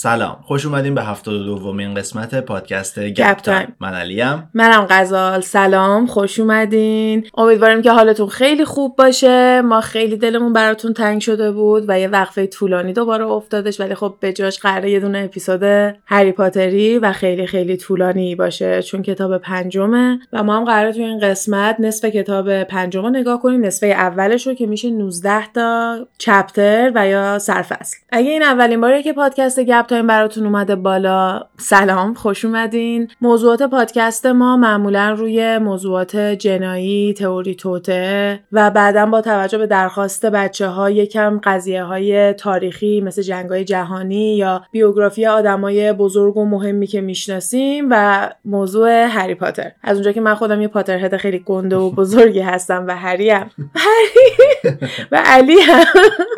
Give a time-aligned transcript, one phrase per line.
[0.00, 0.36] سلام.
[0.42, 3.76] خوش اومدین به هفتاد دومین قسمت پادکست گپ تایم.
[3.80, 4.50] من علیم.
[4.54, 5.40] منم غزال.
[5.40, 6.06] سلام.
[6.06, 7.26] خوش اومدین.
[7.36, 9.60] امیدواریم که حالتون خیلی خوب باشه.
[9.60, 14.14] ما خیلی دلمون براتون تنگ شده بود و یه وقفه طولانی دوباره افتادش ولی خب
[14.20, 15.62] به جاش قراره یه دونه اپیزود
[16.06, 20.18] هری پاتری و خیلی خیلی طولانی باشه چون کتاب پنجمه.
[20.32, 23.64] و ما هم قراره تو این قسمت نصف کتاب پنجم رو نگاه کنیم.
[23.64, 27.96] نصف اولش رو که میشه 19 تا chapter و یا سرفصل.
[28.10, 31.42] اگه این اولین باره که پادکست گپ تایم براتون اومده بالا.
[31.56, 33.08] سلام خوش اومدین.
[33.20, 40.26] موضوعات پادکست ما معمولا روی موضوعات جنایی تئوری توطئه و بعدا با توجه به درخواست
[40.26, 46.44] بچه ها یکم قضیه های تاریخی مثل جنگ های جهانی یا بیوگرافی آدمای بزرگ و
[46.44, 49.72] مهمی که می‌شناسیم و موضوع هری پاتر.
[49.82, 53.30] از اونجا که من خودم یه پاتر هد خیلی گنده و بزرگی هستم و هری
[53.30, 54.78] هم هری
[55.12, 55.84] و علی هم.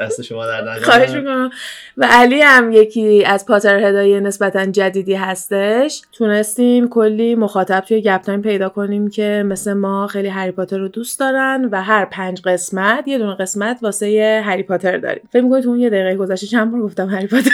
[0.01, 1.51] دست شما در خواهش می‌کنم.
[1.97, 6.03] و علی هم یکی از پاتر هدای نسبتا جدیدی هستش.
[6.13, 10.89] تونستیم کلی مخاطب توی گپ تایم پیدا کنیم که مثل ما خیلی هری پاتر رو
[10.89, 15.23] دوست دارن و هر پنج قسمت یه دونه قسمت واسه هری پاتر داریم.
[15.33, 17.51] فکر می‌کنید تو اون یه دقیقه گذشته چند بار گفتم هری پاتر؟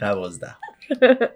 [0.00, 0.54] دوازده.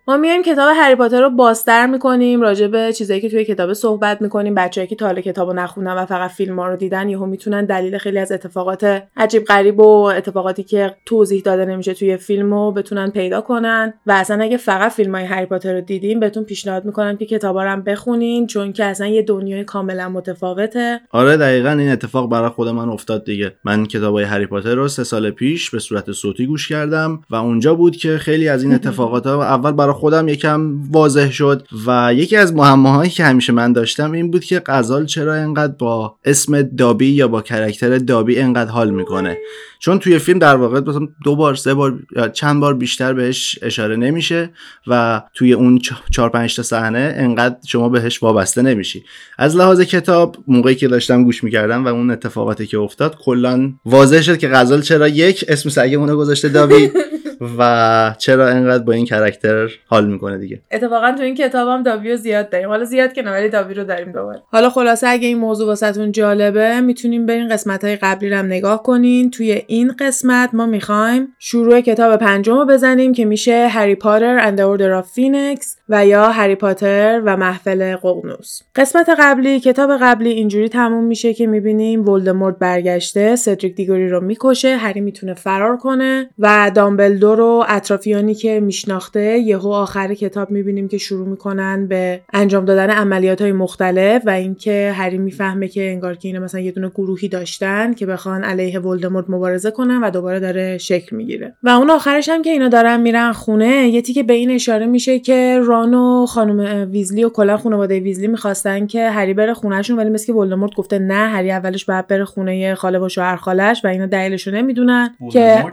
[0.08, 4.22] ما میایم کتاب هری پاتر رو بازتر می‌کنیم راجع به چیزایی که توی کتاب صحبت
[4.22, 4.54] می‌کنیم.
[4.54, 7.98] بچه‌ای که تا حالا کتابو نخوندن و فقط فیلم ها رو دیدن یهو می‌تونن دلیل
[7.98, 13.10] خیلی از اتفاقات عجیب غریب و اتفاقاتی که توضیح داده نمیشه توی فیلم رو بتونن
[13.10, 13.94] پیدا کنن.
[14.06, 17.64] و اصلا اگه فقط فیلم های هری پاتر رو دیدیم بهتون پیشنهاد می‌کنم که کتابا
[17.64, 21.00] رو هم بخونین چون که اصلا یه دنیای کاملا متفاوته.
[21.10, 23.52] آره دقیقا این اتفاق برای خود من افتاد دیگه.
[23.64, 27.74] من کتابای هری پاتر رو سه سال پیش به صورت صوتی گوش کردم و اونجا
[27.74, 32.54] بود که خیلی از این اتفاقات اول برای خودم یکم واضح شد و یکی از
[32.54, 37.28] معماهایی که همیشه من داشتم این بود که غزال چرا اینقدر با اسم دابی یا
[37.28, 39.38] با کرکتر دابی اینقدر حال می‌کنه.
[39.78, 43.58] چون توی فیلم در واقع مثلا دو بار سه بار یا چند بار بیشتر بهش
[43.62, 44.50] اشاره نمیشه
[44.86, 45.80] و توی اون
[46.10, 49.04] چهار پنج تا صحنه انقدر شما بهش وابسته نمیشی.
[49.38, 54.20] از لحاظ کتاب موقعی که داشتم گوش می‌کردم و اون اتفاقاتی که افتاد کلا واضح
[54.20, 56.90] شد که غزال چرا یک اسم سگمون گذاشته دابی
[57.58, 62.16] و چرا انقدر با این character حال می‌کنه دیگه؟ اتفاقا تو این کتابم دابی رو
[62.16, 62.68] زیاد داریم.
[62.68, 64.42] حالا زیاد که ولی دابی رو داریم دوباره.
[64.52, 68.82] حالا خلاصه اگه این موضوع واسهتون جالبه می‌تونین برین قسمت های قبلی رو هم نگاه
[68.82, 69.30] کنین.
[69.30, 74.60] توی این قسمت ما می‌خوایم شروع کتاب پنجم رو بزنیم که میشه Harry Potter and
[74.60, 78.60] Order of Phoenix و یا هری پاتر و محفل ققنوس.
[78.74, 84.76] قسمت قبلی کتاب قبلی اینجوری تموم میشه که می‌بینیم ولدمورت برگشته سدریک دیگوری رو می‌کشه
[84.76, 90.98] هری می‌تونه فرار کنه و دامبلدور و اطرافیانی که میشناخته یهو آخر کتاب می‌بینیم که
[90.98, 96.28] شروع می‌کنن به انجام دادن عملیات های مختلف و اینکه هری می‌فهمه که انگار که
[96.28, 100.78] اینا مثلا یه دونه گروهی داشتن که بخوان علیه ولدمورت مبارزه کنن و دوباره داره
[100.78, 101.54] شکل می‌گیره.
[101.62, 105.18] و اون آخرش هم که اینا دارن میرن خونه یه تیکه به این اشاره میشه
[105.18, 110.10] که ران و خانم ویزلی و کلا خانواده ویزلی می‌خواستن که هری بره خونهشون ولی
[110.10, 113.88] مثل که ولدمورت گفته نه هری اولش باید بره خونه خاله و شوهر خالش و
[113.88, 115.64] اینا دلیلش رو نمی‌دونن که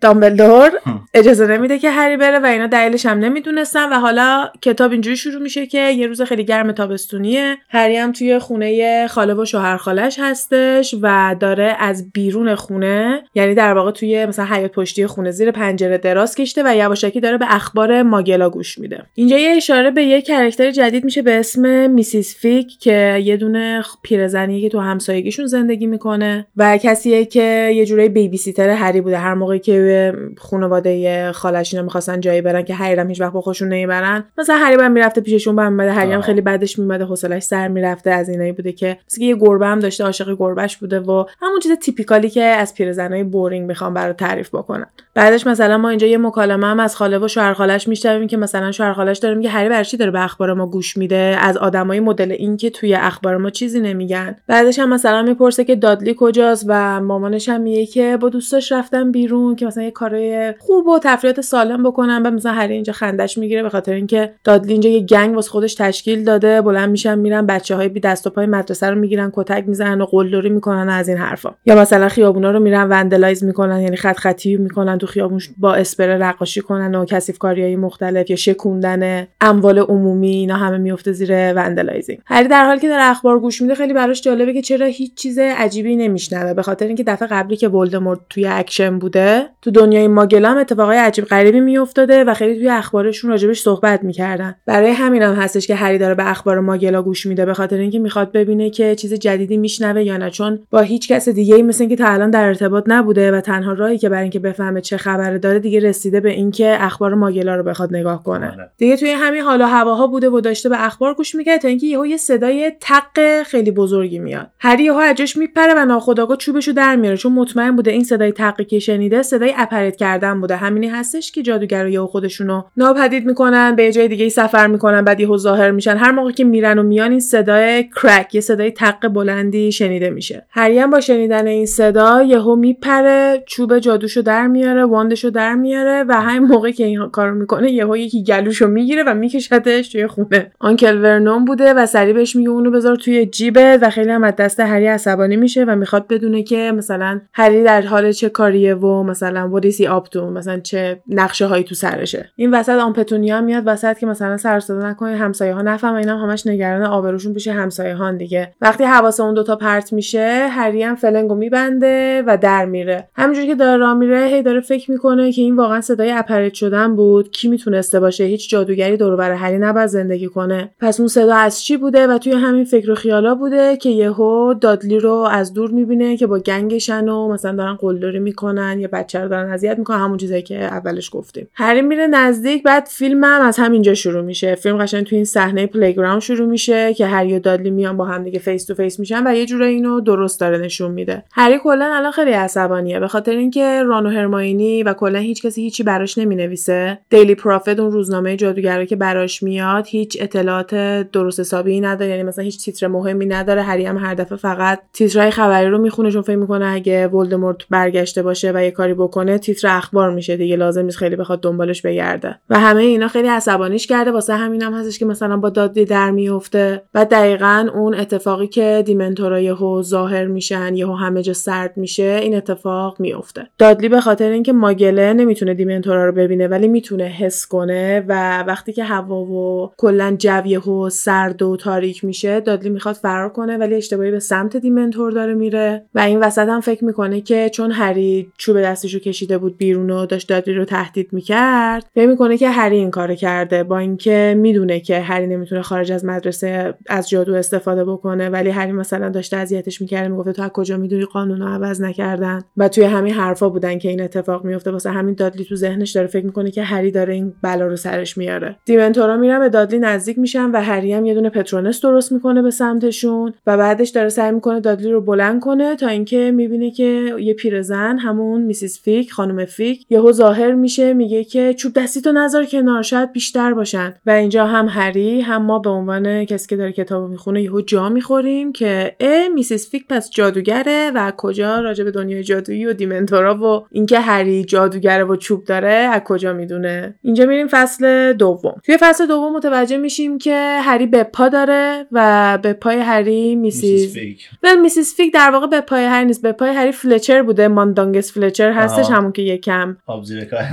[0.00, 0.70] دامبلدور
[1.14, 5.42] اجازه نمیده که هری بره و اینا دلیلش هم نمی‌دونستن و حالا کتاب اینجوری شروع
[5.42, 7.56] میشه که یه روز خیلی گرم تابستونیه.
[7.68, 13.54] هری هم توی خونه خاله و شوهر خالش هستش و داره از بیرون خونه یعنی
[13.54, 17.46] در واقع توی مثلا حیات پشتی خونه زیر پنجره دراز کشته و یواشکی داره به
[17.48, 19.02] اخبار ماگلا گوش میده.
[19.18, 23.82] اینجا یه اشاره به یه کرکتر جدید میشه به اسم میسیس فیک که یه دونه
[24.02, 29.18] پیرزنی که تو همسایگیشون زندگی می‌کنه و کسیه که یه جورایی بیبی سیتر هری بوده.
[29.18, 33.40] هر موقعی که خانواده خالش اینا می‌خواستن جایی برن که هری هم هیچ وقت با
[33.40, 37.42] خودشون نمی‌برن مثلا هری هم می‌رفته پیششون بعد میمده هری هم خیلی بعدش میمده حوصلش
[37.42, 41.24] سر می‌رفته از اینایی بوده که مثلا یه گربه هم داشته عاشق گربهش بوده و
[41.40, 46.06] همون چیز تیپیکالی که از پیرزنای بورینگ می‌خوام برای تعریف بکنن بعدش مثلا ما اینجا
[46.06, 49.48] یه مکالمه هم از خاله و شوهر خالش میشنویم که مثلا شوهر خالش داره میگه
[49.50, 53.36] هری برچی داره به اخبار ما گوش میده؟ از آدمای مدل این که توی اخبار
[53.36, 54.36] ما چیزی نمیگن.
[54.46, 59.12] بعدش هم مثلا می‌پرسه که دادلی کجاست و مامانش هم میگه که با دوستاش رفتن
[59.12, 63.38] بیرون که مثلا یه کارای خوب و تفریحات سالم بکنن و مثلا هری اینجا خندش
[63.38, 66.62] می‌گیره به خاطر اینکه دادلی اینجا یه گنگ واسه خودش تشکیل داده.
[66.62, 70.04] بلند میشن میرن بچه های بی دست و پای مدرسه رو می‌گیرن کتک می‌زنن و
[70.04, 71.54] قلدری می‌کنن از این حرفا.
[71.66, 76.16] یا مثلا خیابونا رو میرن vandalize می‌کنن یعنی خط خطی می‌کنن تو خیابون با اسپری
[76.16, 82.18] نقاشی کنن و کثیف کاریای مختلف یا شکوندن اموال عمومی اینا همه میفته زیر vandalizing
[82.26, 85.38] هری در حالی که داره اخبار گوش میده خیلی براش جالبه که چرا هیچ چیز
[85.38, 86.54] عجیبی نمیشنوه.
[86.54, 90.58] به خاطر اینکه دفعه قبلی که ولدمورت توی اکشن بوده تو دنیای Muggle ا هم
[90.58, 94.54] اتفاقای عجیب غریبی میافتاده و خیلی توی اخبارشون راجبش صحبت می‌کردن.
[94.66, 97.76] برای همین هم هستش که هری داره به اخبار Muggle ا گوش میده به خاطر
[97.76, 100.30] اینکه می‌خواد ببینه که چیز جدیدی میشنوه یا نه.
[100.30, 103.72] چون با هیچ کس دیگه ای مثل اینکه تا الان در ارتباط نبوده و تنها
[103.72, 107.50] راهی که برای اینکه بفهمه چه چه خبره داره دیگه رسیده به اینکه اخبار Muggle
[107.50, 108.52] ا رو بخواد نگاه کنه.
[108.52, 108.70] آره.
[108.78, 112.06] دیگه توی همین حالا هواها بوده و داشته به اخبار گوش می‌کرد تا اینکه یهو
[112.06, 114.50] یه صدای تق خیلی بزرگی میاد.
[114.58, 117.16] هری یهو از جاش میپره و ناخودآگاه چوبشو در میاره.
[117.16, 120.56] چون مطمئن بوده این صدای تقی که شنیده صدای apparate کردن بوده.
[120.56, 125.20] همینی هستش که جادوگرا یهو خودشونو ناپدید می‌کنن به جای دیگه ای سفر می‌کنن بعد
[125.20, 125.96] یهو ظاهر میشن.
[125.96, 130.46] هر موقع که میرن و میان این صدای crack یه صدای تق بلندی شنیده میشه.
[130.50, 135.54] هری هم با شنیدن این صدا یهو میپره چوب جادوشو در میاره wand شو در
[135.54, 140.06] میاره و همین موقع که این کارو می‌کنه یهو یکی گلوشو می‌گیره و میکشتش توی
[140.06, 140.52] خونه.
[140.58, 144.36] Uncle Vernon بوده و سریع بهش میگه اونو بذار توی جیبت و خیلی هم از
[144.36, 149.02] دست هری عصبانی میشه و می‌خواد بدونه که مثلا هری در حال چه کاریه و
[149.02, 152.30] مثلا what is he up to مثلا چه نقشه هایی تو سرشه.
[152.36, 156.18] این وسط Aunt Petunia میاد وسط که مثلا سر صدا نکنه همسایه ها نفهمن اینا
[156.18, 158.54] هم همش نگران آبروشون پیش همسایه ها دیگه.
[158.60, 163.08] وقتی حواس اون دوتا پرت میشه هری هم فلنگو میبنده و در میره.
[163.16, 166.96] همینجوری که داره راه میره هی داره فکر می‌کنه که این واقعا صدای apparate شدن
[166.96, 170.70] بود؟ کی می‌تونسته باشه؟ هیچ جادوگری دور هری نباید زندگی کنه.
[170.80, 174.54] پس اون صدا از چی بوده و توی همین فکر و خیالا بوده که یهو
[174.54, 178.88] دادلی رو از دور می‌بینه که با gang ش و مثلا دارن قلدری می‌کنن یا
[178.92, 181.48] بچه رو دارن اذیت می‌کنن همون چیزایی که اولش گفتیم.
[181.54, 184.54] هری میره نزدیک بعد فیلم هم از همینجا شروع میشه.
[184.54, 188.24] فیلم قشنگ توی این صحنه playground شروع میشه که هری و دادلی میان با هم
[188.24, 191.24] دیگه face to face میشن و یه جوری اینو درست داره نشون میده.
[191.32, 193.00] هری کلا الان خیلی عصبانیه.
[193.00, 194.08] به خاطر اینکه ران و
[194.56, 196.98] هرماینی و کلا هیچ کسی هیچی براش نمی‌نویسه.
[197.10, 200.74] دیلی پروفت اون روزنامه جادوگرا که براش میاد هیچ اطلاعات
[201.10, 202.10] درست حسابی نداره.
[202.10, 203.62] یعنی مثلا هیچ تیتر مهمی نداره.
[203.62, 208.22] هری هم هر دفعه فقط تیترهای خبری رو می‌خونه چون فکر می‌کنه اگه ولدمورت برگشته
[208.22, 210.56] باشه و یه کاری بکنه تیتر اخبار میشه دیگه.
[210.56, 212.38] لازم نیست خیلی بخواد دنبالش بگرده.
[212.50, 214.10] و همه اینا خیلی عصبانیش کرده.
[214.10, 218.82] واسه همین هم هستش که مثلا با دادلی در میفته و دقیقا اون اتفاقی که
[218.86, 224.30] دیمنتورا یهو ظاهر میشن یهو همه جا سرد میشه این اتفاق میفته دادلی به خاطر
[224.46, 229.70] اینکه ماگله نمی‌تونه دیمنتورا رو ببینه ولی می‌تونه حس کنه و وقتی که هوا و
[229.76, 234.56] کلا جو یهو سرد و تاریک میشه دادلی می‌خواد فرار کنه ولی اشتباهی به سمت
[234.56, 235.84] dementor داره میره.
[235.94, 240.06] و این وسط هم فکر می‌کنه که چون هری چوب دستشو کشیده بود بیرون و
[240.06, 244.80] داشت دادلی رو تهدید می‌کرد فکر می‌کنه که هری این کارو کرده با اینکه می‌دونه
[244.80, 248.28] که هری نمی‌تونه خارج از مدرسه از جادو استفاده بکنه.
[248.28, 252.42] ولی هری مثلا داشته اذیتش می‌کرده می‌گفته تو از کجا می‌دونی؟ قانون رو عوض نکردن.
[252.56, 256.06] و توی همین حرفا بودن که این اتفاق میفته واسه همین دادلی تو ذهنش داره
[256.06, 258.56] فکر می‌کنه که هری داره این بلا رو سرش میاره.
[258.64, 262.42] dementor ا میرن به دادلی نزدیک میشن و هری هم یه دونه Patronus درست می‌کنه
[262.42, 267.14] به سمتشون و بعدش داره سعی می‌کنه دادلی رو بلند کنه تا اینکه می‌بینه که
[267.18, 268.82] یه پیرزن همون Mrs.
[268.82, 273.94] Figg خانم Figg یهو ظاهر میشه میگه که چوب دستیتو نذار کنار شاید بیشتر باشن.
[274.06, 277.88] و اینجا هم هری هم ما به عنوان کسی که داره کتابو می‌خونه یهو جا
[277.88, 279.70] می‌خوریم که ا Mrs.
[279.70, 284.00] Figg پس جادوگره و کجا راجع به دنیای جادویی و dementor ا و اینکه
[284.44, 288.60] جادوگره و چوب داره از کجا می‌دونه؟ اینجا میریم فصل دوم.
[288.64, 293.94] توی فصل دوم متوجه میشیم که هری به پا داره و به پای هری Mrs.
[293.94, 294.96] Figg ول Mrs.
[294.96, 296.22] Figg در واقع به پای هری نیست.
[296.22, 297.48] به پای هری فلچر بوده.
[297.48, 298.90] ماندانگس فلچر هستش.
[298.90, 299.76] همون که یکم.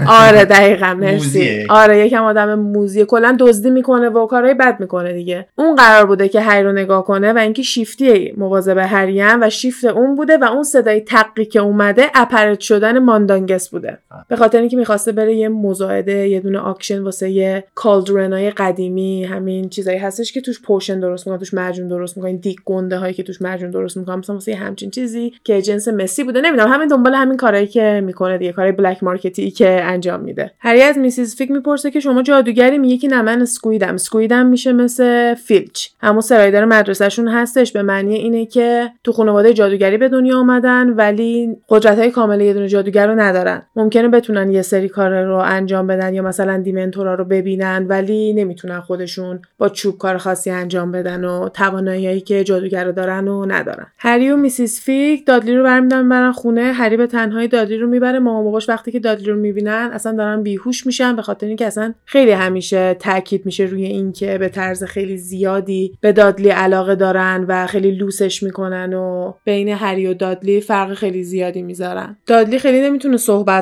[0.08, 0.94] آره دقیقا.
[1.00, 1.14] مرسی.
[1.16, 1.66] موزیه.
[1.70, 3.06] آره یکم آدم موزیه.
[3.06, 5.48] کلا دزدی می‌کنه و کارهای بد می‌کنه دیگه.
[5.56, 9.86] اون قرار بوده که هری رو نگاه کنه و اینکه شیفتی مواظب هریم و شیفت
[9.86, 13.98] اون بوده و اون صدای تقی که اومده apparate شدن ماندانگس بوده.
[14.28, 19.24] به خاطر اینکه می‌خواسته بره یه مزایده یه دونه auction واسه یه cauldron ای قدیمی
[19.24, 23.14] همین چیزایی هستش که توش potion درست می‌کنن توش معجون درست می‌کنن دیگ گنده هایی
[23.14, 26.42] که توش معجون درست می‌کنن مثلا واسه همچین چیزی که جنس مسی بوده.
[26.42, 30.52] نمی‌دونم همین دنبال همین کارهایی که می‌کنه دیگه کارهای black market ی که انجام میده.
[30.60, 31.36] هری از Mrs.
[31.36, 35.34] Figg می‌پرسه که شما جادوگری میگه که نه من Squib م Squib م میشه مثل
[35.34, 35.88] فیلچ.
[36.00, 37.72] همون سرایدار مدرسهشون هستش.
[37.72, 42.54] به معنی اینه که تو خانواده جادوگری به دنیا آمدن ولی قدرت های کامل یه
[42.54, 43.53] دونه جادوگر رو ندارن.
[43.76, 48.80] ممکنه بتونن یه سری کار رو انجام بدن یا مثلا دیمنتورا رو ببینن ولی نمی‌تونن
[48.80, 53.88] خودشون با چوب کار خاصی انجام بدن و تواناییایی که جادوگر دارن و ندارن.
[53.98, 56.62] هری و میسیس فیک دادلی رو برمیدارن برن خونه.
[56.62, 58.20] هری به تنهایی دادلی رو می‌بره.
[58.20, 61.94] مامان باباش وقتی که دادلی رو می‌بینن اصلا دارن بیهوش میشن به خاطر اینکه اصلا
[62.06, 67.68] خیلی همیشه تاکید میشه روی اینکه به طرز خیلی زیادی به دادلی علاقه دارن و
[67.68, 72.16] خیلی لوسش می‌کنن و بین هری و دادلی فرق خیلی زیادی می‌ذارن.
[72.28, 73.18] دادلی خیلی نمی‌تونه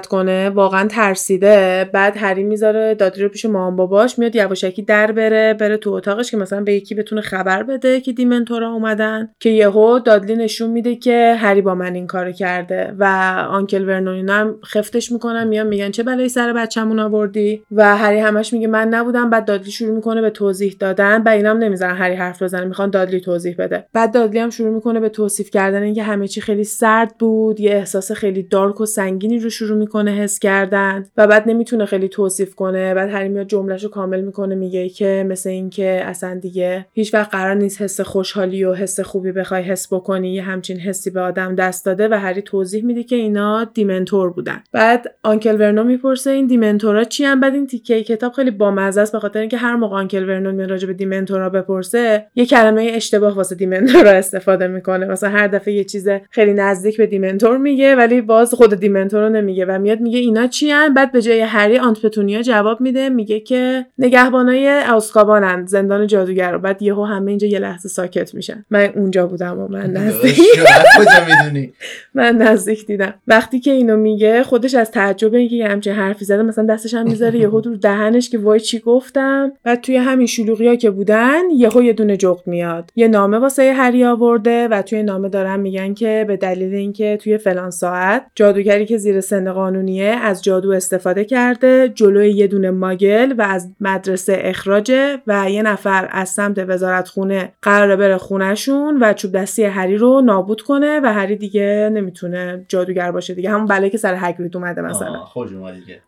[0.10, 1.90] کنه واقعا ترسیده.
[1.94, 6.32] بعد هری می‌ذاره دادلی رو پیش مامان باباش میاد یواشکی در بره بره تو اتاقش
[6.32, 9.30] که مثلا به یکی بتونه خبر بده که دیمنتورا اومدن.
[9.40, 13.06] که یهو دادلی نشون میده که هری با من این کارو کرده و
[13.50, 18.54] آنکل ورنون هم خفتش می‌کنن میان میگن چه بلایی سر بچه‌مون آوردی؟ و هری همش
[18.54, 19.30] میگه من نبودم.
[19.30, 23.22] بعد دادلی شروع می‌کنه به توضیح دادن و اینام نمی‌ذارن هری حرف بزنه می‌خوان دادلی
[23.22, 23.86] توضیح بده.
[23.94, 27.72] بعد دادلی هم شروع می‌کنه به توصیف کردن اینکه همه چی خیلی سرد بود یه
[27.72, 32.08] احساس خیلی دارک و سنگینی رو شروع شروع می‌کنه حس کردن و بعد نمی‌تونه خیلی
[32.08, 32.94] توصیف کنه.
[32.94, 37.56] بعد هری میاد جملهشو کامل می‌کنه میگه که مثل اینکه اصلا دیگه هیچ وقت قرار
[37.56, 41.86] نیست حس خوشحالی و حس خوبی بخوای حس بکنی یه همچین حسی به آدم دست
[41.86, 44.63] داده و هری توضیح میده که اینا dementor بودن.
[44.72, 49.01] بعد Uncle Vernon می‌پرسه این dementor ا چی هم بعد این تیکه کتاب خیلی بامزه
[49.01, 52.46] است به خاطر اینکه هر موقع Uncle Vernon میاد راجع به dementor ا بپرسه یه
[52.46, 55.06] کلمه اشتباه واسه dementor ا استفاده می‌کنه.
[55.06, 59.30] مثلا هر دفعه یه چیز خیلی نزدیک به dementor میگه ولی باز خود dementor رو
[59.30, 59.61] نمیگه.
[59.65, 63.86] و میاد میگه اینا چی؟ بعد به جای هری Aunt Petunia جواب میده میگه که
[63.98, 68.65] نگهبانای آزکابانن زندان جادوگر بعد یهو همه اینجا یه لحظه ساکت میشن.
[68.70, 70.39] من اونجا بودم و من نزدیک.
[72.13, 73.13] من نزدیک دیدم.
[73.27, 77.03] وقتی که اینو میگه خودش از تعجب اینکه یه همچین حرفی زده مثلا دستش هم
[77.03, 79.51] می‌ذاره یهو رو دهنش که وای چی گفتم.
[79.63, 82.91] بعد توی همین شلوغیا که بودن یهو یه دونه جغد میاد.
[82.96, 87.38] یه نامه واسه هری آورده و توی نامه دارن میگن که به دلیل اینکه توی
[87.38, 93.34] فلان ساعت جادوگری که زیر سن قانونیه از جادو استفاده کرده جلوی یه دونه ماگل
[93.38, 99.14] و از مدرسه اخراجه و یه نفر از سمت وزارت خونه قراره بره خونهشون و
[99.14, 103.50] چوب دستی هری رو نابود کنه و هری دیگه نمی‌تونه جادوگر باشه دیگه.
[103.50, 105.20] همون بلایی که سر هگرید اومده مثلا.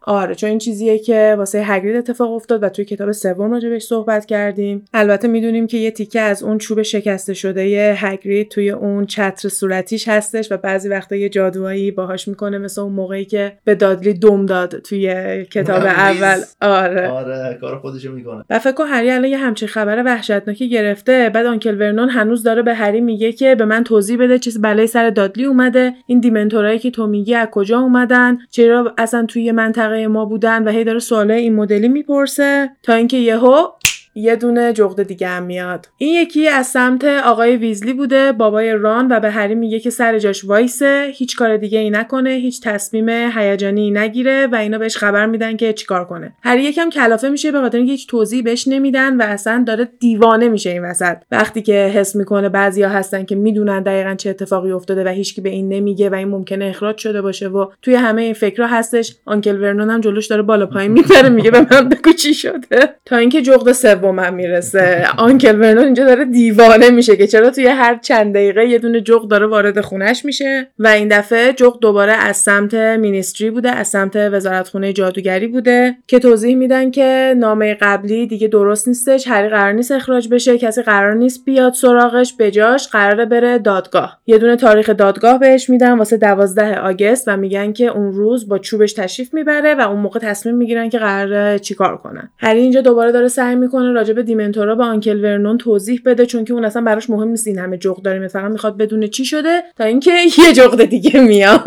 [0.02, 4.25] آره چون این چیزیه که واسه هگرید اتفاق افتاد و توی کتاب سوم راجبش صحبت
[4.25, 4.86] کردیم.
[4.94, 10.08] البته می‌دونیم که یه تیکه از اون چوب شکسته شده هگرید توی اون چتر صورتیش
[10.08, 14.46] هستش و بعضی وقتا یه جادوهایی باهاش می‌کنه مثل اون موقعی که به دادلی دم
[14.46, 16.42] داد توی کتاب اول.
[16.62, 17.08] آره.
[17.10, 18.46] آره کار خودشو می‌کنه.
[18.50, 21.30] و فکر هری الان یه همچین خبر وحشتناکی گرفته.
[21.34, 24.88] بعد آنکل ورنون هنوز داره به هری میگه که به من توضیح بده چیز بلای
[24.88, 25.94] سر دادلی اومده.
[26.08, 30.72] این دیمنتورایی که تو میگی از کجا اومدن؟ چرا اصلا توی منطقه ما بودن؟ و
[30.72, 32.70] هی داره سوالای این مدلی می‌پرسه.
[32.84, 33.68] تا اینکه یهو
[34.15, 35.88] یه دونه جغد دیگه هم میاد.
[35.98, 40.20] این یکی از سمت آقای ویزلی بوده بابای ران و به هری میگه که سر
[40.20, 45.25] جاش وایسه هیچ کار دیگه ای نکنه هیچ تصمیم هیجانی نگیره و اینا بهش خبر
[45.25, 46.34] میدن که چیکار کنه.
[46.43, 50.48] هری یکم کلافه میشه به خاطر اینکه هیچ توضیح بهش نمیدن و اصلا داره دیوانه
[50.48, 51.17] میشه این وسط.
[51.32, 55.50] وقتی که حس می‌کنه بعضیا هستن که می‌دونن دقیقا چه اتفاقی افتاده و هیچکی به
[55.50, 59.62] این نمیگه و این ممکنه اخراج شده باشه و توی همه این فکرها هستش آنکل
[59.62, 62.96] ورنون هم جلوش داره بالا پایین میپره میگه به من بگو چی شده.
[63.05, 63.72] تا اینکه جغد
[64.03, 65.07] سومم می‌رسه.
[65.17, 69.27] آنکل ورنون اینجا داره دیوانه میشه که چرا توی هر چند دقیقه یه دونه جغد
[69.27, 74.15] داره وارد خونش میشه و این دفعه جغد دوباره از سمت مینیستری بوده از سمت
[74.15, 79.72] وزارت خونه جادوگری بوده که توضیح میدن که نامه قبلی دیگه درست نیستش هری قرار
[79.72, 84.19] نیست اخراج بشه کسی قرار نیست بیاد سراغش بجاش قراره بره دادگاه.
[84.25, 88.57] یه دونه تاریخ دادگاه بهش میدن واسه 12 آگست و میگن که اون روز با
[88.57, 92.29] چوبش تشریف می‌بره و اون موقع تصمیم می‌گیرن که قراره چیکار کنن.
[92.38, 96.45] هری اینجا دوباره داره سعی می‌کنه راجع به دیمنتورا به آنکل ورنون توضیح بده چون
[96.45, 99.62] که اون اصلا براش مهم نیست این همه جغد داره مثلا می‌خواد بدونه چی شده
[99.77, 100.12] تا اینکه
[100.47, 101.59] یه جغد دیگه میاد.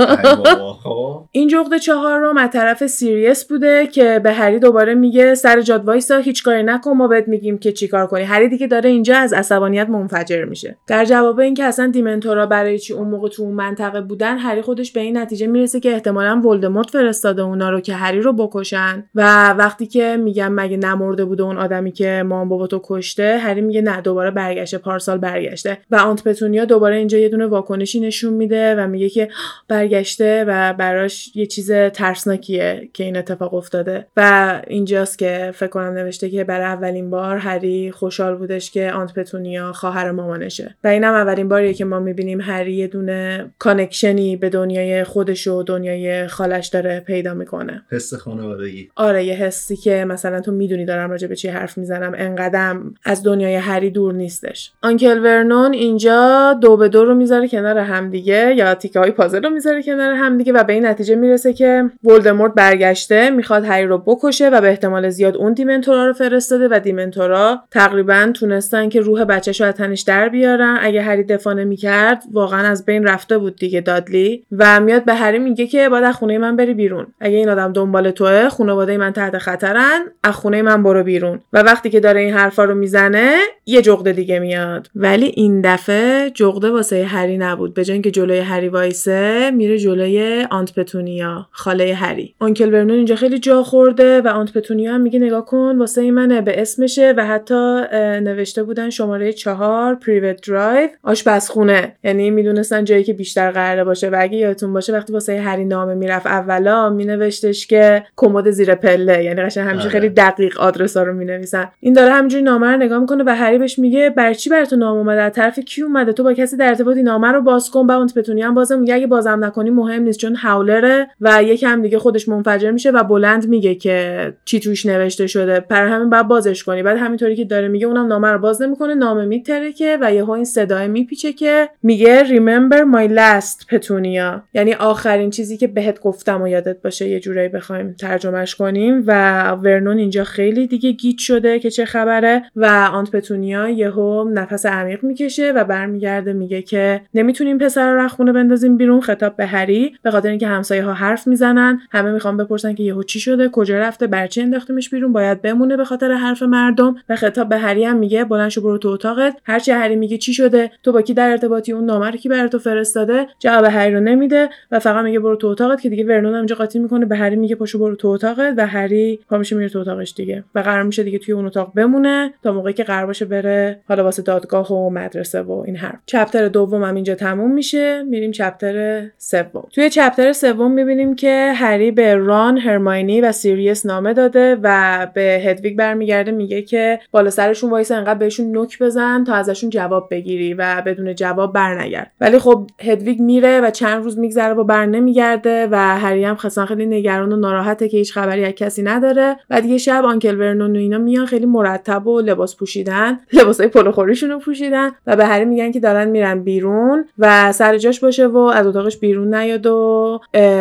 [0.82, 1.22] خب.
[1.32, 6.18] این جغد چهارم از طرف سیریس بوده که به هری دوباره میگه سر جات وایسا
[6.18, 8.22] هیچ کاری نکن ما بهت میگیم که چیکار کنی.
[8.22, 10.76] هری دیگه داره اینجا از عصبانیت منفجر میشه.
[10.86, 14.62] در جواب اینکه اصلا dementor ا برای چی اون موقع تو اون منطقه بودن هری
[14.62, 19.04] خودش به این نتیجه می‌رسه که احتمالا ولدمورت فرستاده اونا رو که هری رو بکشن.
[19.14, 23.82] و وقتی که میگن مگه نمرده بوده اون آدمی که مامان باباتو کشته هری میگه
[23.82, 25.78] نه دوباره برگشته پارسال برگشته.
[25.90, 29.28] و Aunt Petunia دوباره اینجا یه دونه واکنشی نشون میده و میگه که
[29.68, 34.06] برگشته و براش یه چیز ترسناکیه که این اتفاق افتاده.
[34.16, 39.14] و اینجاست که فکر کنم نوشته که برای اولین بار هری خوشحال بودش که Aunt
[39.14, 40.76] پتونیا خواهر مامانشه.
[40.84, 45.46] و اینم اولین باریه که ما می‌بینیم هری یه دونه connection ی به دنیای خودش
[45.46, 47.82] و دنیای خالش داره پیدا می‌کنه.
[47.92, 48.88] حس خانوادگی.
[48.96, 52.05] آره یه حسی که مثلا تو می‌دونی دارم راجع به چی حرف می‌زنم.
[52.14, 54.72] انقدم از دنیای هری دور نیستش.
[54.82, 59.50] Uncle ورنون اینجا دو به دو رو می‌ذاره کنار همدیگه یا تیکه های پازل رو
[59.50, 64.48] می‌ذاره کنار همدیگه و به این نتیجه می‌رسه که ولدمورت برگشته می‌خواد هری رو بکشه
[64.48, 69.00] و به احتمال زیاد اون dementor ا رو فرستاده و dementor ا تقریبا تونستن که
[69.00, 70.78] روح بچهش رو تنش در بیارن.
[70.80, 75.38] اگه هری دفاع نمی‌کرد واقعا از بین رفته بود دیگه دادلی و میاد به هری
[75.38, 77.06] میگه که باید از خونه من بری بیرون.
[77.20, 81.40] اگه این آدم دنبال توه خانواده من تحت خطرن از خونه من برو بیرون.
[81.52, 83.36] و وقتی داره این حرفا رو می‌زنه
[83.66, 84.88] یه جغد دیگه میاد.
[84.94, 87.74] ولی این دفعه جغده واسه هری نبود.
[87.74, 92.34] به اینکه جلوی هری وایسه میره جلوی آنت پتونیا خاله هری.
[92.38, 96.40] آنکل ورنون اینجا خیلی جا خورده و آنت پتونیا هم میگه نگاه کن واسه منه
[96.40, 97.80] به اسمشه و حتی
[98.22, 101.96] نوشته بودن شماره چهار پریوت درایو آشپزخونه.
[102.04, 105.94] یعنی می‌دونستن جایی که بیشتر قراره باشه و اگه یادتون باشه وقتی واسه هری نامه
[105.94, 109.24] می‌رفت اولا مینوشتش که کمد زیر پله.
[109.24, 109.90] یعنی قشنگ همیشه آره.
[109.90, 111.68] خیلی دقیق آدرسا رو می‌نویسن.
[111.86, 114.76] این داره همینجوری نامه رو نگاه می‌کنه و هری بهش میگه بر چی بر تو
[114.76, 117.86] نامه اومده؟ از طرف کی اومده؟ تو با کسی در ارتباطی نامه رو باز کن
[117.86, 121.98] بعد پتونیا هم بازم میگه اگه بازم نکنی مهم نیست چون هاولره و یکم دیگه
[121.98, 125.60] خودش منفجر میشه و بلند میگه که چی توش نوشته شده.
[125.60, 126.82] پر همین بعد بازش کنی.
[126.82, 130.44] بعد همینطوری که داره میگه اونم نامه رو باز نمی‌کنه نامه میترکه و یهو این
[130.44, 136.48] صدای میپیچه که میگه remember my last پتونیا یعنی آخرین چیزی که بهت گفتم و
[136.48, 137.08] یادت باشه.
[137.08, 142.42] یه جورایی بخوایم ترجمهش کنیم و ورنون اینجا خیلی دیگه گیت شده که چه خبره
[142.56, 148.32] و آنت پتونیا یهو نفس عمیق می‌کشه و برمیگرده میگه که نمی‌تونیم پسر رو خونه
[148.32, 152.74] بندازیم بیرون خطاب به هری به خاطر اینکه همسایه ها حرف می‌زنن همه می‌خوان بپرسن
[152.74, 156.96] که یهو چی شده کجا رفته برچی انداختیمش بیرون باید بمونه به خاطر حرف مردم.
[157.08, 159.36] و خطاب به هری هم میگه بلند شو برو تو اتاقت.
[159.44, 162.48] هرچی هری میگه چی شده؟ تو با کی در ارتباطی؟ اون نامه رو کی برای
[162.48, 163.26] تو فرستاده.
[163.38, 166.78] جواب هری رو نمیده و فقط میگه برو تو اتاقت که دیگه ورنون هم قاطی
[166.78, 167.06] می‌کنه.
[167.06, 170.58] به هری میگه پاشو برو تو اتاقت و هری پا میره تو اتاقش دیگه و
[170.58, 174.22] قرار میشه دیگه توی اون اتاق بمونه تا موقعی که قرار باشه بره حالا واسه
[174.22, 175.98] دادگاه و مدرسه و این حرف.
[176.06, 178.02] چپتر دوم هم اینجا تموم میشه.
[178.02, 179.68] میریم چپتر سوم.
[179.72, 185.42] توی chapter سوم می‌بینیم که هری به ران هرماینی و سیریس نامه داده و به
[185.44, 186.30] هدویگ برمیگرده.
[186.30, 191.14] میگه که بالا سرشون وایس انقدر بهشون نوک بزن تا ازشون جواب بگیری و بدون
[191.14, 192.12] جواب برنگرد.
[192.20, 196.86] ولی خب هدویگ میره و چند روز میگذره و بر نمیگرده و هری هم خیلی
[196.86, 199.36] نگران و ناراحته که هیچ خبری از کسی نداره.
[199.50, 203.92] و دیگه شب Uncle ورنون و اینا میان خیلی مرتب و لباس پوشیدن لباسای پلو
[204.30, 208.36] رو پوشیدن و به هری میگن که دارن میرن بیرون و سر جاش باشه و
[208.38, 210.20] از اتاقش بیرون نیاد و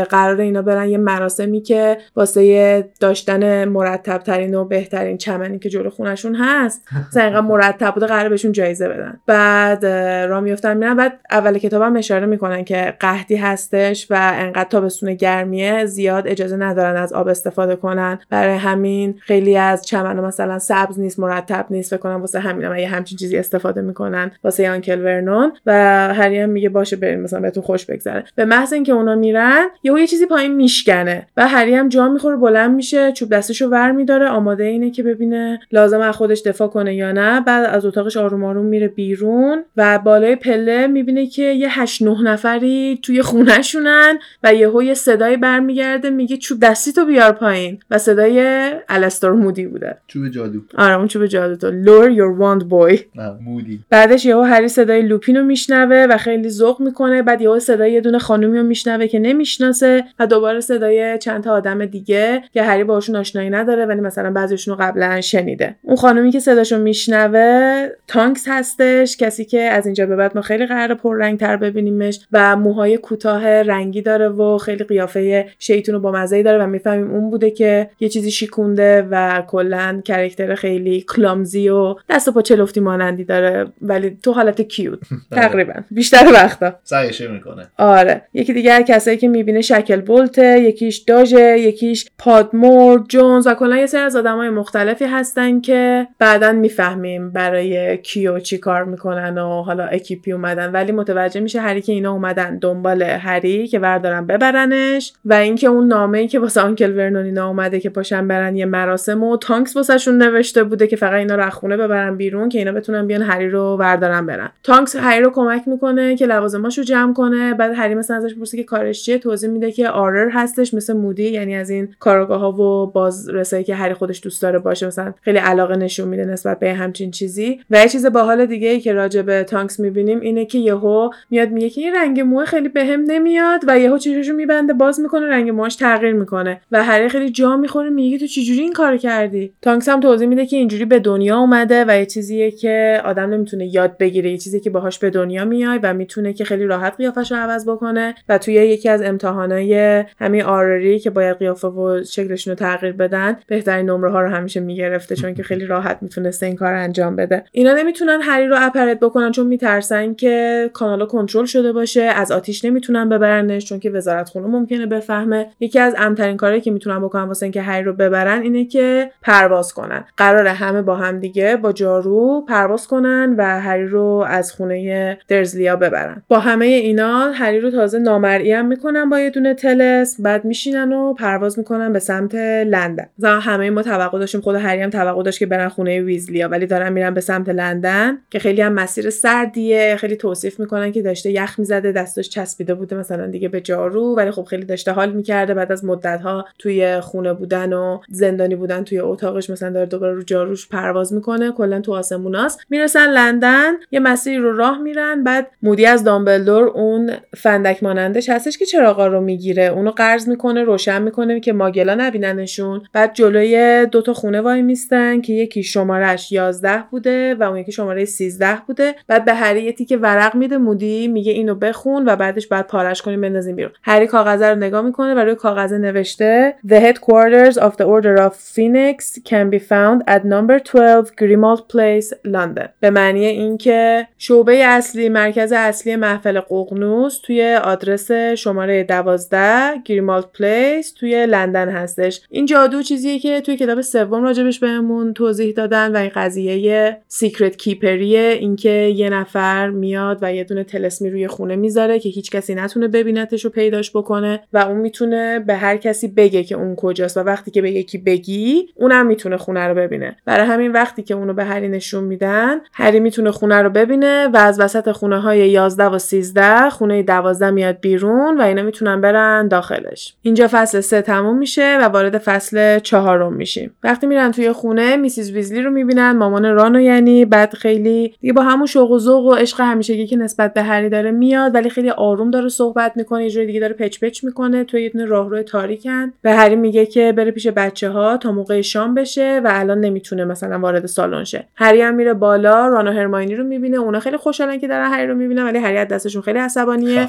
[0.10, 5.89] قرار اینا برن یه مراسمی که واسه داشتن مرتب ترین و بهترین چمنی که جلو
[5.89, 9.20] خونشون هست مثلا مرتب بوده قرار بهشون جایزه بدن.
[9.25, 9.86] بعد
[10.30, 15.86] را میفتن میرن بعد اول کتابم اشاره می‌کنن که قحطی هستش و انقدر تابستون گرمیه
[15.86, 18.20] زیاد اجازه ندارن از آب استفاده کنن.
[18.30, 22.75] برای همین خیلی از چمن مثلا سبز نیست مرتب نیست فکر کنم واسه همین هم
[22.75, 25.51] یه همچین چیزی استفاده می‌کنن واسه آنکل ورنون.
[25.65, 25.74] و
[26.13, 28.24] هری هم میگه باشه بریم مثلا بهتون خوش بگذره.
[28.36, 31.27] به محض اینکه اونا میرن یهو یه چیزی پایین میشکنه.
[31.38, 34.27] و هری هم جا می‌خوره بلند میشه چوب دستشو ور میداره.
[34.27, 37.41] آماده اینه که ببینه لازم از خودش دفاع کنه یا نه.
[37.41, 42.23] بعد از اتاقش آروم آروم میره بیرون و بالای پله می‌بینه که یه هشت نه
[42.23, 47.80] نفری توی خونهشونن و یهو یه صدای برمیگرده میگه چوب دستی تو بیار پایین.
[47.91, 49.97] و صدای الستور مودی بوده.
[50.08, 50.60] چوب جادو.
[50.78, 53.00] آره اون چوب جادو تو lower your wand boy
[53.41, 53.80] مودی.
[53.89, 57.21] بعدش یهو هری صدای لوپینو میشنوه و خیلی ذوق می‌کنه.
[57.21, 61.51] بعد یهو صدای یه دونه خانومی رو میشنوه که نمی‌شناسه و دوباره صدای چند تا
[61.51, 65.75] آدم دیگه که هری باشون آشنایی نداره ولی مثلا بعضیشون رو قبلا شنیده.
[65.82, 70.65] اون خانومی که صداشو میشنوه تانکس هستش کسی که از اینجا به بعد ما خیلی
[70.65, 76.12] قرار پررنگ تر ببینیمش و موهای کوتاه رنگی داره و خیلی قیافه شیطون رو با
[76.12, 81.70] مزه داره و می‌فهمیم اون بوده که یه چیزی شیکونده و کلا کرکتر خیلی کلامزی
[81.70, 85.00] و دست و پا چلفتی مانندی داره ولی تو حالت کیوت.
[85.32, 85.74] تقریبا.
[85.91, 86.76] بیشتر وقتا.
[86.84, 87.68] سعیشه می‌کنه.
[87.78, 88.22] آره.
[88.34, 93.86] یکی دیگه کسایی که می‌بینه شکل بولته یکیش داژه یکیش پادمور جونز و کلا یه
[93.86, 99.84] سری از آدمای مختلفی هستن که بعدا می‌فهمیم برای کیو چی کار می‌کنن و حالا
[99.84, 100.72] اکیپی اومدن.
[100.72, 105.88] ولی متوجه میشه هری که اینا اومدن دنبال هری که وردارن ببرنش و اینکه اون
[105.88, 109.76] نامه ای که واسه Uncle ورنون اینا اومده که پاشن برن یه مراسم و تانکس
[109.76, 113.49] واسهشون نوشته بوده که فقط اینا رو خونه ببرن بیرون که اینا بتونن بیان هری
[113.49, 114.49] رو وردارن برن.
[114.63, 117.53] تانکس هری رو کمک می‌کنه که لوازماشو جمع کنه.
[117.53, 121.29] بعد هری مثلا ازش پرسه که کارش چیه؟ توضیح میده که Auror هستش مثل مودی
[121.29, 124.88] یعنی از این کارگاه ها و بازرسایی که هری خودش دوست داره باشه.
[124.88, 127.60] مثلا خیلی علاقه نشون میده نسبت به همچین چیزی.
[127.71, 131.51] و یه چیز باحال دیگه ای که راجع به تانکس می‌بینیم اینه که یهو میاد
[131.51, 135.49] میگه که این رنگ مو خیلی بهم نمیاد و یهو چششو میبنده باز می‌کنه رنگ
[135.49, 136.62] موهاش تغییر می‌کنه.
[136.71, 140.48] و هری خیلی جا می‌خوره میگه تو چجوری این کار کردی؟ تانکس هم توضیح میده
[140.48, 144.60] که اینجوری به دنیا اومده و یه چیزیه که آدم نمی‌تونه یاد بگیره یه چیزی
[144.60, 148.38] که باهاش به دنیا میای و می‌تونه که خیلی راحت قیافش رو عوض بکنه و
[148.38, 153.89] توی یکی از امتحانای همین آرری که باید قیافه و شکلشون رو تغییر بدن بهترین
[153.89, 157.43] نمره ها رو همیشه می‌گرفته چون که خیلی راحت می‌تونسته این کار انجام بده.
[157.52, 162.65] اینا نمی‌تونن هری رو اپرت بکنن چون میترسن که کانالا کنترل شده باشه از آتیش
[162.65, 165.48] نمی‌تونن ببرنش چون که وزارت خونه ممکنه بفهمه.
[165.60, 169.74] یکی از امترین کارهایی که می‌تونن بکنن واسه اینکه هری رو ببرن اینه که پرواز
[169.74, 170.04] کنن.
[170.17, 175.75] قرار همه با هم دیگه با جارو پرواز کنن و هری رو از خونه درزلیا
[175.75, 176.23] ببرن.
[176.28, 180.93] با همه اینا هری رو تازه نامرئی هم می‌کنن با یه دونه تلس بعد میشینن
[180.93, 183.06] و پرواز می‌کنن به سمت لندن.
[183.19, 186.65] مثلا همه ما توقع داشتیم خود هری هم توقع داشت که برن خونه ویزلیا ولی
[186.65, 191.32] دارن میرن به سمت لندن که خیلی هم مسیر سردیه خیلی توصیف می‌کنن که داشته
[191.32, 195.54] یخ می‌زده دستش چسبیده بوده مثلا دیگه به جارو ولی خب خیلی داشته حال می‌کرده.
[195.54, 196.21] بعد از مدت
[196.60, 201.82] توی خونه بودن و زندانی بودن توی اتاقش مثلا داره رو جاروش پرواز می‌کنه کلا
[201.82, 202.60] تو آسموناست.
[202.70, 208.58] می‌رسن لندن یه مسیری رو راه میرن بعد مودی از دامبلدور اون فندک مانندش هستش
[208.58, 209.63] که چراغا رو می‌گیره.
[209.63, 212.82] اونو قرض می‌کنه روشن می‌کنه که ماگلا نبیننشون.
[212.94, 218.06] بعد جلوی دوتا خونه وای میستن که یکی شمارش 11 بوده و اون یکی شماره
[218.06, 218.96] 13 بوده.
[219.08, 223.02] بعد به هری یه تیکه ورق میده مودی میگه اینو بخون و بعدش بعد پارش
[223.02, 223.72] کنیم بندازیم بیرون.
[223.84, 228.34] هری کاغذ رو نگاه می‌کنه و روی کاغذ نوشته The headquarters of the Order of
[228.56, 232.67] Phoenix can be found at number 12 Grimald Place London.
[232.79, 240.93] به معنی اینکه شعبه اصلی مرکز اصلی محفل ققنوس توی آدرس شماره 12 گریمالد Place
[240.93, 242.21] توی لندن هستش.
[242.29, 247.56] این جادو چیزیه که توی کتاب سوم راجبش بهمون توضیح دادن و این قضیه secret
[247.56, 252.31] keeper یه اینکه یه نفر میاد و یه دونه تلسمی روی خونه می‌ذاره که هیچ
[252.31, 256.75] کسی نتونه ببینتش و پیداش بکنه و اون می‌تونه به هر کسی بگه که اون
[256.75, 260.15] کجاست و وقتی که به یکی بگی اونم می‌تونه خونه رو ببینه.
[260.26, 264.38] برای همین وقتی که اونو به هری نشون میدن هری می‌تونه خونه رو ببینه و
[264.38, 269.48] از وسط خونه های 11 و 13 خونه 12 میاد بیرون و اینا می‌تونن برن
[269.48, 270.15] داخلش.
[270.21, 273.71] اینجا فصل سه تموم میشه و وارد فصل چهارم میشیم.
[273.84, 275.32] وقتی میرن توی خونه Mrs.
[275.32, 278.13] ویزلی رو می‌بینن مامان رانو یعنی بعد خیلی.
[278.21, 281.56] دیگه با همون شوق و ذوق و عشق همیشگی که نسبت به هری داره میاد
[281.56, 284.89] ولی خیلی آروم داره صحبت می‌کنه یه جوری دیگه داره پچ پچ می‌کنه توی یه
[284.89, 286.13] دونه راهرو تاریکن.
[286.21, 290.26] به هری میگه که بره پیش بچه ها تا موقع شام بشه و الان نمی‌تونه
[290.26, 291.48] مثلا وارد سالن شه.
[291.56, 295.16] هری هم میره بالا رانو هرماینی رو می‌بینه اونا خیلی خوشحالن که دارن هری رو
[295.16, 297.08] می‌بینن ولی هری دستشون خیلی عصبانیه.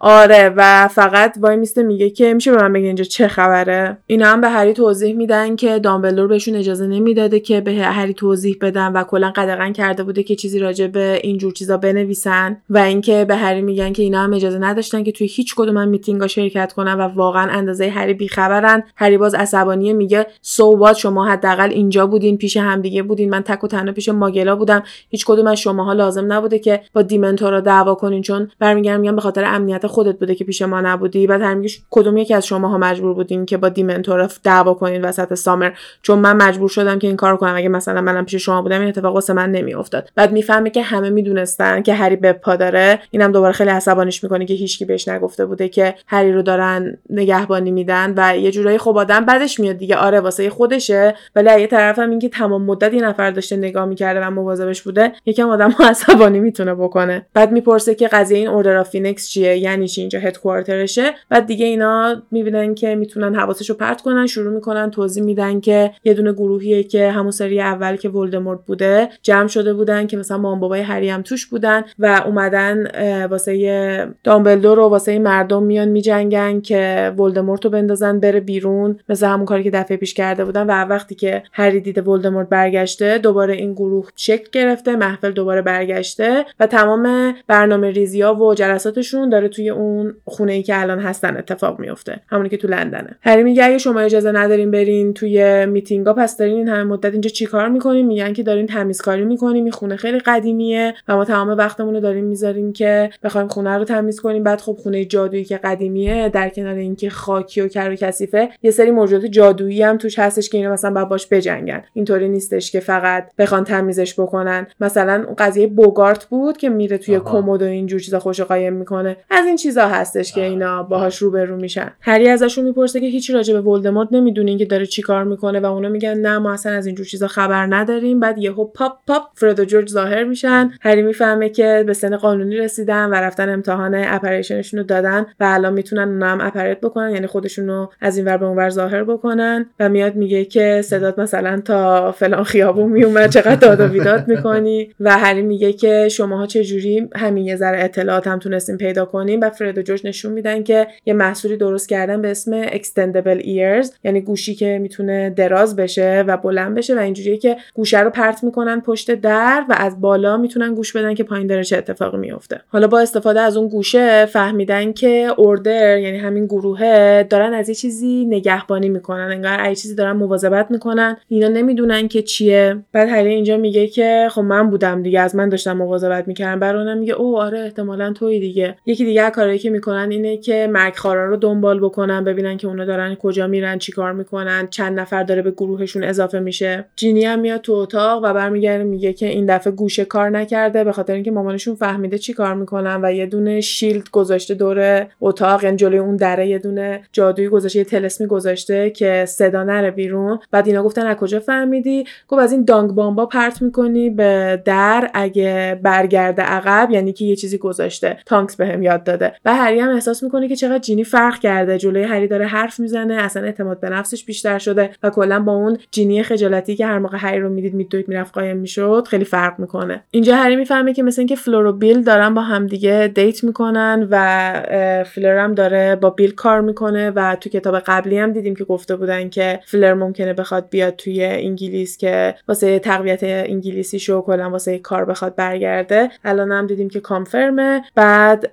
[0.00, 3.96] آره و فقط وای میسته میگه که میشه به من بگی اینجا چه خبره.
[4.06, 8.56] اینا هم به هری توضیح میدن که دامبلور بهشون اجازه نمی‌داده که به هری توضیح
[8.60, 13.24] بدن و کلا قدغن کرده بوده که چیزی راجع به اینجور چیزا بنویسن و اینکه
[13.24, 16.72] به هری میگن که اینا هم اجازه نداشتن که توی هیچ کدوم از میتینگا شرکت
[16.72, 18.82] کنن و واقعا اندازه هری بیخبرن.
[18.96, 23.30] هری باز عصبانیه میگه سو شما حداقل اینجا بودین پیش همدیگه بودین.
[23.30, 24.82] من تک و تنها پیش Muggle ا بودم.
[25.10, 29.14] هیچ کدوم از شماها لازم نبوده که با dementor ا دعوا کنین چون برمیگردم میگم
[29.14, 31.26] به خاطر امنیت خودت بوده که پیش ما نبودی.
[31.26, 31.56] بعد هر
[31.90, 35.72] کدوم یکی از شماها مجبور بودین که با dementor ا دعوا کنین وسط summer.
[36.02, 37.56] چون من مجبور شدم که این کار کنم.
[37.56, 40.08] اگه مثلا منم پیش شما بودم این اتفاق واسه من نمیافتاد.
[40.14, 42.98] بعد می‌فهمه که همه می‌دونستن که هری بپا داره.
[43.10, 47.70] اینم دوباره خیلی عصبانیش می‌کنه که هیچکی بهش نگفته بوده که هری رو دارن نگهبانی
[47.70, 49.96] میدن و یه جورایی خب آدم بعدش میاد دیگه.
[49.96, 51.14] آره واسه خودشه.
[51.36, 55.74] ولی طرفم اینکه تمام مدت یه نفر داشته نگاه می‌کرده و مواظبش بوده یکم آدم
[55.90, 57.26] عصبانی می‌تونه بکنه.
[57.34, 61.46] بعد می‌پرسه که قضیه این Order of Phoenix چیه؟ یعنی چی؟ اینجا headquarter شه بعد
[61.46, 66.32] دیگه اینا می‌بینن که می‌تونن حواسشو پرت کنن شروع می‌کنن توضیح میدن که یه دونه
[66.32, 70.80] گروهیه که همون سری اول که ولدمورت بوده جمع شده بودن که مثلا مام بابای
[70.80, 72.86] هری هم توش بودن و اومدن
[73.26, 78.98] واسه دامبلدور و واسه مردم میان میجنگن که ولدمورت رو بندازن بره بیرون.
[79.08, 83.18] مثل همون کاری که دفعه پیش کرده بودن و وقتی که هری دیده ولدمورت برگشته
[83.18, 89.28] دوباره این گروه شکل گرفته محفل دوباره برگشته و تمام برنامه ریزی ها و جلساتشون
[89.28, 93.16] داره توی اون خونه ای که الان هستن اتفاق میفته همونی که تو لندنه.
[93.22, 97.30] هری میگه اگه شما اجازه ندارین برین توی میتینگا پس دارین این همه مدت اینجا
[97.30, 101.94] چیکار می‌کنین؟ میگن که دارین تمیزکاری می‌کنیم این خونه خیلی قدیمیه و ما تمام وقتمون
[101.94, 104.42] رو داریم می‌ذاریم که بخوایم خونه رو تمیز کنیم.
[104.42, 108.70] بعد خب خونه جادویی که قدیمیه در کنار اینکه خاکی و کر و کثیفه یه
[108.70, 112.80] سری موجودات جادویی هم توش هستش که اینا مثلا بعد باش بجنگن اینطوری نیستش که
[112.80, 114.66] فقط بخوان تمیزش بکنن.
[114.80, 119.16] مثلا قضیه Boggart بود که میره توی کمد و اینجور چیزا خوش قایم می‌کنه.
[119.30, 121.92] از این چیزا هستش که اینا باهاش روبرو میشن.
[122.00, 125.88] هری ازشون می‌پرسه که هیچی راجع به ولدمورت نمی‌دونین که داره چیکار می‌کنه و اونا
[125.88, 128.20] میگن نه ما اصلا از اینجور چیزا خبر نداریم.
[128.20, 130.70] بعد یهو pop pop فرد و جورج ظاهر میشن.
[130.80, 135.44] هری می‌فهمه که به سن قانونی رسیدن و رفتن امتحان Apparition شون رو دادن و
[135.44, 139.04] الان می‌تونن اونا هم apparate بکنن یعنی خودشون رو از این ور به اونور ظاهر
[139.04, 139.66] بکنن.
[139.80, 144.90] و میاد میگه که صدات مثلا تا فلان خیابون میومد چقدر داد و بیداد می‌کنی؟
[145.00, 149.40] و هری میگه که شماها چه جوری همین یه ذره اطلاعات هم تونستین پیدا کنیم.
[149.42, 153.88] و فرد و جورج نشون میدن که یه محصولی درست کردن به اسم extendable ears
[154.04, 158.44] یعنی گوشی که می‌تونه دراز بشه و بلند بشه و اینجوریه که گوشه رو پرت
[158.44, 162.60] می‌کنن پشت در و از بالا می‌تونن گوش بدن که پایین داره چه اتفاقی میفته
[162.68, 167.74] حالا با استفاده از اون گوشه فهمیدن که اوردر یعنی همین گروهه دارن از یه
[167.74, 169.28] چیزی نگهبانی می‌کنن.
[169.30, 172.76] انگار یه چیزی دارن مواظبت می‌کنن اینا نمی‌دونن که چیه.
[172.92, 176.94] بعد هری اینجا میگه که خب من بودم دیگه از من داشتم مواظبت می‌کردم برای
[176.94, 178.76] میگه او آره احتمالا توی دیگه.
[178.86, 182.84] یکی دیگه کاری که می‌کنن اینه که مرگ خارا رو دنبال بکنن ببینن که اونا
[182.84, 184.68] دارن کجا میرن چیکار می‌کنن.
[184.70, 186.84] چند نفر داره به گروهشون اضافه میشه.
[186.96, 190.92] جینی هم میاد تو اتاق و برمیگرده میگه که این دفعه گوشه کار نکرده به
[190.92, 195.76] خاطر اینکه مامانشون فهمیده چی کار می‌کنن و یه دونه shield گذاشته دور اتاق یعنی
[195.76, 200.38] جلوی اون دره یه دونه جادویی گذاشته یه تلسمی گذاشته که صدا نره بیرون.
[200.50, 205.10] بعد اینا گفتن از کجا فهمیدی؟ گفت از این dungbomb ا پرت می‌کنی به در
[205.14, 209.32] اگه برگرده عقب یعنی که یه چیزی گذاشته تانکس بهم یاد داده.
[209.44, 211.78] و هری هم احساس می‌کنه که چقدر جینی فرق کرده.
[211.78, 215.78] جلوی هری داره حرف می‌زنه اصلا اعتماد به نفسش بیشتر شده و کلا با اون
[215.90, 220.02] جینی خجالتی که هر موقع هری رو می‌دید میدوید می‌رفت قایم می‌شد خیلی فرق می‌کنه.
[220.10, 225.04] اینجا هری می‌فهمه که مثل اینکه فلور و بیل دارن با همدیگه date می‌کنن و
[225.06, 228.96] فلر هم داره با بیل کار می‌کنه و تو کتاب قبلی هم دیدیم که گفته
[228.96, 234.78] بودن که فلر ممکنه بخواد بیاد توی انگلیس که واسه تقویت انگلیسی شو کلا واسه
[234.78, 236.10] کار بخواد برگرده.
[236.24, 237.82] الان هم دیدیم که کانفرمه.
[237.94, 238.52] بعد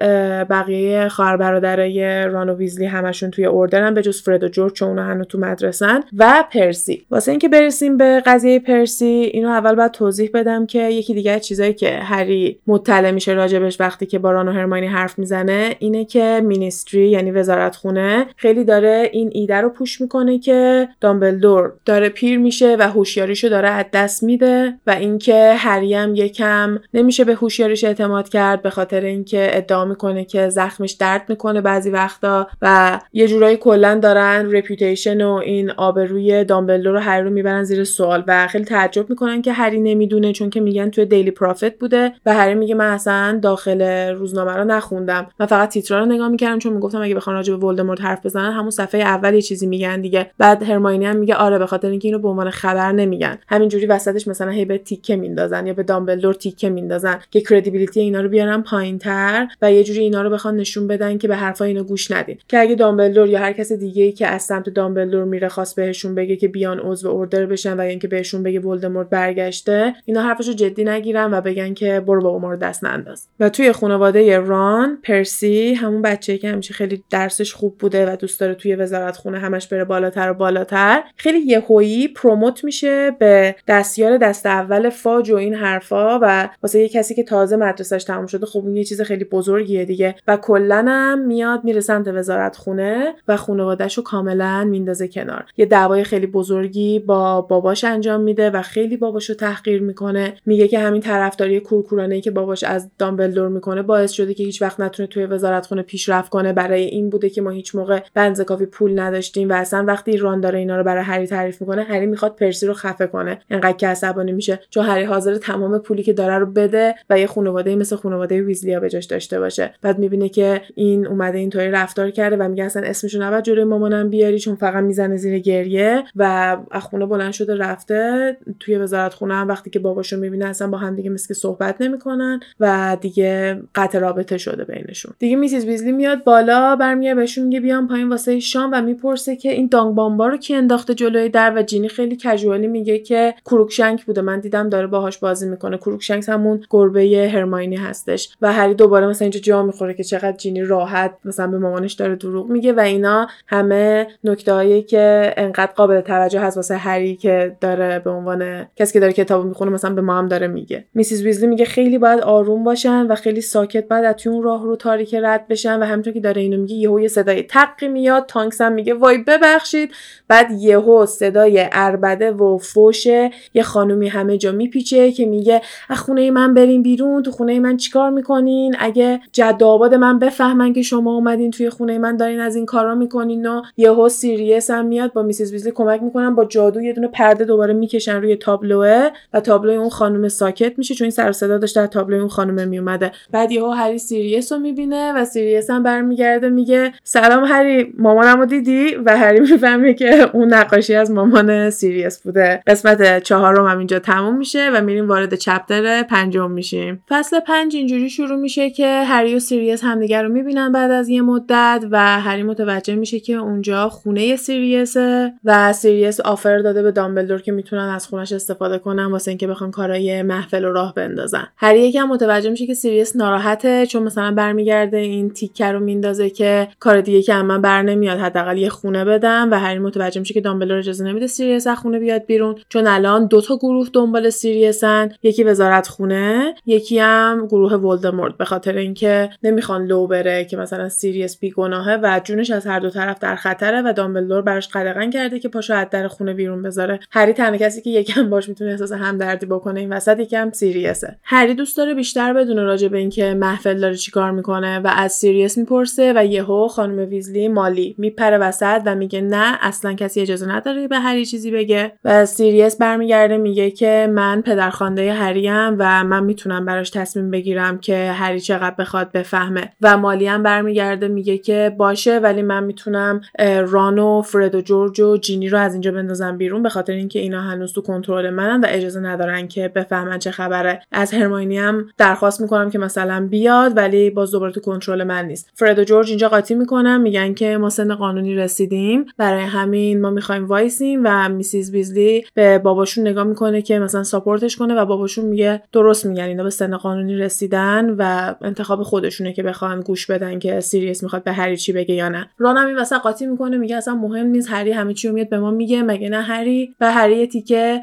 [0.49, 4.89] بقیه خواهر برادرای ران و ویزلی همشون توی اوردرن به جز فرد و جورج چون
[4.89, 6.03] اونا هنوز تو مدرسن.
[6.17, 7.05] و پرسی.
[7.11, 11.73] واسه اینکه برسیم به قضیه پرسی اینو اول باید توضیح بدم که یکی دیگه چیزایی
[11.73, 17.09] که هری مطلع میشه راجبش وقتی که با ران و حرف می‌زنه اینه که مینیستری
[17.09, 22.75] یعنی وزارت خونه خیلی داره این ایده رو پوش می‌کنه که دامبلدور داره پیر میشه
[22.79, 28.29] و هوشیاریشو داره از دست میده و اینکه هری هم یکم نمیشه به هوشیاریش اعتماد
[28.29, 33.57] کرد به خاطر اینکه ادعا می‌کنه که زخمش درد می‌کنه بعضی وقتا و یه جورایی
[33.57, 38.65] کلا دارن reputation و این آبروی دامبلدور رو هری رو می‌برن زیر سوال و خیلی
[38.65, 42.75] تعجب می‌کنن که هری نمی‌دونه چون که میگن توی دیلی پرافت بوده و هری میگه
[42.75, 45.27] من اصلا داخل روزنامه رو نخوندم.
[45.39, 48.51] من فقط تیترا رو نگاه می‌کردم چون می‌گفتم اگه بخوان راجع به ولدمورت حرف بزنن
[48.51, 50.31] همون صفحه اول یه چیزی میگن دیگه.
[50.37, 53.37] بعد هرماینی هم میگه آره به خاطر اینکه اینو به عنوان خبر نمیگن.
[53.47, 58.21] همینجوری وسطش مثلا هی به تیکه میندازن یا به دامبلدور تیکه میندازن که credibility اینا
[58.21, 61.83] رو بیارن پایینتر و یه جوری اینا رو بخوان نشون بدن که به حرفای اینو
[61.83, 62.37] گوش ندین.
[62.47, 66.15] که اگه دامبلدور یا هر کس دیگه ای که از سمت دامبلدور میره خواست بهشون
[66.15, 70.83] بگه که بیان عضو اوردر بشن و اینکه بهشون بگه ولدمورت برگشته اینا حرفشو جدی
[70.83, 73.27] نگیرن و بگن که برو با عمر دست ننداز.
[73.39, 78.39] و توی خانواده ران پرسی همون بچه که همیشه خیلی درسش خوب بوده و دوست
[78.39, 84.17] داره توی وزارت خونه همش بره بالاتر و بالاتر خیلی یهویی پروموت میشه به دستیار
[84.17, 88.45] دست اول فاج و این حرفا و واسه یه کسی که تازه مدرسش تموم شده
[88.45, 90.15] خب این یه چیز خیلی بزرگیه دیگه.
[90.27, 95.45] و کلا هم میاد میره سمت وزارت خونه و خانوادهش رو کاملا میندازه کنار.
[95.57, 100.33] یه دعوای خیلی بزرگی با باباش انجام میده و خیلی باباشو تحقیر می‌کنه.
[100.45, 104.79] میگه که همین طرفداری کورکورانه که باباش از دامبلدور می‌کنه باعث شده که هیچ وقت
[104.79, 106.53] نتونه توی وزارت خونه پیشرفت کنه.
[106.53, 110.41] برای این بوده که ما هیچ موقع بنز کافی پول نداشتیم و اصلا وقتی ران
[110.41, 113.39] داره اینا رو برای هری تعریف می‌کنه هری می‌خواد پرسی رو خفه کنه.
[113.49, 114.59] انقدر که عصبانی میشه.
[114.69, 118.79] چون هری حاضره تمام پولی که داره رو بده و یه خانواده مثل خانواده ویزلیا
[118.79, 119.73] به جاش داشته باشه.
[119.81, 124.09] بعد می‌بینه که این اومده اینطوری رفتار کرده و میگه اصلا اسمشو نباید جلوی مامانم
[124.09, 129.33] بیاری چون فقط می‌زنه زیر گریه و از خونه بلند شده رفته توی وزارت خونه
[129.33, 133.99] هم وقتی که باباشو می‌بینه اصلا با هم دیگه مثل صحبت نمی‌کنن و دیگه قطع
[133.99, 135.13] رابطه شده بینشون.
[135.19, 135.65] دیگه Mrs.
[135.65, 139.95] ویزلی میاد بالا برمیاد بهشون میگه بیان پایین واسه شام و می‌پرسه که این dungbomb
[139.95, 144.21] ا رو کی انداخته جلوی در و جینی خیلی casually میگه که کروکشنک بوده.
[144.21, 145.77] من دیدم داره باهاش بازی می‌کنه.
[145.77, 148.29] کروکشنک همون گربه هرماینی هستش.
[148.41, 152.15] و هری دوباره مثلا اینجا جا می‌خوره که چقدر جینی راحت مثلا به مامانش داره
[152.15, 157.99] دروغ میگه و اینا همه نکته که انقدر قابل توجه هست واسه هری که داره
[157.99, 160.85] به عنوان کسی که داره کتابو می‌خونه مثلا به ما هم داره میگه.
[160.93, 164.75] میسیز ویزلی میگه خیلی باید آروم باشن و خیلی ساکت بعد از اون راه رو
[164.75, 168.25] تاریک رد بشن و همونطور که داره اینو میگه یهو یه صدای تقی میاد.
[168.25, 169.91] تانکس هم میگه وای ببخشید.
[170.27, 173.05] بعد یهو صدای اربده و فوش
[173.53, 177.77] یه خانومی همه جا میپیچه که میگه از خونه من بریم بیرون تو خونه من
[177.77, 182.55] چیکار می‌کنین؟ اگه جد آباد من بفهمن که شما اومدین توی خونه من دارین از
[182.55, 185.51] این کارا می‌کنین و یهو سیریس هم میاد با Mrs.
[185.51, 189.89] ویزلی کمک می‌کنن با جادو یه دونه پرده دوباره می‌کشن روی تابلوه و تابلو اون
[189.89, 193.69] خانم ساکت میشه چون این سر صدا داشته از تابلو اون خانم میومده بعد یهو
[193.69, 199.39] هری سیریس رو می‌بینه و سیریس هم برمیگرده میگه سلام هری مامانمو دیدی؟ و هری
[199.39, 202.63] می‌فهمه که اون نقاشی از مامان سیریس بوده.
[202.67, 207.03] قسمت چهارم هم اینجا تموم میشه و میریم وارد chapter پنجم میشیم.
[207.09, 211.21] فصل پنج اینجوری شروع میشه که هری و سیریس همدیگر رو می‌بینن بعد از یه
[211.21, 217.41] مدت و هری متوجه میشه که اونجا خونه سیریسه و سیریس offer داده به دامبلدور
[217.41, 221.47] که می‌تونن از خونش استفاده کنن واسه اینکه بخوان کارای محفل و راه بندازن.
[221.57, 226.67] هری یکم متوجه میشه که سیریس ناراحته چون مثلا برمیگرده این تیکه رو میندازه که
[226.79, 230.33] کار دیگه که از من بر نمیاد حداقل یه خونه بدم و هری متوجه میشه
[230.33, 232.55] که دامبلدور اجازه نمیده سیریس از خونه بیاد بیرون.
[232.69, 238.37] چون الان دو تا گروه دنبال سیریسن یکی وزارت خونه یکی هم گروه ولدمورت.
[238.37, 242.89] به خاطر اینکه نمی‌خوان لو بره که مثلا سیریس بیگناهه و جونش از هر دو
[242.89, 246.99] طرف در خطره و دامبلدور براش قدغن کرده که پاشو از در خونه بیرون بذاره.
[247.11, 251.53] هری تنها کسی که یکم باش می‌تونه احساس همدردی بکنه این وسط یکم سیریسه هری
[251.53, 256.13] دوست داره بیشتر بدونه راجع به اینکه محفل داره چیکار می‌کنه و از سیریس می‌پرسه
[256.15, 260.99] و یهو خانم ویزلی مالی میپره وسط و میگه نه اصلا کسی اجازه نداره به
[260.99, 266.65] هری چیزی چیزی بگه و سیریس برمیگرده میگه که من پدرخوانده هریم و من می‌تونم
[266.65, 269.69] براش تصمیم بگیرم که هری چقدر بخواد بفهمه.
[269.81, 273.21] و مالی هم برمیگرده میگه که باشه ولی من می‌تونم
[273.67, 277.19] ران و فرد و جورج و جینی رو از اینجا بندازم بیرون به خاطر اینکه
[277.19, 280.81] اینا هنوز تو کنترل منن و اجازه ندارن که بفهمن چه خبره.
[280.91, 285.49] از هرماینی هم درخواست می‌کنم که مثلا بیاد ولی باز دوباره تو کنترل من نیست.
[285.53, 290.09] فرد و جورج اینجا قاطی می‌کنن میگن که ما سن قانونی رسیدیم برای همین ما
[290.09, 291.71] می‌خوایم وایسیم و Mrs.
[291.71, 296.23] ویزلی به باباشون نگاه می‌کنه که مثلا support ش کنه و باباشون میگه درست میگن
[296.23, 301.23] اینا به سن قانونی رسیدن و انتخاب خودشونه که بخوان گوش بدن که سیریس می‌خواد
[301.23, 302.29] به هری چی بگه یا نه.
[302.37, 305.39] ران هم این وسط قاطی می‌کنه میگه اصلا مهم نیست هری همه چی میاد به
[305.39, 307.81] ما میگه مگه نه هری؟ و هری یه تیکه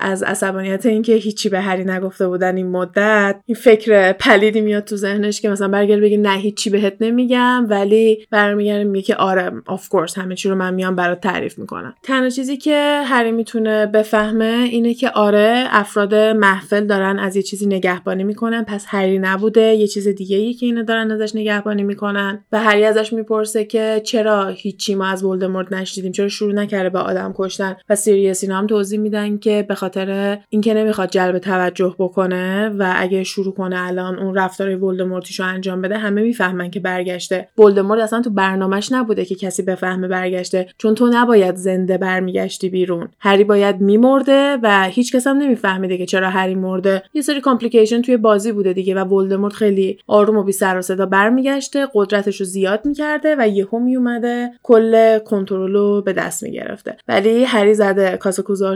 [0.00, 4.96] از عصبانیت اینکه هیچی به هری نگفته بودن این مدت این فکر پلیدی میاد تو
[4.96, 9.88] ذهنش که مثلا برگرد بگه نه هیچی بهت نمیگم ولی برمیگرده میگه که آره of
[9.88, 11.94] course همه چی رو من میام برات تعریف می‌کنم.
[12.02, 17.66] تنها چیزی که هری می‌تونه بفهمه اینه که آره افراد محفل دارن از یه چیزی
[17.66, 22.44] نگهبانی می‌کنن پس هری نبوده یه چیز دیگه ای که اینا دارن ازش نگهبانی می‌کنن.
[22.52, 26.98] و هری ازش می‌پرسه که چرا هیچی ما از ولدمورت نشنیدیم چرا شروع نکرده به
[26.98, 31.94] آدم کشتن؟ و سیریس اینا هم توضیح میدن که به خاطر اینکه نمی‌خواد جلب توجه
[31.98, 37.48] بکنه و اگه شروع کنه الان اون رفتار ولدمورتیشو انجام بده همه می‌فهمن که برگشته.
[37.58, 43.08] ولدمورت اصلا تو برنامهش نبوده که کسی بفهمه برگشته چون تو نباید زنده برمیگشتی بیرون.
[43.20, 47.02] هری باید میمرده و هیچ کس هم نمیفهمیده که چرا هری مرده.
[47.14, 50.82] یه سری complication توی بازی بوده دیگه و ولدمورت خیلی آروم و بی سر و
[50.82, 56.96] صدا برمیگشته قدرتش رو زیاد می‌کرده و یهو میومده کل کنترل رو به دست می‌گرفته.
[57.08, 58.18] ولی هری زده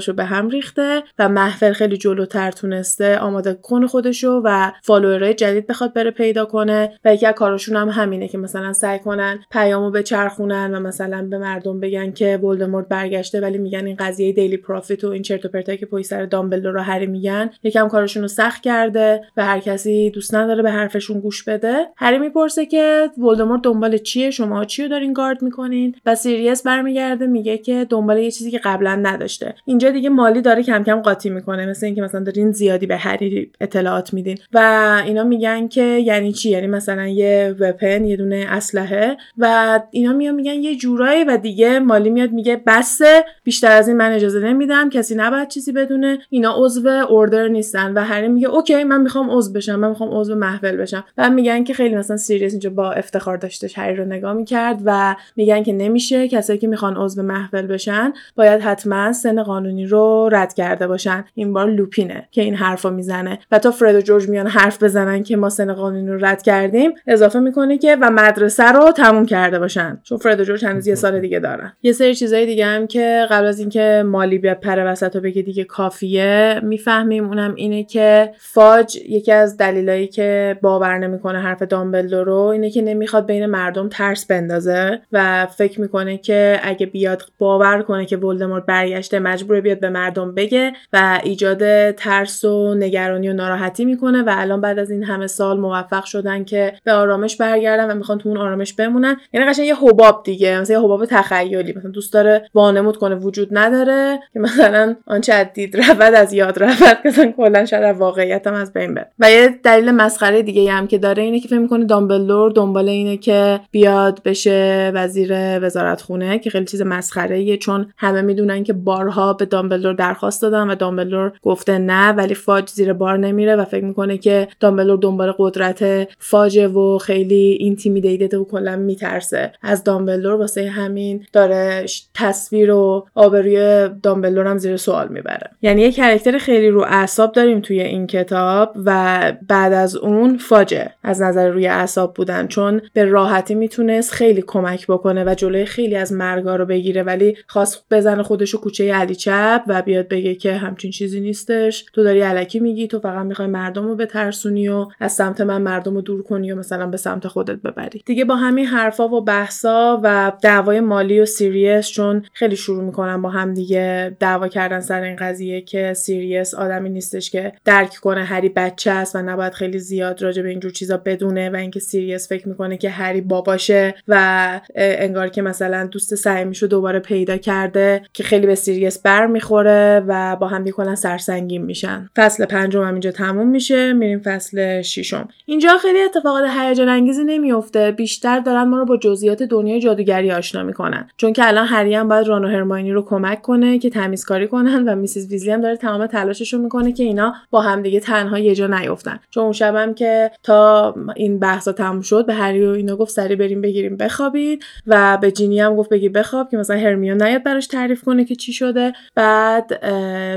[0.07, 5.35] رو به هم ریخته و محفل خیلی جلوتر تونسته آماده کنه خودشو و follower ای
[5.35, 9.39] جدید بخواد بره پیدا کنه و یکی از کاراشون هم همینه که مثلا سعی کنن
[9.51, 14.57] پیامو بچرخونن و مثلا به مردم بگن که ولدمورت برگشته ولی میگن این قضیه دیلی
[14.57, 18.23] پرافت و این چرت و پرتایی که پشت سر دامبلدور رو هری میگن یکم کارشون
[18.23, 21.87] رو سخت کرده و هر کسی دوست نداره به حرفشون گوش بده.
[21.97, 27.27] هری می‌پرسه که ولدمورت دنبال چیه؟ شما چی رو دارین گارد می‌کنین؟ و سیریس برمیگرده
[27.27, 29.55] میگه که دنبال یه چیزی که قبلا نداشته.
[29.65, 31.67] اینجا دیگه مالی داره کم کم قاطی می‌کنه.
[31.67, 34.39] مثل اینکه مثلا دارین زیادی به هری اطلاعات میدین.
[34.53, 34.59] و
[35.07, 39.17] اینا میگن که یعنی چی؟ یعنی مثلا یه weapon یه دونه اسلحه.
[39.39, 43.97] و اینا میان میگن یه جورایی و دیگه مالی میاد میگه بسه بیشتر از این
[43.97, 44.91] من اجازه نمیدم.
[44.91, 46.19] کسی نباید چیزی بدونه.
[46.31, 50.35] اینا عضو Order نیستن و هری میگه okay من می‌خوام عضو بشم من می‌خوام عضو
[50.35, 51.05] محفل بشم.
[51.19, 55.17] و میگن که خیلی مثلا سیریوس اینجا با افتخار داشتش هری رو نگاه می‌کرد و
[55.37, 56.29] میگن که نمیشه.
[56.29, 61.25] کسایی که می‌خوان عضو محفل بشن باید حتما سن قانونی رو رد کرده باشن.
[61.35, 63.39] این بار لوپینه که این حرفو می‌زنه.
[63.51, 66.93] و تا فرد و جورج میان حرف بزنن که ما سن قانونی رو رد کردیم
[67.07, 70.01] اضافه می‌کنه که و مدرسه رو تموم کرده باشن.
[70.03, 71.73] چون فرد و جورج هنوز یه سال دیگه دارن.
[71.83, 75.65] یه سری چیزای دیگه هم که قبل از اینکه مالی بپره وسط و بگه دیگه
[75.65, 77.29] کافیه می‌فهمیم.
[77.29, 82.83] اونم اینه که فاج یکی از دلایلی که باور نمی‌کنه حرف دامبلدور رو اینه که
[82.83, 88.67] نمی‌خواد بین مردم ترس بندازه و فکر می‌کنه که اگه بیاد باور کنه که ولدمورت
[88.67, 94.35] برگشته مجبور بیاد به مردم بگه و ایجاد ترس و نگرانی و ناراحتی می‌کنه و
[94.39, 98.29] الان بعد از این همه سال موفق شدن که به آرامش برگردن و می‌خوان تو
[98.29, 99.17] اون آرامش بمونن.
[99.33, 103.56] یعنی قشنگ یه حباب دیگه مثلا یه حباب تخیلی مثلا دوست داره وانمود کنه وجود
[103.59, 108.55] نداره که مثلا آنچه از دید رود از یاد رود مثلا کلا شاید واقعیت هم
[108.55, 109.11] از بین بره.
[109.19, 113.17] و یه دلیل مسخره دیگه هم که داره اینه که فکر می‌کنه دامبلدور دنبال اینه
[113.17, 119.33] که بیاد بشه وزیر وزارت خونه که خیلی چیز مسخره چون همه می‌دونن که بارها
[119.33, 123.85] به دامبلدور درخواست دادن و دامبلدور گفته نه ولی فاج زیر بار نمیره و فکر
[123.85, 129.53] می‌کنه که دامبلدور دنبال قدرت فاجه و خیلی intimidated و کلا میترسه.
[129.63, 133.07] از دامبلدور واسه همین داره تصویر و
[133.47, 135.51] آبروی دامبلدور هم زیر سوال می‌بره.
[135.63, 140.91] یعنی یه character خیلی رو اعصاب داریم توی این کتاب و بعد از اون فاجه
[141.03, 145.97] از نظر روی اعصاب بودن چون به راحتی می‌تونست خیلی کمک بکنه و جلوی خیلی
[145.97, 147.03] از مرگا رو بگیره.
[147.03, 151.85] ولی خواست بزنه خودشو کوچه علی چپ و بیاد بگه که همچین چیزی نیستش.
[151.93, 155.95] تو داری الکی میگی تو فقط می‌خوای مردم رو بترسونی و از سمت من مردم
[155.95, 158.03] رو دور کنی و مثلا به سمت خودت ببری.
[158.07, 163.23] دیگه با همین حرفا و بحثا و دعوای مالی و سیریس چون خیلی شروع می‌کنن
[163.23, 168.25] با هم دیگه دعوا کردن سر این قضیه که سیریس آدمی نیستش که درک کنه
[168.25, 172.29] هری بچه است و نباید خیلی زیاد راجع به اینجور چیزا بدونه و اینکه سیریس
[172.29, 178.23] فکر می‌کنه که هری باباشه و انگار که مثلا دوست صمیمیشو دوباره پیدا کرده که
[178.23, 182.11] خیلی به سیریس بر می‌خوره و با هم می‌کنن سرسنگین میشن.
[182.17, 183.93] فصل پنجم هم اینجا تموم میشه.
[183.93, 185.29] میریم فصل ششم.
[185.47, 190.63] اینجا خیلی اتفاقات هیجان انگیزی نمیفته بیشتر دارن ما رو با جزئیات دنیای جادوگری آشنا
[190.63, 191.09] می‌کنن.
[191.17, 194.89] چون که الان هری هم باید ران و هرماینی رو کمک کنه که تمیزکاری کنن
[194.89, 198.55] و میسیز ویزلی هم داره تمام تلاشش رو می‌کنه که اینا با همدیگه تنها یه
[198.55, 199.21] جا نیفتن.
[199.31, 203.37] چون اون شبم که تا این بحثا تموم شد به هری و اینا گفت سری
[203.37, 207.67] بریم بگیریم بخوابید و به جینی هم گفت بگی بخواب که مثلا هرمیون نیاد براش
[207.67, 208.93] تعریف کنه که چی شده.
[209.15, 209.85] بعد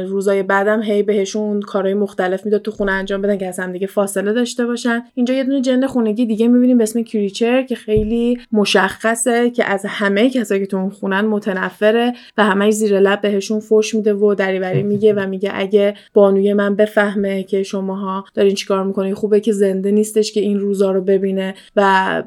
[0.07, 3.87] روزای بعدم هی بهشون کارهای مختلف می‌داد تو خونه انجام بدن که از هم دیگه
[3.87, 5.03] فاصله داشته باشن.
[5.15, 9.85] اینجا یه دونه جن خونگی دیگه می‌بینیم به اسم کریچر که خیلی مشخصه که از
[9.87, 14.33] همه کسایی که تو اون خونن متنفره و همه زیر لب بهشون فوش میده و
[14.33, 19.51] دریوری میگه و میگه اگه بانوی من بفهمه که شماها دارین چیکار می‌کنین خوبه که
[19.51, 22.23] زنده نیستش که این روزا رو ببینه و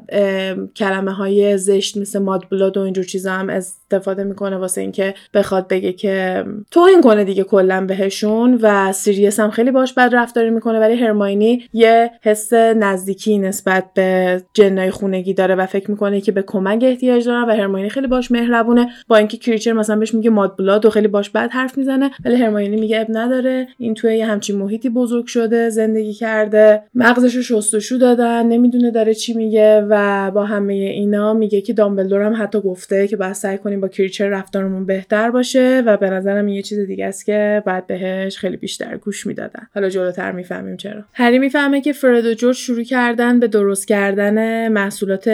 [0.75, 5.93] کلمه های زشت مثل mudblood و اینجور چیزا هم استفاده می‌کنه واسه اینکه بخواد بگه
[5.93, 10.95] که توهین کنه دیگه کلا بهشون و سیریس هم خیلی باش بد رفتاری می‌کنه ولی
[10.95, 16.83] هرماینی یه حس نزدیکی نسبت به جنای خونگی داره و فکر می‌کنه که به کمک
[16.83, 20.89] احتیاج دارن و هرماینی خیلی باش مهربونه با اینکه کریچر مثلا بهش میگه mudblood و
[20.89, 23.67] خیلی باش بد حرف می‌زنه ولی هرماینی میگه عیب نداره.
[23.77, 26.83] این توی یه همچین محیطی بزرگ شده زندگی کرده.
[26.95, 32.21] مغزش رو شستشو دادن نمی‌دونه داره چی میگه و با همه اینا میگه که دامبلدور
[32.21, 36.47] هم حتی گفته که باید سعی کنیم با کریچر رفتارمون بهتر باشه و به نظرم
[36.47, 39.67] یه چیز دیگه است که بعد بهش خیلی بیشتر گوش می‌دادن.
[39.75, 41.01] حالا جلوتر می‌فهمیم چرا.
[41.13, 45.29] هری می‌فهمه که فرد و جورج شروع کردن به درست کردن محصولات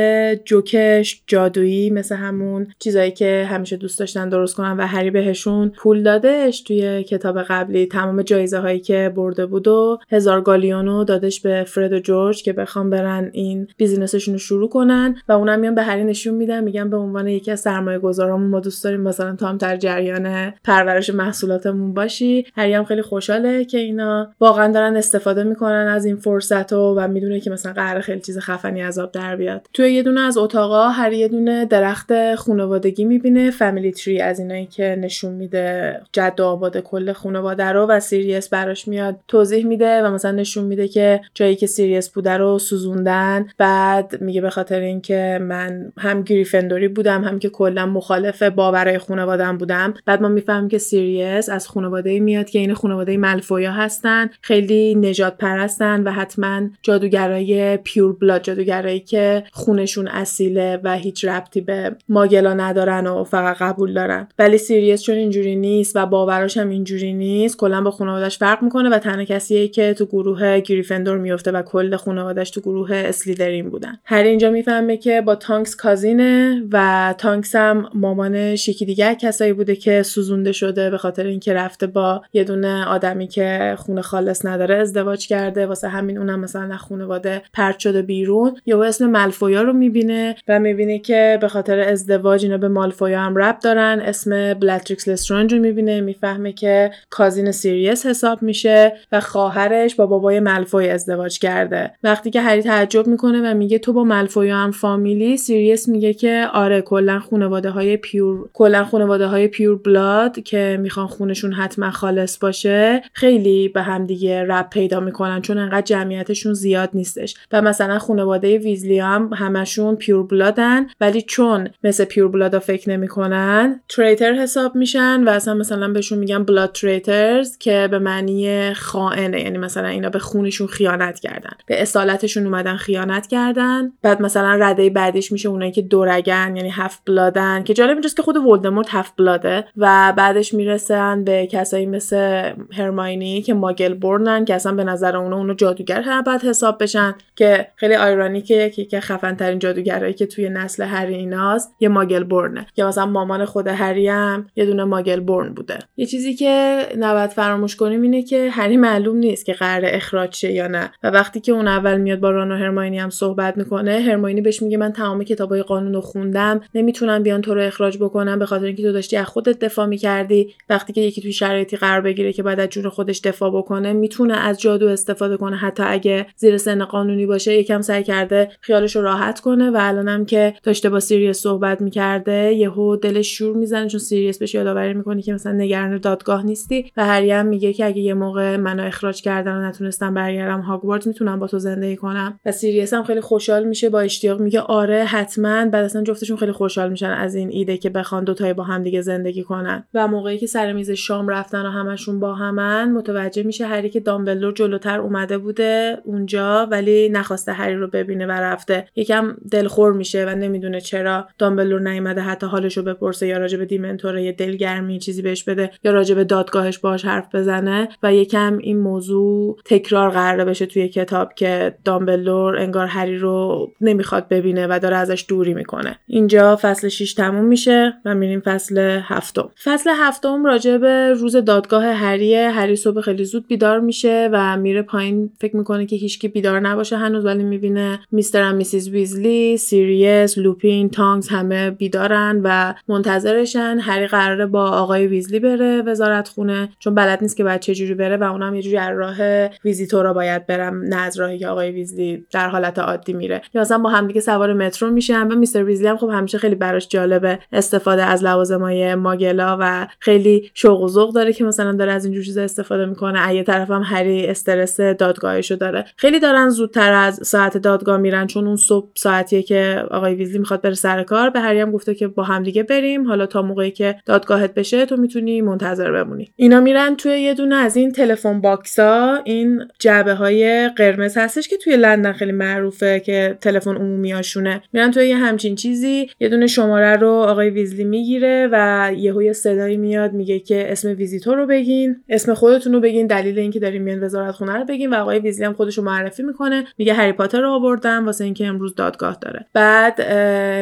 [0.46, 6.04] جوکش جادویی مثل همون چیزایی که همیشه دوست داشتن درست کنن و هری بهشون پول
[6.04, 11.64] دادش توی کتاب قبلی تمام جایزه هایی که برده بود و هزار گالیونو دادش به
[11.68, 15.84] فرد و جورج که بخوام برن این بیزینسشون رو شروع کنن و اونم میان به
[15.84, 19.46] هری نشون میدن میگن به عنوان یکی از سرمایه گذارامون ما دوست داریم مثلا تو
[19.46, 22.46] هم در جریان پرورش محصولاتمون باشی.
[22.56, 27.08] هری هم خیلی خوشحاله که اینا واقعا دارن استفاده می‌کنن از این فرصت و, و
[27.08, 29.68] می‌دونه که مثلا قرار خیلی چیز خفنی عذاب در بیاد.
[29.74, 34.66] توی یه دونه از اتاقا هری یه دونه درخت خانوادگی می‌بینه فامیلی تری از اینایی
[34.82, 40.12] نشون میده جد و آباد کل خانواده رو و سیریس براش میاد توضیح میده و
[40.12, 43.48] مثلا نشون میده که جایی که سیریس بوده رو سوزوندن.
[43.58, 49.58] بعد میگه به خاطر اینکه من هم گریفندوری بودم هم که کلا مخالف باورهای خانوادم
[49.58, 49.94] بودم.
[50.06, 56.04] بعد ما می‌فهمیم که سیریس از خانواده میاد که این خانواده ملفویا هستن خیلی نژادپرستن
[56.04, 63.24] و حتما جادوگرای pure-blood جادوگرایی که خونشون اصیله و هیچ ربطی به ماگلا ندارن و
[63.24, 64.28] فقط قبول دارن.
[64.40, 68.90] ولی سیریس چون اینجوری نیست و باوراش هم اینجوری نیست کلا با خانوادهش فرق می‌کنه
[68.90, 73.98] و تنها کسیه که تو گروه گریفندور میفته و کل خانوادهش تو گروه اسلیدرین بودن.
[74.06, 79.54] هری اینجا می‌فهمه که با تانکس cousin ه و تانکس هم مامانش یکی دیگه کسایی
[79.54, 84.46] بوده که سوزونده شده به خاطر اینکه رفته با یه دونه آدمی که خون خالص
[84.46, 88.58] نداره ازدواج کرده واسه همین اونم مثلا خانواده پرت شده بیرون.
[88.66, 93.38] یا اسم مالفویا رو می‌بینه و می‌بینه که به خاطر ازدواج اینا به مالفویا هم
[93.38, 94.00] ربط دارن.
[94.00, 100.40] اسم بلاتریکس لسترانج رو می‌بینه می‌فهمه که cousin سیریس حساب میشه و خواهرش با بابای
[100.40, 101.92] مالفوی ازدواج کرده.
[102.04, 106.48] وقتی که هری تعجب می‌کنه و میگه تو با مالفویا هم فامیلی سیریس میگه که
[106.54, 113.02] آره کلا خانواده های pure کلا خانواده های pure-blood که می‌خوان خونشون حتما خالص باشه
[113.14, 117.36] خیلی به هم دیگه ربط پیدا می‌کنن چون انقدر جمعیتشون زیاد نیستش.
[117.52, 123.82] و مثلا خانواده ویزلی هم همشون پیور بلادن ولی چون مثل پیور بلادا فکر نمی‌کنن
[123.90, 129.42] تریتر حساب میشن و اصلا مثلا بهشون میگن بلاد تریترز که به معنی خائنه.
[129.42, 131.52] یعنی مثلا اینا به خونشون خیانت کردن.
[131.66, 133.92] به اصالتشون اومدن خیانت کردن.
[134.02, 138.22] بعد مثلا رده بعدیش میشه اونایی که دورگن یعنی هفت بلادن که جالب اینجاست که
[138.22, 144.56] خود ولدمورت هفت بلاده و بعدش می‌رسن به کسایی مثل هرماینی که muggle-born ن که
[144.56, 147.16] اصلا به نظر اونو اونو جادوگر بد حساب بشن.
[147.36, 151.90] که خیلی ironic ه یکی که خفن ترین جادوگرایی که توی نسل هری ایناست یه
[151.90, 155.80] muggle-born ه یا مثلا مامان خود هری هم یه دونه muggle-born بوده.
[155.98, 160.52] یه چیزی که نباید فراموش کنیم اینه که هری معلوم نیست که قراره اخراج شه
[160.52, 160.92] یا نه.
[161.04, 164.62] و وقتی که اون اول میاد با ران و هرماینی هم صحبت می‌کنه هرماینی بهش
[164.62, 168.66] میگه من تمام کتابای قانون رو خوندم نمی‌تونم بیان تو رو اخراج بکنم به خاطر
[168.66, 170.54] اینکه تو داشتی از خودت دفاع می‌کردی.
[170.70, 174.38] وقتی که یکی توی شرایطی قرار بگیره که بعد از جون خودش دفاع بکنه می‌تونه
[174.38, 175.58] از جادو استفاده کنه.
[175.58, 179.70] حتی اگه زیر سن قانونی باشه یکم سعی کرده خیالش رو راحت کنه.
[179.70, 184.56] و الانم که داشته با سیریس صحبت می‌کرده یهو دلش شور می‌زنه چون سیریس بهش
[184.56, 188.84] یادآوری می‌کنه که مثلا نگران دادگاه نیستی و هری میگه که اگه یه موقع منو
[188.84, 192.40] اخراج کردن و نتونستم برگردم هاگوارتس می‌تونم با تو زندگی کنم.
[192.46, 195.66] و سیریس هم خیلی خوشحال میشه با اشتیاق میگه آره حتما.
[195.66, 199.02] بعد اصلا جفتشون خیلی خوشحال میشن از این ایده که بخوان دوتایی با هم دیگه
[199.02, 199.84] زندگی کنن.
[199.94, 204.00] و موقعی که سر میز شام رفتن و همشون با همن متوجه میشه هری که
[204.00, 208.88] دامبلدور جلوتر اومده بوده اونجا ولی نخواسته هری رو ببینه و رفته.
[208.96, 214.19] یکم دلخور میشه و نمی‌دونه چرا دامبلدور نیومده حتی حالش بپرسه یا راجع به دیمنتورا
[214.20, 218.58] یه یه دلگرمی چیزی بهش بده یا راجع به دادگاهش باش حرف بزنه و یکم
[218.58, 224.80] این موضوع قراره تکرار بشه توی کتاب که دامبلدور انگار هری رو نمی‌خواد ببینه و
[224.82, 226.00] داره ازش دوری می‌کنه.
[226.08, 229.50] اینجا فصل 6 تموم میشه و میریم فصل هفتم.
[229.64, 234.82] فصل هفتم راجع به روز دادگاه هری هری صبح خیلی زود بیدار میشه و میره
[234.82, 235.32] پایین.
[235.40, 240.90] فکر می‌کنه که هیچکی بیدار نباشه هنوز ولی می‌بینه Mr و Mrs ویزلی سیریس لوپین
[240.90, 243.78] تانکس همه بیدارن و منتظرشن.
[243.82, 247.94] هری قراره با آقای ویزلی بره وزارت خونه چون بلد نیست که بعد چه جوری
[247.94, 249.18] بره و اونم یه جوری از راه
[249.66, 253.42] ویزیتورا باید برم نه از راهی که آقای ویزلی در حالت عادی میره.
[253.54, 256.88] یا مثلا با همدیگه سوار مترو میشن و میستر ویزلی هم خب همیشه خیلی براش
[256.88, 262.06] جالبه استفاده از لوازمای ماگلا و خیلی شوق و ذوق داره که مثلا داره از
[262.06, 263.36] اینجور چیزا استفاده می‌کنه.
[263.36, 265.86] یه طرف هم هری استرس دادگاهشو داره.
[265.98, 270.62] خیلی دارن زودتر از ساعت دادگاه میرن چون اون صبح ساعتیه که آقای ویزلی می‌خواد
[270.62, 271.30] بره سر کار.
[271.30, 273.08] به هری هم گفته که با همدیگه بریم.
[273.08, 276.32] حالا تا موقعی که دادگاهت بشه تو می‌تونی منتظر بمونی.
[276.36, 281.58] اینا میرن توی یه دونه از این تلفن باکسا این جعبه های قرمز هستش که
[281.58, 286.96] توی لندن خیلی معروفه که تلفن عمومیاشونه میرن توی یه همچین چیزی یه دونه شماره
[286.96, 292.34] رو آقای ویزلی می‌گیره و یهو صدایی میاد میگه که اسم ویزیتور رو بگین اسم
[292.34, 295.54] خودتون رو بگین دلیل اینکه دارین میان وزارت خونه رو بگین و آقای ویزلی هم
[295.54, 299.46] خودش رو معرفی می‌کنه میگه هری پاتر رو آوردم واسه اینکه امروز دادگاه داره.
[299.54, 299.96] بعد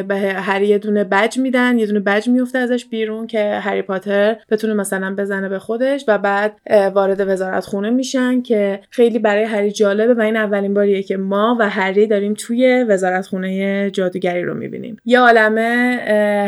[0.08, 3.17] به هری یه دونه بج میدن یه دونه بج میفته ازش بیرون.
[3.26, 6.60] که هری پاتر بتونه مثلا بزنه به خودش و بعد
[6.94, 11.56] وارد وزارت خونه میشن که خیلی برای هری جالبه و این اولین باریه که ما
[11.60, 14.96] و هری داریم توی وزارت خونه جادوگری رو می‌بینیم.
[15.04, 15.98] یه عالمه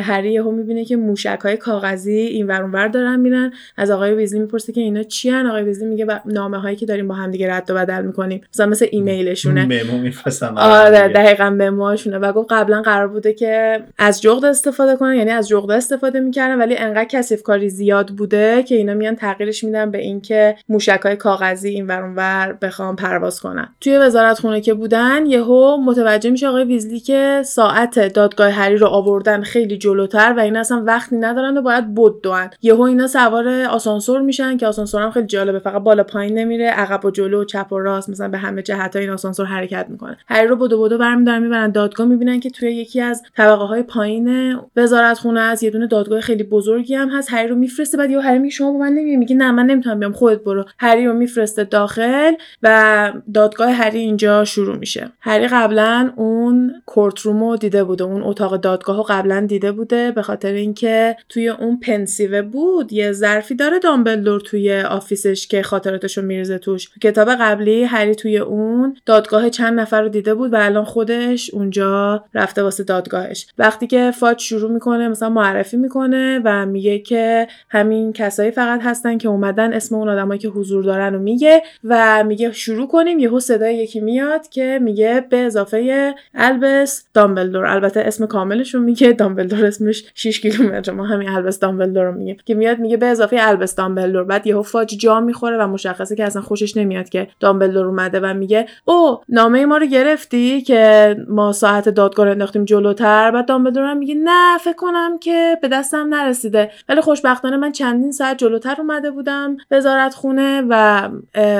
[0.04, 3.52] هری یهو می‌بینه که موشک های کاغذی این ور اونور دارن میرن.
[3.76, 7.08] از آقای ویزلی می‌پرسه که اینا چی هن؟ آقای ویزلی میگه نامه هایی که داریم
[7.08, 8.40] با هم دیگه رد و بدل می‌کنیم.
[8.54, 9.64] مثلا مثل ایمیلشونه.
[9.64, 10.10] ممو
[10.56, 12.18] آره دقیقا مموهاشونه.
[12.18, 15.14] و گفت قبلا قرار بوده که از جغد استفاده کنن.
[15.14, 19.64] یعنی از جغد استفاده می‌کردن ولی انقدر کثیف کاری زیاد بوده که اینا میان تغییرش
[19.64, 24.60] میدن به اینکه موشک های کاغذی این ور اونور بخوام پرواز کنن توی وزارت خونه
[24.60, 30.34] که بودن یهو متوجه میشه آقای ویزلی که ساعت دادگاه هری رو آوردن خیلی جلوتر
[30.36, 35.02] و اینا اصلا وقتی ندارن و باید بدون یهو اینا سوار آسانسور میشن که آسانسور
[35.02, 38.28] هم خیلی جالبه فقط بالا پایین نمیره عقب و جلو و چپ و راست مثلا
[38.28, 40.16] به همه جهت این آسانسور حرکت می‌کنه.
[40.28, 44.56] هری رو بدو بدو برمیدارن می‌برن دادگاه می‌بینن که توی یکی از طبقه های پایین
[44.76, 48.20] وزارت خونه است یه دونه دادگاه خیلی بزرگی هم هست هری رو میفرسته بعد یهو
[48.20, 50.64] هری میگه شما با من نمیای؟ میگه نه من نمی‌تونم بیام خودت برو.
[50.78, 52.32] هری رو میفرسته داخل
[52.62, 55.10] و دادگاه هری اینجا شروع میشه.
[55.20, 60.22] هری قبلا اون courtroom و دیده بوده اون اتاق دادگاه رو قبلا دیده بوده به
[60.22, 66.18] خاطر اینکه توی اون Pensieve بود یه ظرفی داره دامبلدور توی office ش که خاطراتش
[66.18, 66.88] رو میریزه توش.
[67.02, 72.24] کتاب قبلی هری توی اون دادگاه چند نفر رو دیده بود و الان خودش اونجا
[72.34, 73.46] رفته واسه دادگاهش.
[73.58, 79.18] وقتی که فاج شروع می‌کنه مثلا معرفی می‌کنه و میگه که همین کسایی فقط هستن
[79.18, 83.18] که اومدن اسم اون آدمایی که حضور دارن رو میگه و میگه شروع کنیم.
[83.18, 87.66] یهو صدای یکی میاد که میگه به اضافه البس دامبلدور.
[87.66, 89.12] البته اسم کاملش رو میگه.
[89.12, 90.92] دامبلدور اسمش 6 کیلومتر.
[90.92, 92.36] ما همین البس دامبلدور رو میگه.
[92.44, 94.24] که میاد میگه به اضافه البس دامبلدور.
[94.24, 98.34] بعد یهو فاج جا می‌خوره و مشخصه که اصلا خوشش نمیاد که دامبلدور اومده و
[98.34, 103.30] میگه او نامه ما رو گرفتی که ما ساعت دادگاه انداختیم جلوتر.
[103.30, 106.70] بعد دامبلدور میگه نه فکر کنم که به دستم نرسیده.
[106.88, 111.08] ولی خوشبختانه من چندین ساعت جلوتر اومده بودم وزارت خونه و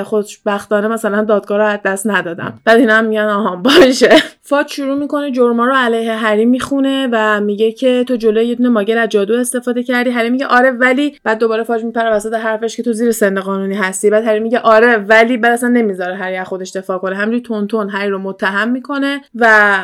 [0.04, 2.60] خوشبختانه مثلا دادگاه رو از دست ندادم.
[2.64, 4.10] بعد اینا هم میگن آها باشه.
[4.42, 8.68] فات شروع می‌کنه جرما رو علیه هری می‌خونه و میگه که تو جلوی یه دونه
[8.68, 10.10] ماگل از جادو استفاده کردی.
[10.10, 13.74] هری میگه آره ولی بعد دوباره فاج میپره وسط حرفش که تو زیر سن قانونی
[13.74, 14.10] هستی.
[14.10, 17.16] بعد هری میگه آره ولی بعد اصلا نمی‌ذاره هری از خودش دفاع کنه.
[17.16, 19.78] همینجوری تون تون هری رو متهم می‌کنه و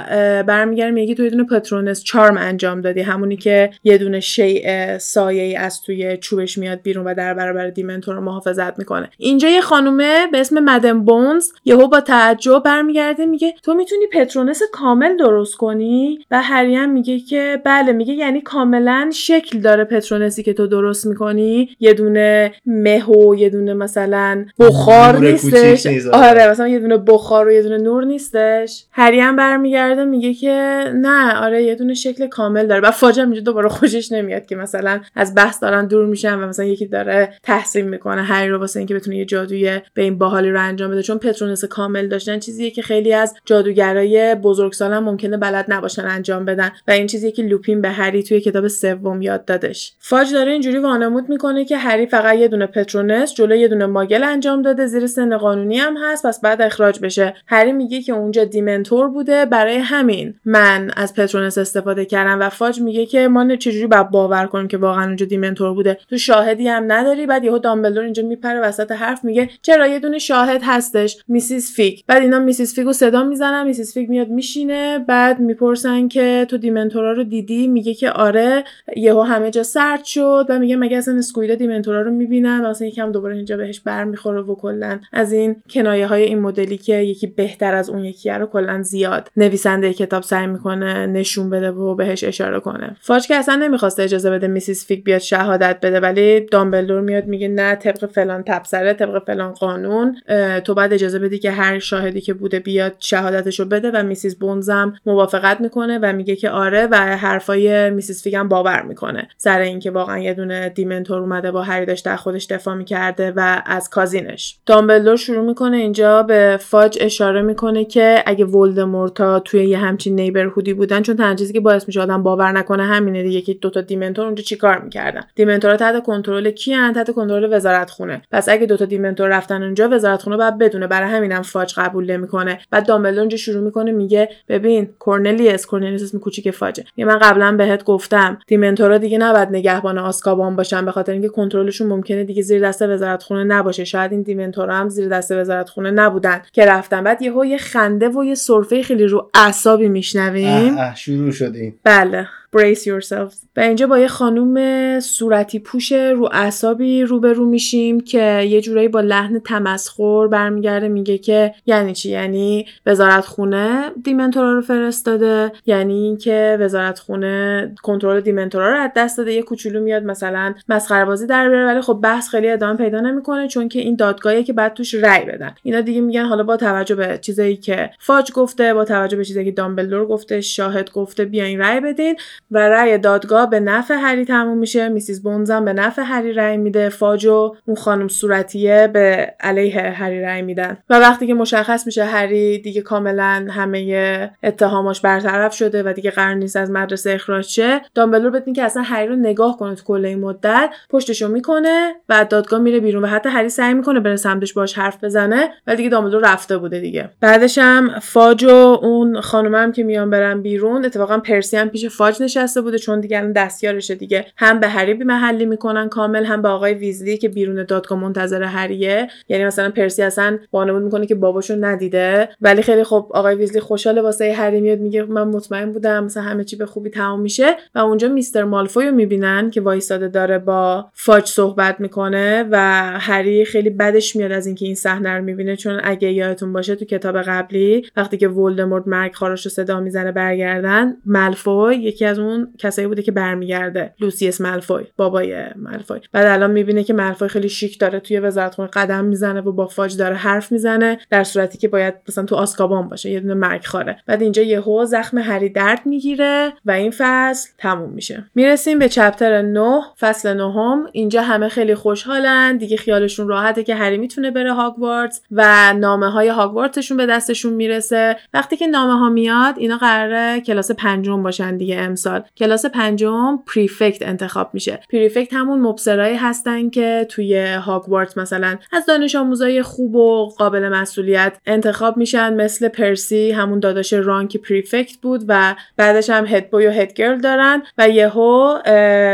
[0.47, 3.01] برمیگره میگه تو یه دونه پاترونس چارم انجام دادی.
[3.01, 4.62] همونی که یه دونه شیء
[4.99, 9.11] سایه ای از توی چوبش میاد بیرون و در برابر دیمنتور رو محافظت می‌کنه.
[9.18, 14.61] اینجا یه خانومه به اسم مدن بونز یهو با تعجب برمیگرده میگه تو می‌تونی پترونس
[14.72, 20.53] کامل درست کنی؟ و هریم میگه که بله میگه یعنی کاملا شکل داره پترونسی که
[20.53, 21.77] تو درست می‌کنی.
[21.81, 25.87] یه دونه مه و یه دونه مثلا بخار نیستش.
[26.12, 28.85] آره مثلا یه دونه بخار و یه دونه نور نیستش.
[28.93, 32.81] هریم برمیگرده میگه که نه آره یه دونه شکل کامل داره.
[32.81, 36.66] و فاجعه اینجا دوباره خوشش نمیاد که مثلا از بحث دارن دور میشن و مثلا
[36.66, 40.61] یکی داره تحسین می‌کنه هری رو واسه اینکه بتونه یه جادوی به این باحالی رو
[40.61, 41.02] انجام بده.
[41.02, 46.70] چون پترونس کامل داشتن چیزیه که خیلی از جادوگرای بزرگسالان ممکنه بلد نباشن انجام بدن.
[46.88, 49.92] و این چیزیه که لوپین به هری توی کتاب سوم یاد دادش.
[49.98, 54.22] فاج داره اینجوری وانمود می‌کنه که هری فقط یه دونه پترونس جلو یه دونه ماگل
[54.22, 54.86] انجام داده.
[54.86, 57.34] زیر سن قانونی هم هست پس بعد اخراج بشه.
[57.46, 59.44] هری میگه که اونجا دیمنتور بوده.
[59.44, 64.45] برای همین من از Patronus استفاده کردم و فاج میگه که ما چجوری باید باور
[64.47, 65.99] باور کنیم که واقعا اونجا dementor بوده.
[66.11, 67.26] تو شاهدی هم نداری.
[67.26, 72.05] بعد یهو دامبلدور اینجا میپره وسط حرف میگه چرا یه دونه شاهد هستش؟ Mrs فیگ
[72.07, 74.99] بعد اینا Mrs فیگ رو صدا می‌زنن Mrs فیگ میاد میشینه.
[75.09, 78.64] بعد می‌پرسن که تو dementor ا رو دیدی؟ میگه که آره.
[78.97, 82.61] یهو همه جا سرد شد و میگه مگه اصلا squib ا dementor ا رو می‌بینن؟
[82.64, 86.97] واسه یکم دوباره اینجا بهش برمیخوره و کلا از این کنایه های این مدلی که
[86.97, 91.94] یکی بهتر از اون یکی رو کلا زیاد نویسنده کتاب سعی می‌کنه نشون بده و
[91.94, 92.97] بهش اشاره کنه.
[93.01, 97.49] فاج که اصلا نمی‌خواسته اجازه بده Mrs فیگ بیاد شهادت بده ولی دامبلدور میاد میگه
[97.49, 100.16] نه طبق فلان تبصره طبق فلان قانون
[100.64, 104.95] تو باید اجازه بدی که هر شاهدی که بوده بیاد شهادتشو بده و Mrs بونزم
[105.07, 109.28] موافقت می‌کنه و میگه که آره و حرفای Mrs فیگ هم باور می‌کنه.
[109.37, 113.62] سر اینکه واقعا یه دونه dementor اومده با هری داشته در خودش دفاع می‌کرده و
[113.66, 114.59] از cousin ش.
[114.66, 120.70] دامبلدور شروع می‌کنه اینجا به فاج اشاره می‌کنه که اگه ولدمورتا توی یه همچین neighborhood
[120.70, 123.80] ی بودن چون تنها چیزی که باعث میشه آدم باور نکنه همینه دیگه که دوتا
[123.80, 128.66] dementor اونجا چیکار می‌کردن؟ dementor ها تحت کنترل کیان تحت کنترل وزارت خونه پس اگه
[128.66, 130.87] دوتا dementor رفتن اونجا وزارت خونه باید بدونه.
[130.87, 132.59] برای همینم فاج قبول نمی‌کنه.
[132.70, 136.85] بعد دامبلدور اونجا شروع می‌کنه میگه ببین کورنلیوس کورنلیوس اسم کوچیک فاجه.
[136.97, 140.85] یه من قبلا بهت گفتم dementor ا دیگه نباید نگهبان آزکابان باشن.
[140.85, 143.85] به خاطر اینکه کنترلشون ممکنه دیگه زیر دست وزارت خونه نباشه.
[143.85, 147.05] شاید این دیمنتورا هم زیر دست وزارت خونه نبودن که رفتن.
[147.05, 150.95] بعد یهو یه خنده و یه سرفه خیلی رو اعصابی میشنویم.
[150.95, 152.29] شروع شدیم بله.
[152.57, 158.61] Brace yourselves و اینجا با یه خانوم صورتی پوش رو اعصابی روبرو میشیم که یه
[158.61, 165.52] جورایی با لحن تمسخر برمیگرده میگه که یعنی چی؟ یعنی وزارت خونه دیمنتورا رو فرستاده
[165.66, 169.32] یعنی اینکه وزارت خونه کنترل دیمنتورا رو از دست داده.
[169.32, 173.48] یه کوچولو میاد مثلا مسخره بازی در بیاره ولی خب بحث خیلی ادامه پیدا نمی‌کنه
[173.48, 175.54] چون که این دادگاهی که بعد توش رأی بدن.
[175.62, 179.46] اینا دیگه میگن حالا با توجه به چیزایی که فاج گفته با توجه به چیزایی
[179.46, 182.16] که دامبلدور گفته شاهد گفته بیاین رأی بدین.
[182.51, 184.88] و رأی دادگاه به نفع هری تموم میشه.
[184.88, 186.88] میسیز بونزم به نفع هری رأی میده.
[186.88, 190.76] فاجو اون خانم صورتیه به علیه هری رأی میدن.
[190.90, 196.34] و وقتی که مشخص میشه هری دیگه کاملا همه اتهاماش برطرف شده و دیگه قرار
[196.34, 200.05] نیست از مدرسه اخراج شه دامبلور بدین که اصلا هری رو نگاه کنه تو کل
[200.05, 204.53] این مدت پشتشو می‌کنه و دادگاه میره بیرون و حتی هری سعی می‌کنه بره سمتش
[204.53, 207.11] باش حرف بزنه ولی دیگه دامبلور رفته بوده دیگه.
[207.20, 212.61] بعدش هم فاجو اون خانومم که میان برن بیرون اتفاقا پرسی هم پیش فاج نشسته
[212.61, 214.26] بوده چون دیگه دستیارشه دیگه.
[214.37, 219.09] هم به هری محلی می‌کنن کامل هم به آقای ویزلی که بیرون دادگاه منتظر هریه
[219.28, 222.28] یعنی مثلا پرسی اصلا وانمود می‌کنه که باباشو ندیده.
[222.41, 226.45] ولی خیلی خب آقای ویزلی خوشحاله واسه هری میاد میگه من مطمئن بودم مثلا همه
[226.45, 227.57] چی به خوبی تمام میشه.
[227.74, 232.59] و اونجا میستر مالفوی رو می‌بینن که وایساده داره با فاج صحبت می‌کنه و
[233.01, 235.57] هری خیلی بدش میاد از اینکه این صحنه رو می‌بینه.
[235.57, 240.97] چون اگه یادتون باشه تو کتاب قبلی وقتی که ولدمورت مرگ خارش صدا می‌زنه برگردن
[241.07, 242.18] مالفوی یکی از
[242.59, 247.79] کسایی بوده که برمیگرده لوسیس مالفوی بابای مالفوی بعد الان می‌بینه که مالفوی خیلی شیک
[247.79, 251.95] داره توی وزارتخونه قدم می‌زنه و با فاج داره حرف می‌زنه در صورتی که باید
[252.09, 253.97] مثلا تو آسکابان باشه یه دونه مرگ خاره.
[254.07, 258.24] بعد اینجا یهو زخم هری درد می‌گیره و این فصل تموم میشه.
[258.35, 260.87] می‌رسیم به چپتر 9 فصل نهم.
[260.93, 262.57] اینجا همه خیلی خوشحالن.
[262.57, 268.16] دیگه خیالشون راحته که هری می‌تونه بره هاگوارتس و نامه های هاگوارتسشون به دستشون می‌رسه.
[268.35, 272.16] وقتی که نامه ها میاد اینا قراره کلاس پنجم باشن دیگه امسال.
[272.37, 274.81] کلاس پنجم prefect انتخاب میشه.
[274.93, 281.39] prefect همون مبصرایی هستن که توی هاگوارتس مثلا از دانش آموزای خوب و قابل مسئولیت
[281.47, 282.35] انتخاب میشن.
[282.35, 286.93] مثل پرسی همون داداش ران که prefect بود و بعدش هم head boy و head
[286.93, 288.59] girl دارن و یهو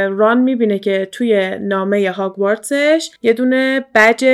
[0.08, 4.24] ران می‌بینه که توی نامه هاگوارتسش یه دونه بج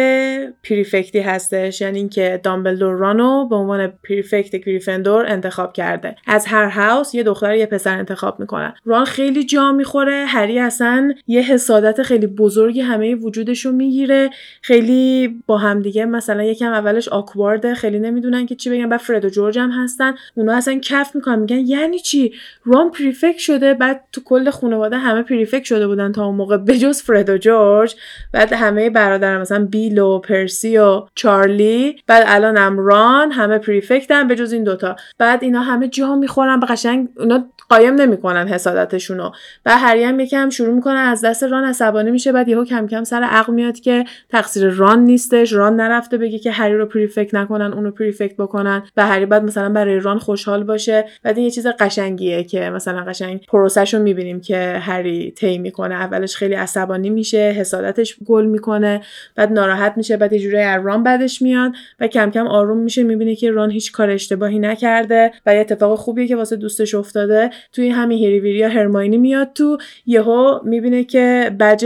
[0.64, 1.80] پریفکتی هستش.
[1.80, 6.16] یعنی اینکه دامبلدور رانو به عنوان پریفکت گریفندور انتخاب کرده.
[6.26, 8.74] از هر هاوس یه دختر یه پسر انتخاب می‌کنن.
[8.84, 10.24] ران خیلی جا می‌خوره.
[10.28, 14.30] هری اصلا یه حسادت خیلی بزرگی همه وجودش رو می‌گیره.
[14.62, 18.88] خیلی با همدیگه مثلا یکم اولش آکوارده خیلی نمی‌دونن که چی بگن.
[18.88, 20.14] بعد فرد و جورج هم هستن.
[20.34, 21.38] اونا اصلا کف می‌کنن.
[21.38, 22.32] میگن یعنی چی؟
[22.64, 23.74] ران prefect شده.
[23.74, 27.96] بعد تو کل خانواده همه prefect شده بودن تا اون موقع بجز فرد و جورج.
[28.32, 31.96] بعد همه برادر مثلا بیل و پرسی و چارلی.
[32.06, 34.96] بعد الان هم ران همه prefect ن بجز این دوتا.
[35.18, 36.60] بعد اینا همه جا می‌خورن.
[36.60, 39.30] به قشنگ اونا قایم نمی‌کنن حسادتشونو.
[39.66, 43.22] و هم یکم شروع می‌کنه از دست ران عصبانی میشه بعد یهو کم کم سر
[43.22, 47.90] عقل میاد که تقصیر ران نیستش ران نرفته بگه که هری رو prefect نکنن اونو
[47.90, 51.04] prefect بکنن و هری بعد مثلا برای ران خوشحال باشه.
[51.22, 55.94] بعد یه چیز قشنگیه که مثلا قشنگ پروسه‌ش رو می‌بینیم که هری طی می‌کنه.
[55.94, 59.00] اولش خیلی عصبانی میشه حسادتش گل می‌کنه
[59.36, 63.02] بعد ناراحت میشه بعد یه جوری از ران بعدش میاد و کم کم آروم میشه
[63.02, 67.50] می‌بینه که ران هیچ کار اشتباهی نکرده و یه اتفاق خوبیه که واسه دوستش افتاده.
[67.72, 71.84] توی همین یا هرماینی میاد تو یهو می‌بینه که بج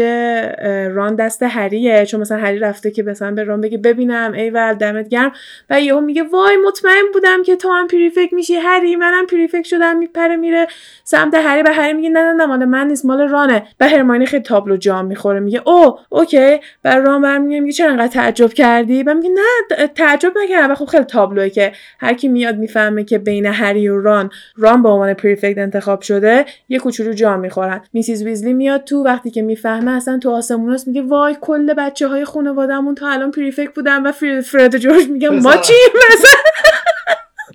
[0.94, 4.74] ران دست هریه چون مثلا هری رفته که مثلا به ران بگه ببینم ای ول
[4.74, 5.32] دمت گرم.
[5.70, 9.98] و یهو میگه وای مطمئن بودم که تو هم prefect میشی هری منم prefect شدم
[9.98, 10.66] میپره میره
[11.04, 11.62] سمت هری.
[11.62, 13.62] به هری میگه نه نه نه مال من نیست مال رانه.
[13.80, 15.40] و هرماینی خیلی تابلو جا می‌خوره.
[15.40, 16.61] میگه oh okay.
[16.82, 20.74] بر ران برمیگه میگه چرا انقدر تعجب کردی؟ و میگه نه تعجب نکردم.
[20.74, 24.88] خب خیلی تابلوه که هر کی میاد می‌فهمه که بین هری و ران ران به
[24.88, 27.80] عنوان prefect انتخاب شده یه کوچولو جا می‌خورن.
[27.92, 32.24] Mrs ویزلی میاد تو وقتی که می‌فهمه اصلا تو آسمون میگه وای کل بچه های
[32.24, 35.72] خانوادهمون تا الان prefect بودن و فرد جورج میگه ما چی
[36.12, 36.51] مثلا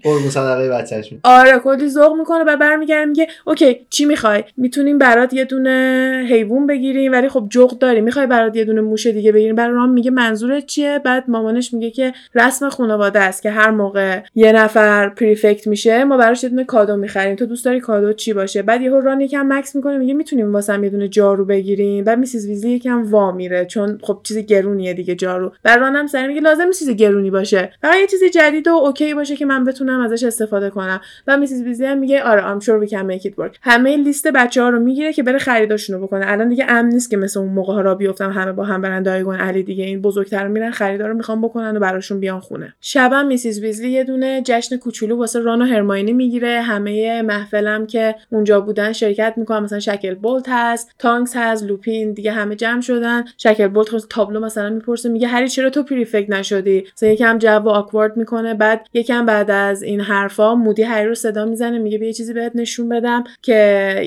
[0.08, 5.34] قربون صدقه بچه‌ش آره کلی ذوق می‌کنه و برمیگرده میگه okay چی می‌خوای؟ می‌تونیم برات
[5.34, 9.56] یه دونه حیوان بگیریم ولی خب جغد داریم می‌خوای برات یه دونه موشه دیگه بگیریم.
[9.56, 14.20] برای ران میگه منظورت چیه؟ بعد مامانش میگه که رسم خانواده است که هر موقع
[14.36, 17.36] یه نفر prefect میشه ما براش یه دونه کادو می‌خریم.
[17.36, 20.84] تو دوست داری کادو چی باشه؟ بعد یهو ران یکم مکث می‌کنه میگه می‌تونیم واسم
[20.84, 22.04] یه دونه جارو بگیریم.
[22.04, 25.52] بعد Mrs ویزلی یکم وا میره چون خب چیز گرونیه دیگه جارو.
[25.64, 29.36] بعد رانم سریع میگه لازم چیز گرونی باشه فقط یه چیز جدید و okay باشه
[29.36, 31.02] که من بتونم ازش استفاده کنم.
[31.28, 34.70] و میسیز بیزی هم میگه آره I'm sure we can make همه لیست بچه ها
[34.70, 36.26] رو می‌گیره که بره خریداشون رو بکنه.
[36.28, 39.04] الان دیگه امن نیست که مثل اون موقع ها راه بیفتن همه با هم برن
[39.04, 39.84] دایگون الی دیگه.
[39.84, 42.74] این بزرگترا میرن خریدا رو می‌خوان بکنن و براشون بیان خونه.
[42.82, 46.62] شبم Mrs ویزلی یه دونه جشن کوچولو واسه ران و هرماینی می‌گیره.
[46.62, 49.60] همه محفلم که اونجا بودن شرکت می‌کنن.
[49.60, 53.24] مثلا شکلبولت هست تانکس هست لوپین دیگه همه جمع شدن.
[53.38, 58.54] شکلبولت تابلو مثلا می‌پرسه میگه هری چرا تو prefect نشدی؟ مثلا یکم جو awkward می‌کنه
[58.54, 59.52] بعد یکم بعد
[59.84, 63.54] این حرفا مودی هری رو صدا می‌زنه میگه بیا یه چیزی بهت نشون بدم که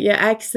[0.03, 0.57] یه عکس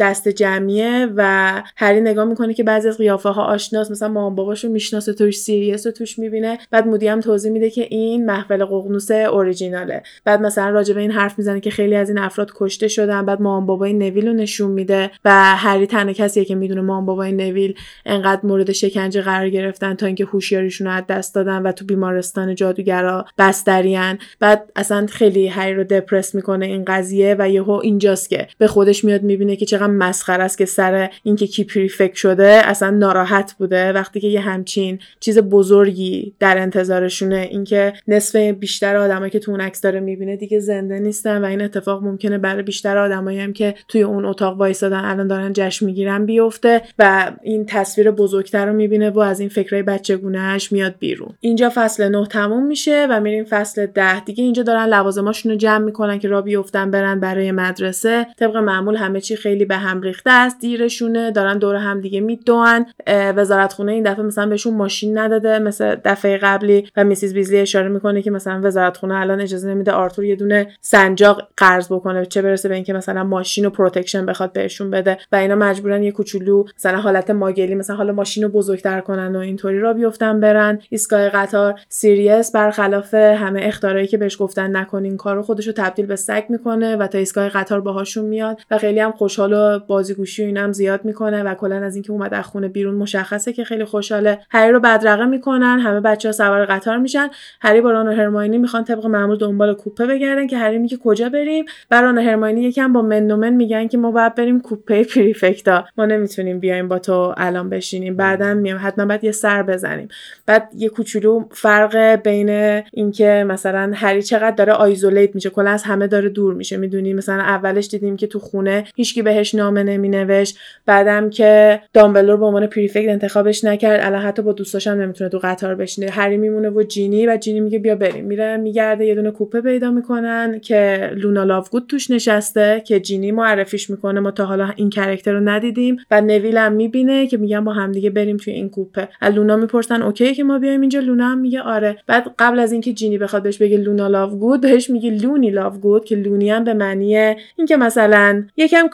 [0.00, 4.68] دست جمعیه و هری نگاه می‌کنه که بعضی از قیافه ها آشناس مثلا مامان باباشو
[4.68, 6.58] می‌شناسه توش سیریس رو توش می‌بینه.
[6.70, 10.02] بعد مودی هم توضیح میده که این محفل ققنوس اوریجیناله.
[10.24, 13.26] بعد مثلا راجع به این حرف می‌زنه که خیلی از این افراد کشته شدن.
[13.26, 17.32] بعد مامان بابای نویل رو نشون میده و هری تنها کسیه که می‌دونه مامان بابای
[17.32, 17.74] نویل
[18.06, 22.54] انقدر مورد شکنجه قرار گرفتن تا اینکه هوشیاریشون رو از دست دادن و تو بیمارستان
[22.54, 28.48] جادوگرا بستریان بعد اصلا خیلی هری رو depress می‌کنه این قضیه و یهو اینجاست که
[28.58, 32.90] به خودش میاد می‌بینه که چقدر مسخره است که سر اینکه کی prefect شده اصلا
[32.90, 33.92] ناراحت بوده.
[33.92, 39.60] وقتی که یه همچین چیز بزرگی در انتظارشونه اینکه نصف بیشتر آدمایی که تو اون
[39.60, 43.74] عکس داره می‌بینه دیگه زنده نیستن و این اتفاق ممکنه برای بیشتر آدمایی هم که
[43.88, 49.10] توی اون اتاق وایسادن الان دارن جشن می‌گیرن بیفته و این تصویر بزرگتر رو می‌بینه
[49.10, 51.34] و از این فکرای بچگونهش میاد بیرون.
[51.40, 55.84] اینجا فصل 9 تموم میشه و میریم فصل 10 دیگه اینجا دارن لوازماشون رو جمع
[55.84, 58.26] می‌کنن که راه بیفتن برن برای مدرسه.
[58.38, 62.86] طبق معمول همه چی خیلی به هم ریخته است دیرشونه دارن دور هم دیگه میدوئن
[63.06, 67.88] وزارت خونه این دفعه مثلا بهشون ماشین نداده مثل دفعه قبلی و میسیز ویزلی اشاره
[67.88, 72.42] می‌کنه که مثلا وزارت خونه الان اجازه نمیده آرتور یه دونه سنجاق قرض بکنه چه
[72.42, 76.64] برسه به اینکه مثلا ماشین و protection بخواد بهشون بده و اینا مجبورن یه کوچولو
[76.76, 80.78] مثلا حالت ماگلی مثلا حالا ماشین رو بزرگتر کنن و اینطوری را بیفتن برن.
[80.90, 86.16] ایستگاه قطار سیریس برخلاف همه اختارایی که بهش گفتن نکنین کارو خودش رو تبدیل به
[86.16, 90.46] سگ می‌کنه و تا ایستگاه قطار باهاشون میاد و خیلی هم خوشحال و بازیگوشی و
[90.46, 94.38] اینم زیاد می‌کنه و کلا از اینکه اومد از خونه بیرون مشخصه که خیلی خوشحاله.
[94.50, 97.28] هری رو بدرقه می‌کنن همه بچه ها سوار قطار میشن.
[97.60, 101.28] هری با ران و هرماینی می‌خوان طبق معمول دنبال کوپه بگردن که هری میگه کجا
[101.28, 101.64] بریم.
[101.88, 105.84] بران و هرماینی یکم با منومن میگن که ما باید بریم کوپه پریفکتا.
[105.96, 108.16] ما نمی‌تونیم بیایم با تو الان بشینیم.
[108.16, 110.08] بعدا میام حتما باید یه سر بزنیم.
[110.46, 112.50] بعد یه کوچولو فرق بین
[112.92, 115.50] اینکه مثلا هری چقدر داره آیزولیت میشه.
[115.50, 116.76] کلا از همه داره دور میشه.
[116.76, 120.58] می‌دونی؟ مثلا اولش دیدیم که تو خونه هیچکی بهش نامه نمینوشت.
[120.86, 124.00] بعدم که دامبلور به عنوان پریفکت انتخابش نکرد.
[124.02, 126.10] الان حتی با دوستاش هم نمی‌تونه تو قطار بشینه.
[126.10, 128.24] هری میمونه و جینی و جینی میگه بیا بریم.
[128.24, 133.90] میره میگرده یه دونه کوپه پیدا می‌کنن که لونا لاوگود توش نشسته که جینی معرفیش
[133.90, 134.20] می‌کنه.
[134.20, 138.10] ما تا حالا این کرکتر رو ندیدیم و نویل هم می‌بینه که میگن با همدیگه
[138.10, 139.08] بریم توی این کوپه.
[139.34, 141.96] لونا می‌پرسن okay ـه که ما بیایم اینجا؟ لونا هم میگه آره.
[142.06, 146.16] بعد قبل از اینکه جینی بخواد بهش بگه لونا لاوگود بهش میگه loony لاوگود که
[146.16, 147.16] loony هم به معنی
[147.56, 148.88] اینکه مثلا یکم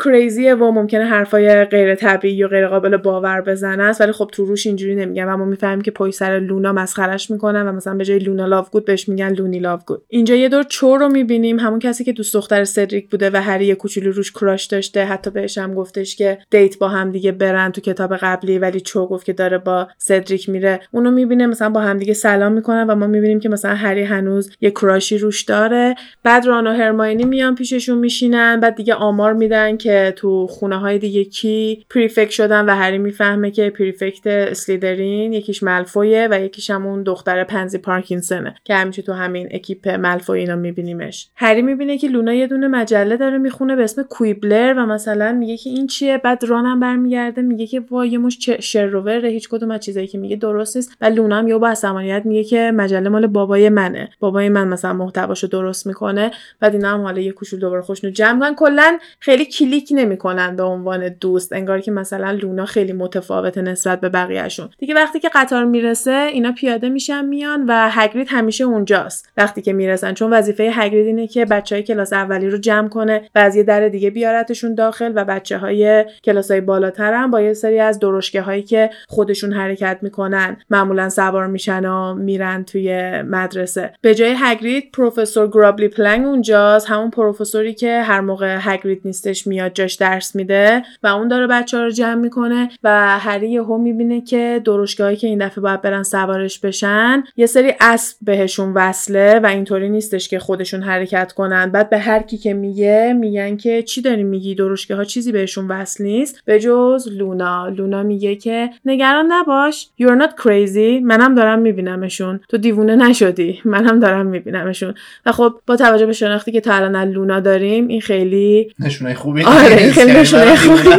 [0.46, 4.30] crazy ـه و ممکنه حرفای غیر طبیعی و غیر قابل باور بزنه است ولی خب
[4.32, 7.94] تو روش اینجوری نمیگن و ما می‌فهمیم که پشت سر لونا مسخرش می‌کنن و مثلا
[7.94, 11.58] به جای لونا لاوگود بهش میگن loony لاوگود اینجا یه دور چو رو می‌بینیم.
[11.58, 15.04] همون کسی که دوست دختر سدریک بوده و هری یه کوچولو روش crush داشته.
[15.04, 19.06] حتی بهش هم گفتش که date با هم دیگه برن تو کتاب قبلی ولی چو
[19.06, 20.80] گفت که داره با سدریک میره.
[20.92, 24.50] اونو می‌بینه مثلا با هم دیگه سلام می‌کنن و ما می‌بینیم که مثلا هری هنوز
[24.60, 25.94] یه crush ی روش داره.
[26.22, 28.60] بعد ران و هرماینی میان پیششون میشینن.
[28.60, 33.50] بعد دیگه آمار میدن که تو خونه های دیگه کی prefect شدن و هری می‌فهمه
[33.50, 39.48] که prefect اسلیدرین یکیش ملفویه و یکیش همون دختر پنزی پارکینسونه که همیشه تو همین
[39.50, 41.28] اکیپ ملفوی اینا میبینیمش.
[41.36, 45.56] هری می‌بینه که لونا یه دونه مجله داره می‌خونه به اسم کویبلر و مثلا میگه
[45.56, 49.70] که این چیه؟ بعد رانم برمیگرده میگه که وای همش شر و وره هیچ کدوم
[49.70, 50.96] از چیزایی که میگه درست نیست.
[51.00, 54.08] و لونا هم یه با عصبانیت میگه که مجله مال بابای منه.
[54.20, 56.30] بابای من مثلا محتواشو درست می‌کنه.
[56.60, 59.92] بعد اینا هم حالا یه کوچولو دوباره خوشنو جمع کلا خیلی کلیک
[60.32, 64.68] نمی‌کنن به عنوان دوست انگار که مثلا لونا خیلی متفاوته نسبت به بقیهشون.
[64.78, 69.32] دیگه وقتی که قطار می‌رسه اینا پیاده میشن میان و هگرید همیشه اونجاست.
[69.36, 73.22] وقتی که می‌رسن چون وظیفه هگرید اینه که بچه های کلاس اولی رو جمع کنه
[73.34, 77.40] و از یه در دیگه بیارتشون داخل و بچه های کلاس های بالاتر هم با
[77.40, 80.56] یه سری از درشکه هایی که خودشون حرکت می‌کنن.
[80.70, 83.92] معمولا سوار میشن و میرن توی مدرسه.
[84.00, 86.90] به جای هگرید پروفسور گرابلی پلنگ اونجاست.
[86.90, 91.76] همون پروفسوری که هر موقع هگرید نیستش میاد جاش درس میده و اون داره بچه
[91.76, 96.02] ها رو جمع می‌کنه و هری یهو می‌بینه که درشگاهی که این دفعه باید برن
[96.02, 101.70] سوارش بشن یه سری اسب بهشون وصله و اینطوری نیستش که خودشون حرکت کنن.
[101.70, 105.68] بعد به هر کی که میگه میگن که چی داری میگی؟ درشگه ها چیزی بهشون
[105.68, 106.42] وصل نیست.
[106.44, 107.68] به جز لونا.
[107.68, 109.88] لونا میگه که نگران نباش.
[110.02, 111.02] You're not crazy.
[111.02, 112.40] منم دارم میبینمشون.
[112.48, 113.60] تو دیوونه نشدی.
[113.64, 114.94] منم دارم میبینمشون.
[115.26, 119.42] و خب با توجه به شناختی که تا الان لونا داریم این خیلی نشونه خوبی
[119.42, 120.90] آره این خیلی نشونه خوبی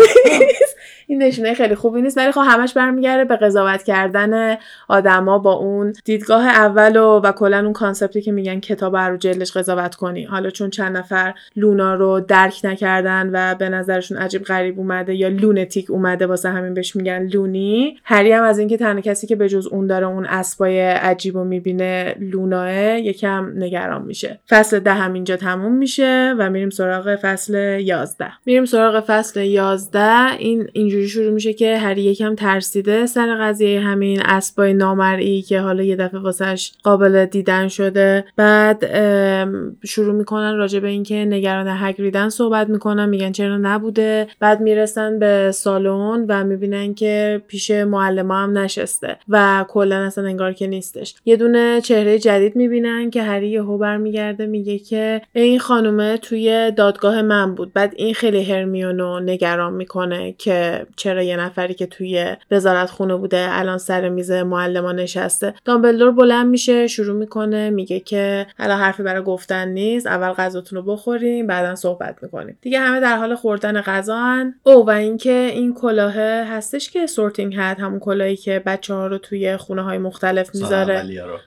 [1.10, 5.94] این نشونه خیلی خوبی نیست ولی خب همش برمیگرده به قضاوت کردن آدما با اون
[6.06, 10.24] دیدگاه اول و, و کلا اون concept ی که میگن کتاب رو جلدش قضاوت کنی.
[10.24, 15.28] حالا چون چند نفر لونا رو درک نکردن و به نظرشون عجیب غریب اومده یا
[15.28, 19.50] lunatic اومده واسه همین بهش میگن loony هری هم از اینکه تنها کسی که به
[19.50, 24.40] جز اون داره اون اسبای عجیب و می‌بینه لوناه یکم نگران میشه.
[24.50, 28.32] فصل ده هم اینجا تموم میشه و میریم سراغ فصل یازده.
[28.46, 30.32] میریم سراغ فصل یازده.
[30.40, 30.68] این
[30.98, 35.96] اینجوری شروع میشه که هری یکم ترسیده سر قضیه همین اسبای نامرئی که حالا یه
[35.96, 38.26] دفعه واسش قابل دیدن شده.
[38.36, 38.86] بعد
[39.86, 44.28] شروع می‌کنن راجع به اینکه نگران هگریدن صحبت می‌کنن میگن چرا نبوده.
[44.40, 50.54] بعد می‌رسن به سالن و می‌بینن که پیش معلم هم نشسته و کلا اصلا انگار
[50.54, 51.16] که نیستش.
[51.26, 57.22] یه دونه چهره جدید می‌بینن که هری یهو برمیگرده میگه که این خانومه توی دادگاه
[57.22, 57.74] من بود.
[57.74, 63.48] بعد این خیلی هرمیونو نگران می‌کنه که چرا یه نفری که توی وزارت خونه بوده
[63.50, 65.54] الان سر میز معلمان نشسته.
[65.66, 70.94] دامبلدور بلند میشه شروع می‌کنه میگه که الان حرفی برای گفتن نیست اول غذاتون رو
[70.94, 72.58] بخوریم بعدا صحبت می‌کنیم.
[72.62, 74.18] دیگه همه در حال خوردن غذا
[74.64, 79.18] او و اینکه این کلاه هستش که سورتینگ هد همون کلاهی که بچه ها رو
[79.18, 81.04] توی خونه های مختلف می‌ذاره.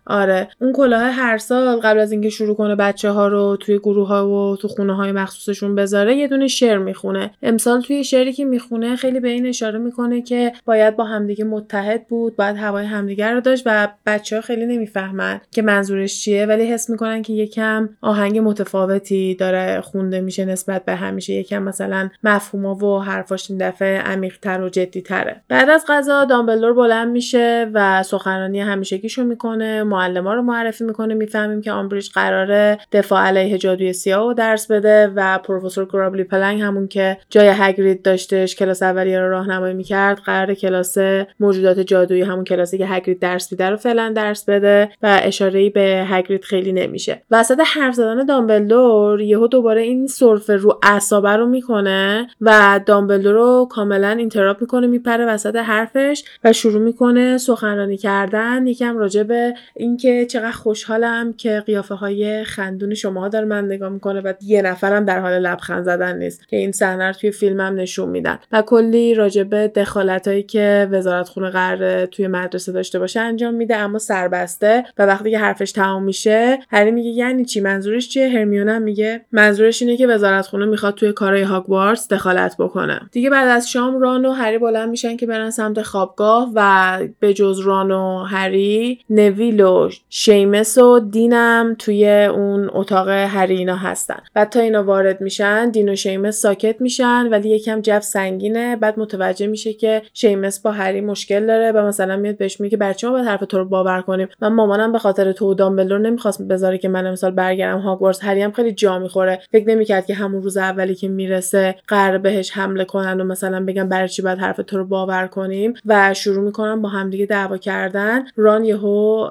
[0.06, 0.48] آره.
[0.60, 4.28] اون کلاه هر سال قبل از اینکه شروع کنه بچه ها رو توی گروه ها
[4.28, 7.30] و تو خونه های مخصوصشون بذاره یه دونه شعر می‌خونه.
[7.42, 12.06] امسال توی شعری که می‌خونه خیلی به این اشاره می‌کنه که باید با همدیگه متحد
[12.08, 16.64] بود باید هوای همدیگه رو داشت و بچه ها خیلی نمی‌فهمن که منظورش چیه ولی
[16.64, 21.32] حس می‌کنن که یکم آهنگ متفاوتی داره خونده میشه نسبت به همیشه.
[21.32, 25.42] یکم مثلا مفهوما و حرفاش این دفعه عمیقتر و جدیتره.
[25.48, 29.82] بعد از غذا دامبلدور بلند میشه و سخنرانی همیشگیشو می‌کنه.
[29.82, 31.14] معلما رو معرفی می‌کنه.
[31.14, 36.60] می‌فهمیم که آمبریج قراره دفاع علیه جادوی سیاه و درس بده و پروفسور گرابلی پلنک
[36.60, 40.98] همون که جای هگرید داشتش کلاس اولیه رو راهنمایی می‌کرد قراره کلاس
[41.40, 46.04] موجودات جادویی همون کلاسی که هگرید درس میده رو فعلا درس بده و اشاره به
[46.06, 47.22] هگرید خیلی نمیشه.
[47.30, 53.68] وسط حرف زدن دامبلدور یهو دوباره این سرفه رو اعصابه رو می‌کنه و دامبلدور رو
[53.70, 58.66] کاملا interrupt می‌کنه میپره وسط حرفش و شروع می‌کنه سخنرانی کردن.
[58.66, 64.20] یکم راجع به اینکه چقدر خوشحالم که قیافه های خندون شما داره من نگاه می‌کنه
[64.20, 68.38] و یه نفرم در حال لبخند زدن نیست که این صحنه توی فیلمم نشون میدن.
[68.52, 69.09] و کلی
[69.50, 74.84] به دخالت هایی که وزارت خونه قرار توی مدرسه داشته باشه انجام میده اما سربسته
[74.98, 79.82] و وقتی که حرفش تمام میشه هری میگه یعنی چی؟ منظورش چیه؟ هرمیونه میگه منظورش
[79.82, 83.00] اینه که وزارت خونه می‌خواد توی کارهای هاگوارتس دخالت بکنه.
[83.12, 87.34] دیگه بعد از شام ران و هری بلند میشن که برن سمت خوابگاه و به
[87.34, 94.18] جز ران و هری نویل و شیمس و دینم توی اون اتاق هری اینا هستن.
[94.34, 98.76] بعد تا اینا وارد میشن دین و شیمس ساکت میشن ولی یکم جو سنگینه.
[98.90, 103.06] بعد متوجه میشه که شیمس با هری مشکل داره و مثلا میاد بهش میگه بچه
[103.06, 104.28] ما باید حرف تو رو باور کنیم.
[104.40, 108.24] من مامانم به خاطر تو دامبلدور نمی‌خواست بذاره که من امسال برگردم هاگوارتس.
[108.24, 109.40] هری هم خیلی جا می‌خوره.
[109.52, 113.88] فکر نمی‌کرد که همون روز اولی که می‌رسه قرار بهش حمله کنن و مثلا بگن
[113.88, 115.74] برای چی باید حرف تو رو باور کنیم.
[115.86, 118.24] و شروع می‌کنن با همدیگه دعوا کردن.
[118.36, 119.30] ران یهو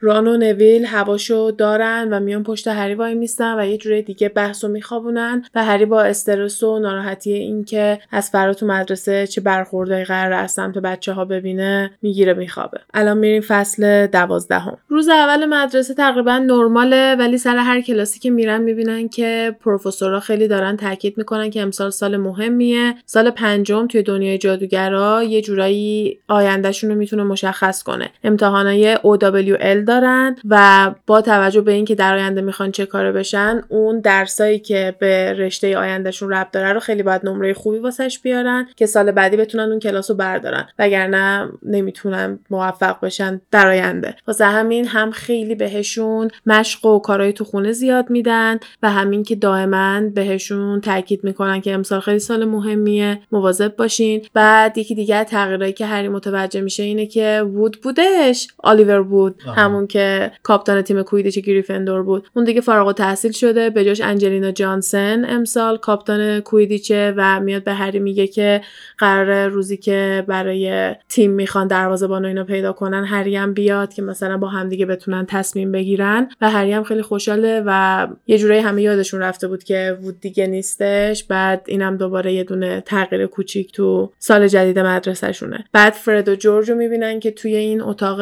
[0.00, 4.28] ران و نویل هواشو دارن و میان پشت هری وای میستن و یه جوری دیگه
[4.28, 10.04] بحثو میخوابونن و هری با استرس و ناراحتی اینکه از فرا تو مدرسه چه برخوردایی
[10.04, 12.80] قرار از سمت بچه ها ببینه می‌گیره میخوابه.
[12.94, 14.78] الان میریم فصل دوازدهم.
[14.88, 20.48] روز اول مدرسه تقریبا نرماله ولی سر هر کلاسی که میرن می‌بینن که پروفسورها خیلی
[20.48, 22.94] دارن تاکید می‌کنن که امسال سال مهمیه.
[23.06, 28.10] سال پنجم توی دنیای جادوگرا یه جورایی آیندهشون رو می‌تونه مشخص کنه.
[28.24, 34.00] امتحانای OWL دارن و با توجه به اینکه در آینده می‌خوان چه کاره بشن اون
[34.00, 38.68] درسایی که به رشته آیندهشون ربط داره رو خیلی باید نمره خوبی واسش بیارن.
[38.76, 40.68] که سال بعدی بتونن اون کلاس رو بردارن.
[40.78, 44.16] وگرنه نمی‌تونن موفق بشن در آینده.
[44.26, 49.36] واسه همین هم خیلی بهشون مشق و کارهای تو خونه زیاد میدن و همین که
[49.36, 54.26] دائما بهشون تاکید می‌کنن که امسال خیلی سال مهمیه مواظب باشین.
[54.34, 58.48] بعد یکی دیگه تغییرایی که هری متوجه میشه اینه که وود بودش.
[58.58, 62.28] آلیور بود همون که کاپتان تیم کویدیچ گریفندور بود.
[62.36, 63.70] اون دیگه فارغ التحصیل شده.
[63.70, 68.60] به جاش انجلینا جانسن امسال کاپتان کویدیچه و میاد به هری میگه که
[68.98, 74.02] قرار روزی که برای تیم می‌خوان دروازه‌بان و اینا پیدا کنن هری هم بیاد که
[74.02, 76.28] مثلا با همدیگه بتونن تصمیم بگیرن.
[76.40, 80.46] و هری هم خیلی خوشحاله و یه جورایی همه یادشون رفته بود که وود دیگه
[80.46, 81.24] نیستش.
[81.24, 85.64] بعد اینم دوباره یه دونه تغییر کوچیک تو سال جدید مدرسهشونه.
[85.72, 88.20] بعد فرد و جورج رو می‌بینن که توی این اتاق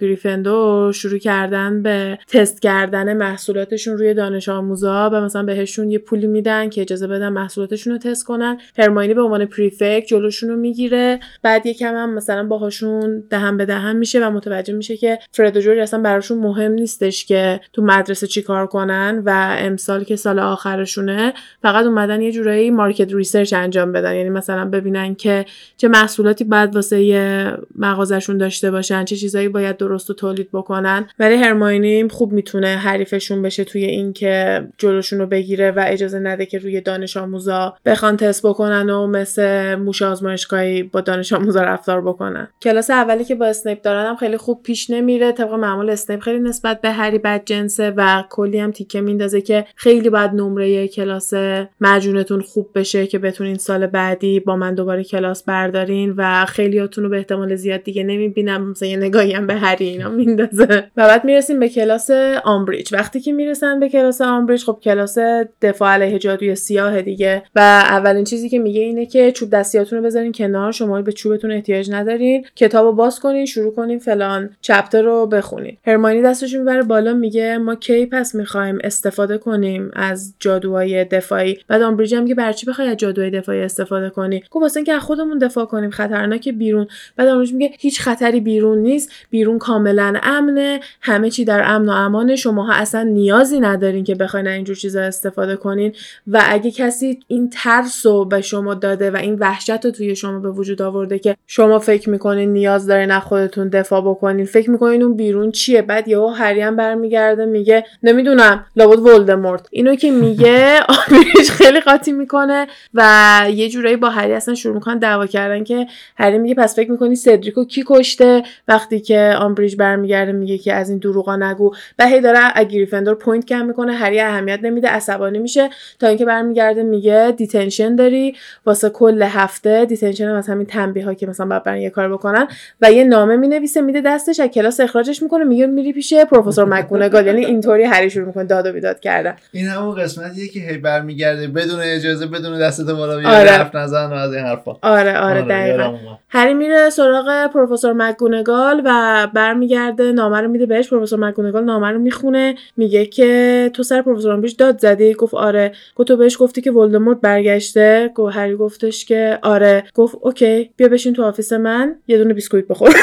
[0.00, 6.26] گریفندور شروع کردن به تست کردن محصولاتشون روی دانش آموزا و مثلا بهشون یه پولی
[6.26, 8.58] میدن که اجازه بدن محصولاتشون رو تست کنن.
[8.78, 11.20] هرماینی به عنوان پریفکت جلوشون رو می‌گیره.
[11.42, 15.60] بعد یکم هم مثلا باهاشون دهن به دهن میشه و متوجه میشه که فرد و
[15.60, 21.34] جورج اصلا براشون مهم نیستش که تو مدرسه چیکار کنن و امسال که سال آخرشونه
[21.62, 24.14] فقط اومدن یه جورایی market research انجام بدن.
[24.14, 25.44] یعنی مثلا ببینن که
[25.76, 31.06] چه محصولاتی باید واسه مغازشون داشته باشن چه چیزایی باید درست و تولید بکنن.
[31.18, 36.58] ولی هرماینی خوب می‌تونه حریفشون بشه توی اینکه جلوشون رو بگیره و اجازه نده که
[36.58, 42.48] روی دانش آموزا بخوان تست بکنن و مثل موش آزمایشگاهی با دانش آموزا رفتار بکنن.
[42.62, 45.32] کلاس اولی که با اسنیپ دارن هم خیلی خوب پیش نمیره.
[45.32, 49.64] طبق معمول اسنیپ خیلی نسبت به هری بد جنسه و کلی هم تیکه میندازه که
[49.76, 51.34] خیلی باید نمره کلاس
[51.80, 57.10] معجونتون خوب بشه که بتونین سال بعدی با من دوباره کلاس بردارین و خیلیاتون رو
[57.10, 58.70] به احتمال زیاد دیگه نمی‌بینم.
[58.70, 60.84] مثلا یه نگاهی هم به هری اینا میندازه.
[60.96, 62.10] و بعد می‌رسیم به کلاس
[62.44, 62.94] آمبریج.
[62.94, 65.18] وقتی که می‌رسن به کلاس آمبریج خب کلاس
[65.62, 67.42] دفاع علیه جادوی سیاه دیگه.
[67.54, 71.52] و اولین چیزی که میگه اینه که چوب دستیاتون رو بذارین کنار شما به چوبتون
[71.52, 72.44] احتیاج ندارین.
[72.56, 75.76] کتابو باز کنین شروع کنین فلان chapter رو بخونین.
[75.86, 81.82] هرماینی دستش می‌بره بالا میگه ما کی پس می‌خوایم استفاده کنیم از جادوهای دفاعی؟ بعد
[81.82, 85.38] آمبریج هم که برا چی بخوای از جادوهای دفاعی استفاده کنی؟ گفت واسه اینکه خودمون
[85.38, 86.86] دفاع کنیم خطرناک بیرون.
[87.16, 91.92] بعد آمبریج میگه هیچ خطری بیرون نیست بیرون کاملا امنه همه چی در امن و
[91.92, 92.36] امانه.
[92.36, 95.92] شماها اصلا نیازی ندارین که بخواین اینجور چیزا استفاده کنین.
[96.26, 100.38] و اگه کسی این ترس رو به شما داده و این وحشت رو توی شما
[100.38, 104.46] به وجود آورده که شما فکر می‌کنین نیاز دارین از خودتون دفاع بکنین.
[104.46, 109.68] فکر می‌کنین اون بیرون چیه؟ بعد یهو هریان برمیگرده میگه نمی‌دونم لابد ولدمورت.
[109.70, 110.78] اینو که میگه
[111.08, 115.86] آمیش خیلی قاطی می‌کنه و یه جورایی با هری اصلا شروع می‌کنن دعوا کردن که
[116.16, 120.90] هری میگه پس فکر می‌کنی سدریکو کی کشته؟ وقتی که آمبریج برمیگرده میگه که از
[120.90, 121.74] این دروغا نگو.
[121.98, 125.70] و هی داره از گریفیندور point کم می‌کنه هری اهمیت نمیده عصبانی میشه.
[125.98, 128.36] تا اینکه برمیگرده میگه detention داری؟
[128.66, 132.12] واسه کل هفته detention هم از همین تنبیه ها که مثلا باید برن یه کار
[132.12, 132.48] بکنن
[132.80, 137.26] و یه نامه می‌نویسه میده دستش از کلاس اخراجش می‌کنه میگه میری پیش پروفسور مک‌گونگال.
[137.26, 141.48] یعنی اینطوری هری شروع می‌کنه داد و بیداد کردن این همون قسمتیه که هی برمیگرده
[141.48, 143.50] بدون اجازه بدون دستت بالا آره.
[143.50, 144.72] حرف نزن و از این حرفا.
[144.82, 145.94] آره آره, آره دقیقاً.
[146.28, 151.98] هری میره سراغ پروفسور مکگونگال و برمیگرده نامه رو میده بهش پروفسور مکگونگال نامه رو
[151.98, 155.72] می‌خونه میگه که تو سر پروفسور داد زدی؟ گفت آره.
[155.96, 160.88] گفت تو بهش گفتی که ولدمورت برگشته؟ گفت هری گفتش که آره گفت OK بیا
[160.88, 162.88] بشین تو office من یه دونه بیسکویت بخور.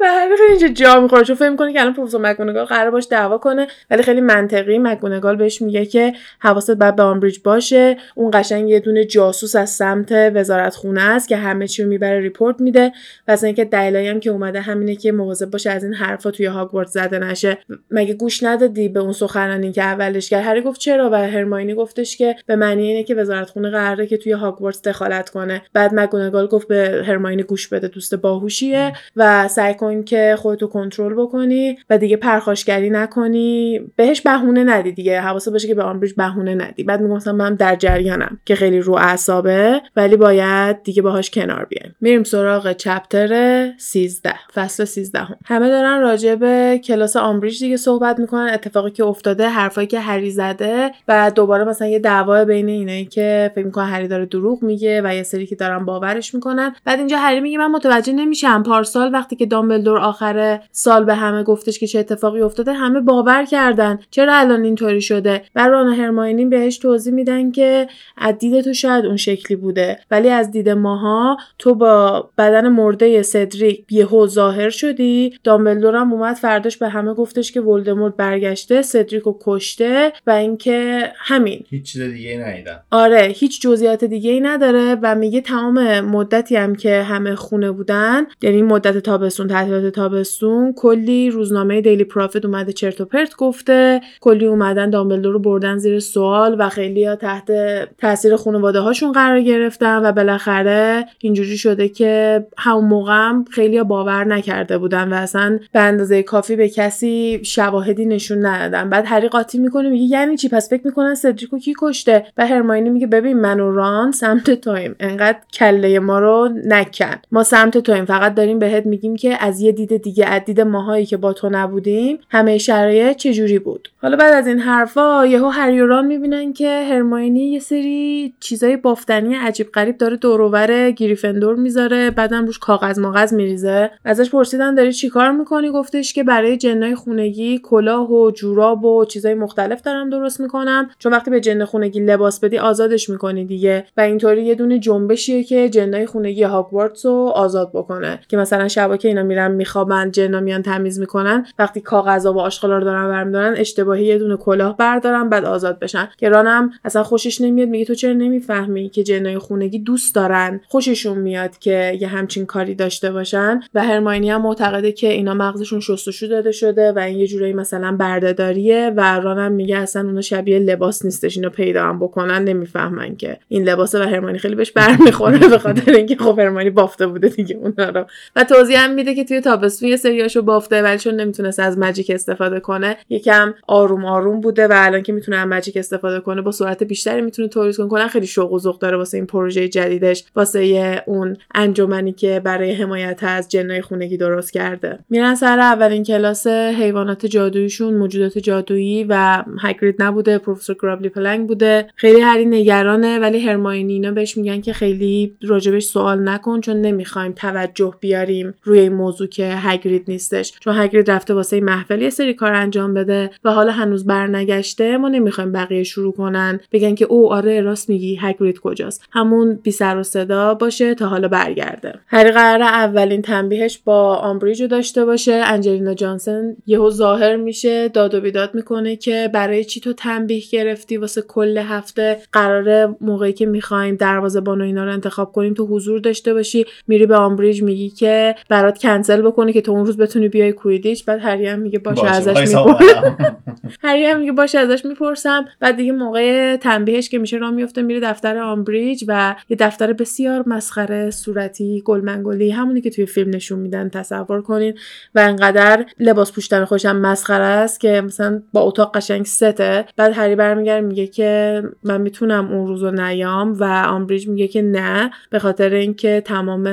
[0.00, 3.38] و خیلی اینجا جا می‌خوره چون فکر می‌کنه که الان پروفسور مکگونگال قراره باش دعوا
[3.38, 7.96] کنه ولی خیلی منطقی مکگونگال بهش میگه که حواست باید به آمبریج باشه.
[8.14, 12.20] اون قشنگ یه دونه جاسوس از سمت وزارت خونه است که همه چی رو می‌بره
[12.20, 12.92] report میده.
[13.28, 16.92] و اینکه دلایلی هم که اومده همینه که مواظب باشه از این حرفا توی هاگوارتس
[16.92, 17.58] زده نشه.
[17.90, 22.16] مگه گوش ندادی به اون سخنرانی که اولش کرد؟ هری گفت چرا؟ و هرماینی گفتش
[22.16, 25.62] که به معنی اینه که وزارت خونه قراره توی هاگوارتس دخالت کنه.
[25.72, 31.14] بعد مگونگال گفت به هرماینی گوش بده دوست باهوشیه و سعی کن که خودتو کنترل
[31.14, 33.80] بکنی و دیگه پرخاشگری نکنی.
[33.96, 35.20] بهش بهونه ندی دیگه.
[35.20, 36.84] حواست باشه که به آمبریج بهونه ندی.
[36.84, 41.64] بعد میگم مثلا من در جریانم که خیلی رو اعصابه ولی باید دیگه باهاش کنار
[41.64, 41.94] بیایم.
[42.00, 45.36] میریم سراغ چپتر 13 فصل 13 هم.
[45.44, 48.50] همه دارن راجع به کلاس آمبریج دیگه صحبت می‌کنن.
[48.54, 53.50] اتفاقی که افتاده حرفایی که هری زده و دوباره مثلا یه دعوا بین اینایی که
[53.54, 56.74] فکر می‌کنن هری داره دروغ میگه و یه سری که دارن باورش می‌کنن.
[56.84, 58.62] بعد اینجا هری میگه من متوجه نمیشم.
[58.62, 63.44] پارسال وقتی که دامبلدور آخر سال به همه گفتش که چه اتفاقی افتاده همه باور
[63.44, 63.98] کردن.
[64.10, 68.72] چرا الان اینطوری شده؟ و ران و هرماینی بهش توضیح میدن که از دید تو
[68.72, 69.98] شاید اون شکلی بوده.
[70.10, 75.38] ولی از دید ماها تو با بدن مرده سدریک یهو ظاهر شدی.
[75.44, 81.10] دامبلدور هم اومد فرداش به همه گفتش که ولدمورت برگشته سدریک رو کشته و اینکه
[81.16, 81.64] همین.
[81.70, 86.74] هیچ چیز دیگه ندیدم آره هیچ جزئیات دیگه ای نداره و میگه تمام مدتی هم
[86.74, 93.00] که همه خونه بودن یعنی مدت تابستون تعطیلات تابستون کلی روزنامه دیلی پرافیت اومده چرت
[93.00, 97.50] و پرت گفته کلی اومدن دامبلدور رو بردن زیر سوال و خیلی ها تحت
[97.98, 104.78] تاثیر خانواده هاشون قرار گرفتن و بالاخره اینجوری شده که همون موقع خیلی باور نکرده
[104.78, 108.90] بودن و اصلا به اندازه کافی به کسی شواهدی نشون ندادن.
[108.90, 112.90] بعد هری قاطی می‌کنه میگه یعنی چی؟ پس فکر می‌کنن سدریکو کی کشته؟ و هرماینی
[112.90, 114.96] میگه ببین من و ران سمت تویم.
[115.00, 118.04] انقدر کله ما رو نکن ما سمت تویم.
[118.04, 121.48] فقط داریم بهت میگیم که از یه دید دیگه از دید ماهایی که با تو
[121.52, 126.52] نبودیم همه شرایط چجوری بود؟ حالا بعد از این حرفا یهو هری و ران می‌بینن
[126.52, 132.98] که هرماینی یه سری چیزای بافتنی عجیب غریب داره دورور گریفندور می‌ذاره بعدم روش کاغذ
[132.98, 133.90] ماغذ میریزه.
[134.04, 139.34] ازش پرسیدن داری چیکار می‌کنی؟ گفتش که برای جنای خونگی کلاه و جوراب و چیزای
[139.34, 140.90] مختلف دارم درست می‌کنم.
[140.98, 143.77] چون وقتی به جن خونگی لباس بدی آزادش می‌کنی دیگه.
[143.96, 148.20] و اینطوری یه دونه جنبشیه که جنای خونگی هاگوارتس رو آزاد بکنه.
[148.28, 152.78] که مثلا شبا که اینا میرن میخوابن جنا میان تمیز می‌کنن وقتی کاغذا و آشغالا
[152.78, 156.08] رو دارن برمیدارن اشتباهی یه دونه کلاه بردارن بعد آزاد بشن.
[156.18, 161.18] که رانم اصلا خوشش نمیاد میگه تو چرا نمی‌فهمی که جنای خونگی دوست دارن؟ خوششون
[161.18, 163.60] میاد که یه همچین کاری داشته باشن.
[163.74, 167.96] و هرماینی هم معتقده که اینا مغزشون شستشو داده شده و این یه جورایی مثلا
[167.96, 168.92] بردهداریه.
[168.96, 173.38] و رانم میگه اصلا اونا شبیه لباس نیستش اینو پیدا هم بکنن نمی‌فهمن که.
[173.48, 177.56] این لباسه و هرمانی خیلی بهش برمیخوره به خاطر اینکه خب هرمانی بافته بوده دیگه
[177.56, 178.06] اونا رو.
[178.36, 182.10] و توضیح هم میده که توی تابستون یه سریاشو بافته ولی چون نمی‌تونست از ماجیک
[182.10, 186.50] استفاده کنه یکم آروم آروم بوده و الان که می‌تونه از ماجیک استفاده کنه با
[186.50, 188.08] سرعت بیشتری می‌تونه تولید کنه.
[188.08, 193.20] خیلی شوق و ذوق داره واسه این پروژه جدیدش واسه اون انجمنی که برای حمایت
[193.22, 194.98] از جنای خونگی درست کرده.
[195.10, 201.86] میرن سر اولین کلاس حیوانات جادوییشون موجودات جادویی و هگرید نبوده پروفسور گرابلی پلنگ بوده.
[201.96, 207.32] خیلی هری نگرانه ولی هرماینی اینا بهش میگن که خیلی راجبش سوال نکن چون نمی‌خوایم
[207.32, 210.52] توجه بیاریم روی این موضوع که هگرید نیستش.
[210.60, 215.08] چون هگرید رفته واسه محفل یه سری کار انجام بده و حالا هنوز برنگشته ما
[215.08, 216.60] نمی‌خوایم بقیه شروع کنن.
[216.72, 221.08] بگن که او آره راست میگی هگرید کجاست؟ همون بی سر و صدا باشه تا
[221.08, 221.94] حالا برگرده.
[222.06, 225.32] هری قرار اولین تنبیهش با آمبریجو داشته باشه.
[225.32, 230.96] انجلینا جانسن یهو ظاهر میشه داد و بیداد می‌کنه که برای چی تو تنبیه گرفتی؟
[230.96, 236.00] واسه کل هفته قراره موقعی که می‌خوایم دروازه بانو اینا رو انتخاب کنیم تو حضور
[236.00, 236.64] داشته باشی.
[236.86, 241.04] میری به آمبریج میگی که برات کنسل بکنه که تو اون روز بتونی بیای کویدیچ.
[241.04, 242.06] بعد هری هم میگه باشه.
[242.06, 243.16] ازش می‌پرسم.
[243.84, 245.44] هری هم میگه باشه ازش می‌پرسم.
[245.60, 250.44] بعد دیگه موقع تنبیهش که میشه راه میفته میره دفتر آمبریج و یه دفتر بسیار
[250.46, 254.74] مسخره صورتی گلمنگلی همونی که توی فیلم نشون میدن تصور کنین.
[255.14, 259.84] و انقدر لباس پوشیدن خودشم مسخره است که مثلا با اتاق قشنگ سته.
[259.96, 263.27] بعد هری برمیگرده میگه که من می‌تونم اون روزو نیام.
[263.60, 266.66] و آمبریج میگه که نه به خاطر اینکه تمام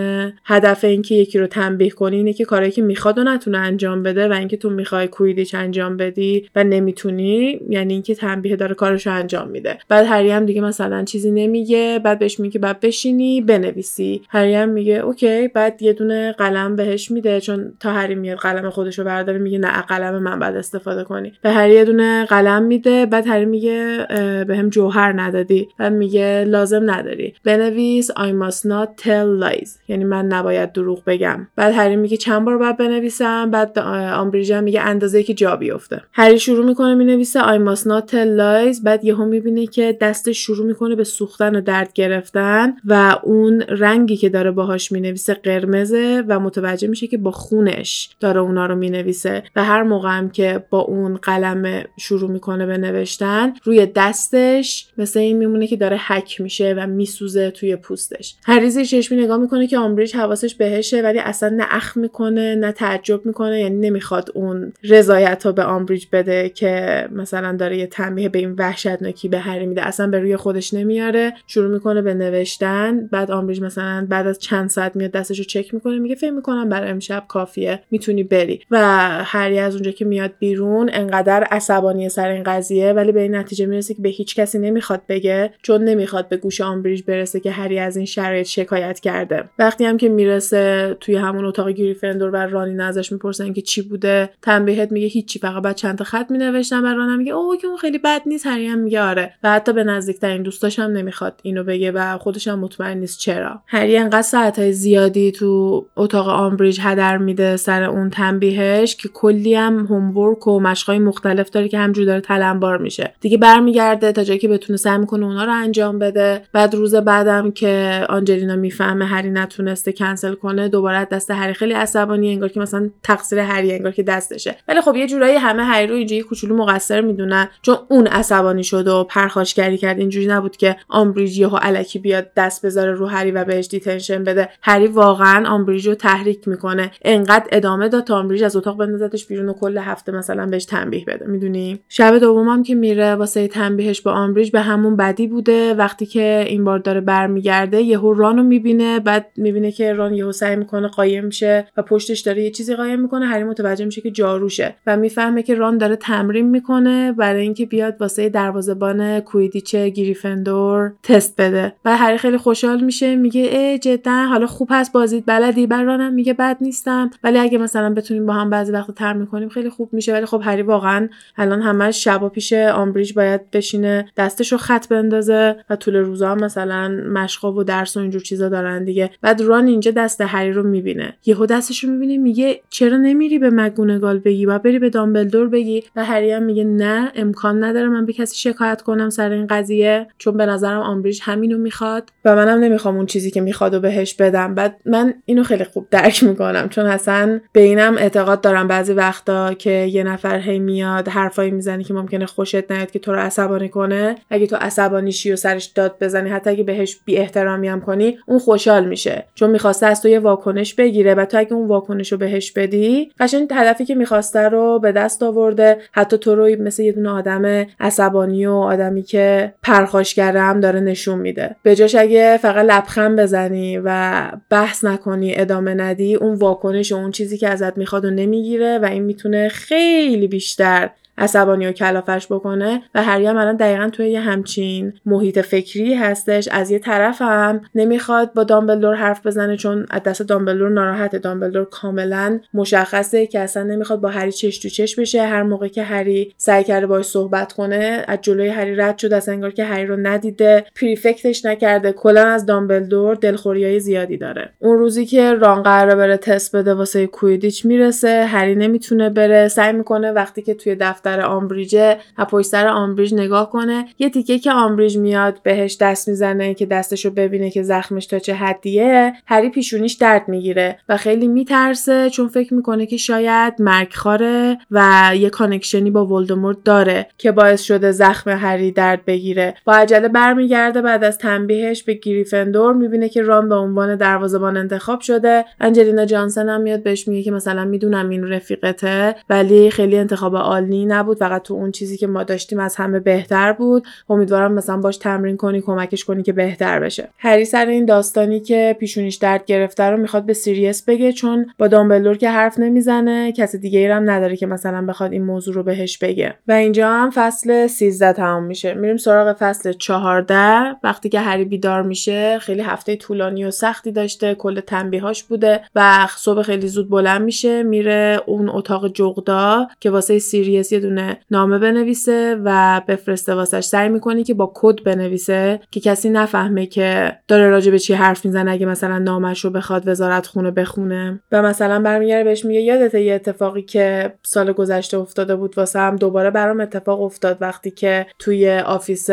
[0.46, 4.28] هدف اینکه یکی رو تنبیه کنی اینه که کاری که می‌خواد و نتونه انجام بده
[4.28, 9.48] و اینکه تو می‌خوای کویدیچ انجام بدی و نمی‌تونی یعنی اینکه تنبیه داره کارشو انجام
[9.48, 9.78] میده.
[9.90, 14.22] بعد هری هم دیگه مثلا چیزی نمیگه بعد بهش میگه باید بشینی بنویسی.
[14.30, 18.70] هری هم میگه OK بعد یه دونه قلم بهش میده چون تا هری میاد قلم
[18.70, 21.34] خودشو برداره میگه نه قلم من بعد استفاده کنی.
[21.42, 24.06] به هری یه دونه قلم میده بعد هری میگه
[24.48, 25.68] به هم جوهر ندادی.
[25.78, 27.34] بعد میگه لازم نداری.
[27.44, 29.70] بنویس I must not tell lies.
[29.88, 31.48] یعنی من نباید دروغ بگم.
[31.56, 36.02] بعد هری میگه چند بار باید بنویسم؟ بعد آمبریج میگه اندازه که جا بیفته.
[36.14, 38.84] هری شروع می‌کنه می‌نویسه I must not tell lies.
[38.84, 44.18] بعد یهو می‌بینه که دستش شروع می‌کنه به سوختن و درد گرفتن و اون رنگی
[44.18, 49.44] که داره باهاش می‌نویسه قرمزه و متوجه میشه که با خونش داره اونا رو می‌نویسه.
[49.56, 55.20] و هر موقع هم که با اون قلم شروع می‌کنه به نوشتن روی دستش مثل
[55.20, 58.36] این میمونه که داره حک تاریک میشه و میسوزه توی پوستش.
[58.44, 63.60] زیرچشمی نگاه می‌کنه که آمبریج حواسش بهشه ولی اصلا نه آخ می‌کنه نه تعجب می‌کنه
[63.60, 68.52] یعنی نمی‌خواد اون رضایت رو به آمبریج بده که مثلا داره یه تنبیه به این
[68.58, 69.88] وحشتناکی به هری میده.
[69.88, 71.34] اصلا به روی خودش نمیاره.
[71.48, 73.08] شروع می‌کنه به نوشتن.
[73.08, 76.70] بعد آمبریج مثلا بعد از چند ساعت میاد دستش رو چک می‌کنه میگه فکر می‌کنم
[76.70, 77.80] برای امشب کافیه.
[77.92, 78.62] می‌تونی بری.
[78.72, 78.78] و
[79.24, 83.66] هری از اونجا که میاد بیرون انقدر عصبانیه سر این قضیه ولی به این نتیجه
[83.66, 87.80] می‌رسه که به هیچ کسی نمی‌خواد بگه چون نمی‌خواد به گوش آمبریج برسه که هری
[87.80, 89.44] از این شرایط شکایت کرده.
[89.60, 93.82] وقتی هم که می‌رسه توی همون اتاق گریفندور و ران اینا ازش می‌پرسن که چی
[93.82, 97.68] بوده تنبیهت میگه هیچی فقط باید چند تا خط مینوشتم و رانم میگه اوه که
[97.68, 99.34] اون خیلی بد نیست هری هم میگه آره.
[99.44, 103.62] و حتی به نزدیکترین دوستاش هم نمی‌خواد اینو بگه و خودش هم مطمئن نیست چرا.
[103.68, 109.86] هری انقدر ساعتهای زیادی تو اتاق آمبریج هدر میده سر اون تنبیهش که کلی هم
[109.86, 113.14] homework و مشقای مختلف داره که همینجور داره تلمبار میشه.
[113.22, 116.15] دیگه برمیگرده تا جایی که بتونه سعی می‌کنه اونا رو انجام بده.
[116.54, 121.74] بعد روز بعدم که آنجلینا می‌فهمه هری نتونسته کنسل کنه دوباره از دست هری خیلی
[121.74, 124.56] عصبانی انگار که مثلا تقصیر هریه انگار که دستشه.
[124.68, 128.88] ولی خب یه جورایی همه هری رو اینجوری کوچولو مقصر می‌دونن چون اون عصبانی شد
[128.88, 130.00] و پرخاشگری کرد.
[130.00, 134.50] اینجوری نبود که آمبریج یهو الکی بیاد دست بذاره رو هری و بهش detention بده.
[134.62, 136.92] هری واقعا آمبریج رو تحریک می‌کنه.
[137.02, 141.06] انقدر ادامه داد تا آمبریج از اتاق بندازتش بیرون و کل هفته مثلا بهش تنبیه
[141.06, 141.26] بده.
[141.26, 145.74] می‌دونی؟ شب دومم که میره واسه تنبیهش با آمبریج به همون بدی بوده.
[145.74, 150.56] وقتی که این بار داره برمیگرده یهو رانو می‌بینه بعد می‌بینه که ران یهو سعی
[150.56, 153.26] می‌کنه قایم شه و پشتش داره یه چیزی قایم می‌کنه.
[153.26, 157.96] هری متوجه میشه که جاروشه و می‌فهمه که ران داره تمرین می‌کنه برای اینکه بیاد
[158.00, 161.74] واسه دروازه‌بان کویدیچ گریفندور تست بده.
[161.86, 166.14] و هری خیلی خوشحال میشه میگه ای جدا حالا خوب هست بازیت بلدی؟ بر رانم
[166.14, 167.10] میگه بد نیستم.
[167.24, 170.14] ولی اگه مثلا بتونیم با هم بعضی وقت تمرین کنیم خیلی خوب میشه.
[170.14, 175.76] ولی خب هری واقعا الان همش شبا پیش آمبریج باید بشینه دستشو خط بندازه و
[175.76, 179.10] طول روزا هم مثلا مشقا و درس و اینجور چیزا دارن دیگه.
[179.22, 181.18] بعد ران اینجا دست هری رو می‌بینه.
[181.26, 185.84] یهو دستشو می‌بینه میگه چرا نمیری به مگونگال بگی؟ و بری به دامبلدور بگی.
[185.96, 190.08] و هری هم میگه نه امکان نداره من به کسی شکایت کنم سر این قضیه
[190.18, 192.10] چون به نظرم آمبریج همینو می‌خواد.
[192.26, 194.56] و منم نمی‌خوام اون چیزی که می‌خواد و بهش بدم.
[194.56, 198.68] بعد من اینو خیلی خوب درک می‌کنم چون اصلا به اینم اعتقاد دارم.
[198.68, 203.12] بعضی وقتا که یه نفر هی میاد حرفایی می‌زنی که ممکنه خوشت نیاد که تو
[203.12, 204.16] رو عصبانی کنه.
[204.30, 208.18] اگه تو عصبانی شی و سرش داد بزنی حتی اگه بهش بی احترامی هم کنی
[208.26, 209.26] اون خوشحال میشه.
[209.36, 213.12] چون می‌خواسته از تو یه واکنش بگیره و تو اگه اون واکنش رو بهش بدی
[213.20, 215.78] قشنگ هدفی که می‌خواسته رو به دست آورده.
[215.92, 221.20] حتی تو رو مثل یه دونه آدم عصبانی و آدمی که پرخاشگره هم داره نشون
[221.20, 221.56] میده.
[221.64, 227.12] به جاش اگه فقط لبخند بزنی و بحث نکنی ادامه ندی اون واکنش و اون
[227.12, 232.82] چیزی که ازت می‌خواد و نمی‌گیره و این می‌تونه خیلی بیشتر عصبانی و کلافش بکنه.
[232.96, 236.48] و هری هم الان دقیقا توی یه همچین محیط فکری هستش.
[236.52, 241.20] از یه طرف هم نمی‌خواد با دامبلدور حرف بزنه چون از دست دامبلدور ناراحته.
[241.20, 245.22] دامبلدور کاملا مشخصه که اصلا نمی‌خواد با هری چش تو چش بشه.
[245.22, 249.14] هر موقع که هری سعی کرده باش صحبت کنه از جلوی هری رد شد.
[249.14, 251.92] از انگار که هری رو ندیده پریفکتش نکرده.
[251.92, 254.50] کلا از دامبلدور دلخوریای زیادی داره.
[254.60, 258.26] اون روزی که ران قراره بره تست بده واسه کویدیچ می‌رسه.
[258.26, 259.48] هری نمی‌تونه بره.
[259.48, 264.10] سعی می‌کنه وقتی که توی دفتر دفتر آمبریجه و پشت سر آمبریج نگاه کنه یه
[264.10, 269.14] تیکه که آمبریج میاد بهش دست می‌زنه که دستشو ببینه که زخمش تا چه حدیه
[269.28, 275.30] هری پیشونیش درد می‌گیره و خیلی میترسه چون فکر می‌کنه که شاید مرگخواره و یه
[275.30, 279.54] connection ی با ولدمورت داره که باعث شده زخم هری درد بگیره.
[279.66, 285.02] با عجله برمیگرده بعد از تنبیهش به گریفندور می‌بینه که ران به عنوان دروازه‌بان انتخاب
[285.02, 285.46] شده.
[285.60, 290.86] انجلینا جانسن هم میاد بهش میگه که مثلا می‌دونم این رفیقته ولی خیلی انتخاب عالی
[290.96, 291.18] نبود.
[291.18, 293.88] فقط تو اون چیزی که ما داشتیم از همه بهتر بود.
[294.10, 297.10] امیدوارم مثلا باش تمرین کنی کمکش کنی که بهتر بشه.
[297.18, 301.68] هری سر این داستانی که پیشونیش درد گرفته رو می‌خواد به سیریس بگه چون با
[301.68, 305.64] دامبلدور که حرف نمی‌زنه کسی دیگه ای هم نداره که مثلا بخواد این موضوع رو
[305.64, 306.36] بهش بگه.
[306.48, 308.74] و اینجا هم فصل 13 تمام میشه.
[308.74, 314.36] میریم سراغ فصل 14 وقتی که هری بیدار میشه خیلی هفته طولانی و سختی داشته
[314.36, 320.20] کل تنبیهاش بوده و صبح خیلی زود بلند میشه میره اون اتاق جغدا که واسه
[320.20, 323.64] سیریس یه دونه نامه بنویسه و بفرسته واسش.
[323.64, 328.26] سعی می‌کنه که با کد بنویسه که کسی نفهمه که داره راجع به چی حرف
[328.26, 331.20] می‌زنه اگه مثلا نامش رو بخواد وزارت خونه بخونه.
[331.32, 336.32] و مثلا برمیگرده بهش میگه یادت یه اتفاقی که سال گذشته افتاده بود واسم؟ دوباره
[336.32, 339.10] برام اتفاق افتاد وقتی که توی office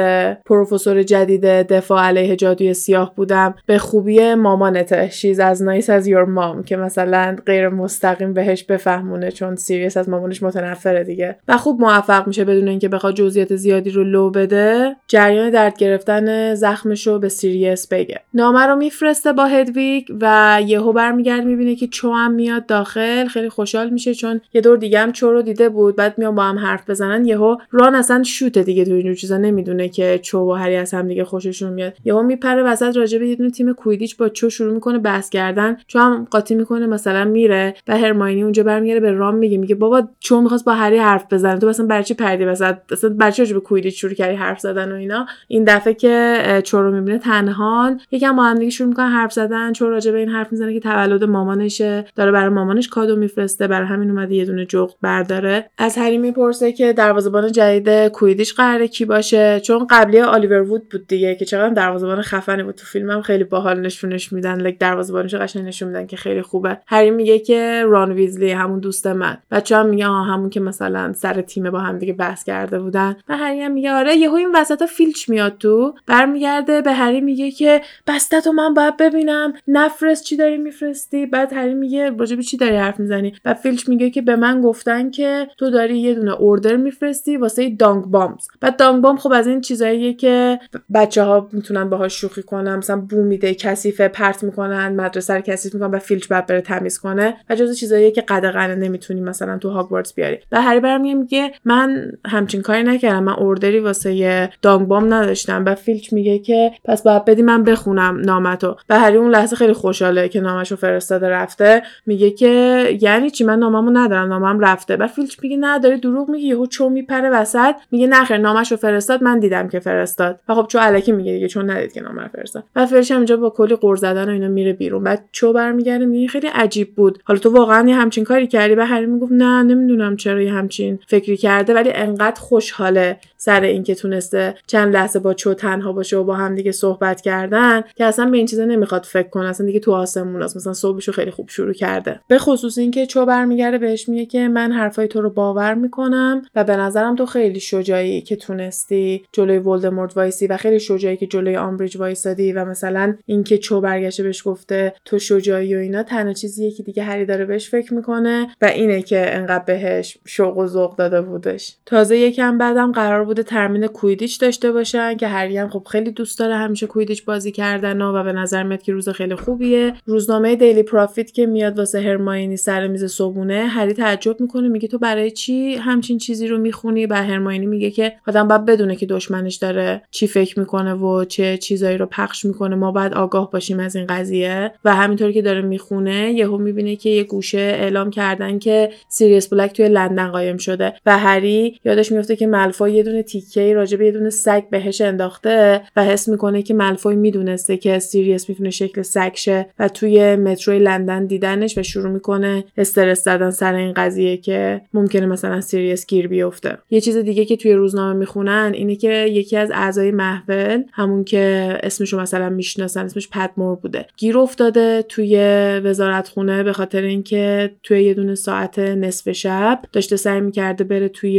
[0.46, 3.54] پروفسور جدید دفاع علیه جادوی سیاه بودم.
[3.66, 5.10] به خوبی مامانته.
[5.10, 10.08] She's as nice as your mum که مثلا غیر مستقیم بهش بفهمونه چون سیریس از
[10.08, 11.36] مامانش متنفره دیگه.
[11.48, 16.54] و خوب موفق میشه بدون اینکه بخواد جزئیات زیادی رو لو بده جریان درد گرفتن
[16.54, 18.20] زخمش رو به سیریس بگه.
[18.34, 23.26] نامه رو میفرسته با هدویگ و یهو برمیگرده می‌بینه که چو هم میاد داخل.
[23.26, 25.96] خیلی خوشحال میشه چون یه دور دیگه هم چو رو دیده بود.
[25.96, 27.24] بعد میان با هم حرف بزنن.
[27.24, 31.08] یهو ران اصلا شوته دیگه تو اینجور چیزا نمی‌دونه که چو و هری از هم
[31.08, 31.92] دیگه خوششون میاد.
[32.04, 35.76] یهو میپره وسط راجع به یه دونه تیم کویدیچ با چو شروع می‌کنه بحث کردن.
[35.86, 40.08] چو هم قاطی می‌کنه مثلا میره و هرماینی اونجا برمیگره به رام میگه میگه بابا
[40.20, 41.51] چو می‌خواست با هری حرف بزنه.
[41.58, 45.26] تو مثلا برچی پردی وسط؟ اصلا برچی به کویدیچ شروع کردی حرف زدن و اینا؟
[45.48, 49.72] این دفعه که چو رو می‌بینه تنها یکم با هم دیگه شروع می‌کنه حرف زدن.
[49.72, 52.04] چو راجع به این حرف می‌زنه که تولد مامانشه.
[52.16, 53.66] داره برای مامانش کادو میفرسته.
[53.66, 55.70] برای همین اومده یه دونه جغد برداره.
[55.78, 61.06] از هری می‌پرسه که دروازه‌بان جدید کویدیش قراره کی باشه؟ چون قبلی آلیور وود بود
[61.06, 62.74] دیگه که چقدر دروازه‌بان خفنی بود.
[62.74, 64.60] تو فیلمم خیلی باحال نشونش میدن.
[64.60, 66.78] لک دروازه‌بانش قشنگ نشون میدن که خیلی خوبه.
[66.86, 69.38] هری میگه که ران ویزلی همون دوست من.
[69.50, 73.36] بچه هم میگه همون که مثلا سر تیم با هم دیگه بحث کرده بودن و
[73.36, 77.80] هری هم میگه آره یهو این وسطا فیلچ میاد تو برمیگرده به هری میگه که
[78.06, 83.00] بسته‌تو من باید ببینم نفرست چی داری میفرستی؟ بعد هری میگه راجب چی داری حرف
[83.00, 87.36] می‌زنی؟ و فیلچ میگه که به من گفتن که تو داری یه دونه order میفرستی
[87.36, 88.48] واسه dungbombs.
[88.60, 90.60] بعد dungbomb خب از این چیزاییه که
[90.94, 95.74] بچه ها می‌تونن باهاش شوخی کنن مثلا بو میده کثیفه پرت می‌کنن مدرسه رو کثیف
[95.74, 97.36] می‌کنن و فیلچ باید بره تمیز کنه.
[97.50, 100.38] و جز چیزاییه که قدغنه نمی‌تونی مثلا تو هاگوارتس بیاری.
[100.52, 105.74] و هری برام میگه من همچین کاری نکردم من order ی واسه dungbomb نداشتم و
[105.74, 108.76] فیلچ میگه که پس باید بدی من بخونم نامتو.
[108.88, 111.82] و هری اون لحظه خیلی خوشحاله که نامشو فرستاده رفته.
[112.06, 114.96] میگه که یعنی چی؟ من ناممو ندارم نامم رفته.
[114.96, 117.74] و فیلچ میگه نه دروغ میگی یهو چو میپره وسط.
[117.90, 120.40] میگه نخیر نامشو فرستاد من دیدم که فرستاد.
[120.48, 122.64] و خب چو الکی میگه دیگه چون ندید که نامه فرستاد.
[122.76, 125.04] و فیلچ اینجا با کلی غر زدن و اینا میره بیرون.
[125.04, 127.18] بعد چو برمیگرده میگه خیلی عجیب بود.
[127.24, 130.98] حالا تو واقعا یه همچین کاری کردی؟ و هری می‌گفت نه نمی‌دونم چرا یه همچین
[131.12, 136.24] فکری کرده ولی انقدر خوشحاله سر اینکه تونسته چند لحظه با چو تنها باشه و
[136.24, 139.48] با هم دیگه صحبت کردن که اصلا به این چیزا نمی‌خواد فکر کنه.
[139.48, 142.20] اصلا دیگه تو آسموناست مثلا صبحشو خیلی خوب شروع کرده.
[142.28, 146.64] به خصوص اینکه چو برمیگرده بهش میگه که من حرفای تو رو باور می‌کنم و
[146.64, 151.56] به نظرم تو خیلی شجاعی که تونستی جلوی ولدمورت وایسی و خیلی شجاعی که جلوی
[151.56, 156.70] آمبریج وایسادی و مثلا اینکه چو برگشته بهش گفته تو شجاعی و اینا تنها چیزیه
[156.70, 160.96] که دیگه هری داره بهش فکر می‌کنه و اینه که انقدر بهش شوق و ذوق
[160.96, 161.76] داده بودش.
[161.86, 166.38] تازه یکم بعدم قرار بوده تمرین کویدیچ داشته باشن که هری هم خب خیلی دوست
[166.38, 169.94] داره همیشه کویدیچ بازی کردن و, به نظر میاد که روز خیلی خوبیه.
[170.06, 174.98] روزنامه Daily Prophet که میاد واسه هرماینی سر میز صبونه هری تعجب می‌کنه میگه تو
[174.98, 179.56] برای چی همچین چیزی رو می‌خونی؟ و هرماینی میگه که آدم باید بدونه که دشمنش
[179.56, 182.76] داره چی فکر می‌کنه و چه چیزایی رو پخش می‌کنه.
[182.76, 184.72] ما باید آگاه باشیم از این قضیه.
[184.84, 189.72] و همینطوری که داره می‌خونه یهو می‌بینه که یه گوشه اعلام کردن که سیریس بلک
[189.72, 190.94] توی لندن قایم شده.
[191.06, 195.00] و هری یادش میفته که ملفوی یه دونه تیکه راجع به یه دونه سگ بهش
[195.00, 200.36] انداخته و حس می‌کنه که ملفوی می‌دونسته که سیریس می‌تونه شکل سگ شه و توی
[200.36, 206.06] متروی لندن دیدنش و شروع می‌کنه استرس زدن سر این قضیه که ممکنه مثلا سیریس
[206.06, 206.78] گیر بیفته.
[206.90, 211.78] یه چیز دیگه که توی روزنامه می‌خونن اینه که یکی از اعضای محفل همون که
[211.82, 214.06] اسمشو مثلا می‌شناسن اسمش پادمور بوده.
[214.16, 215.36] گیر افتاده توی
[215.84, 221.08] وزارت خونه به خاطر اینکه توی یه دونه ساعت نصف شب داشته سعی می‌کرده بره
[221.08, 221.32] توی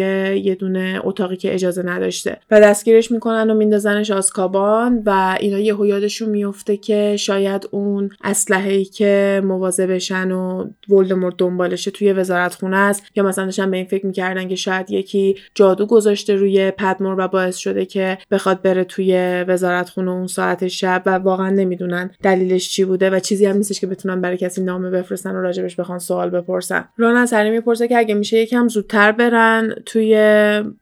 [0.43, 5.85] یه دونه اتاقی که اجازه نداشته و دستگیرش می‌کنن و میندازنش آسکابان و اینا یهو
[5.85, 13.03] یادشون میفته که شاید اون اسلحه‌ای که مواظبشن و ولدمورت دنبالشه توی وزارت خونه است.
[13.15, 17.27] یا مثلا داشتن به این فکر می‌کردن که شاید یکی جادو گذاشته روی پدمور و
[17.27, 22.69] باعث شده که بخواد بره توی وزارت خونه اون ساعت شب و واقعا نمی‌دونن دلیلش
[22.69, 25.99] چی بوده و چیزی هم نیستش که بتونن برای کسی نامه بفرستن و راجبش بخوان
[25.99, 26.85] سوال بپرسن.
[26.97, 30.15] ران از هری می‌پرسه که اگه میشه یکم زودتر برن توی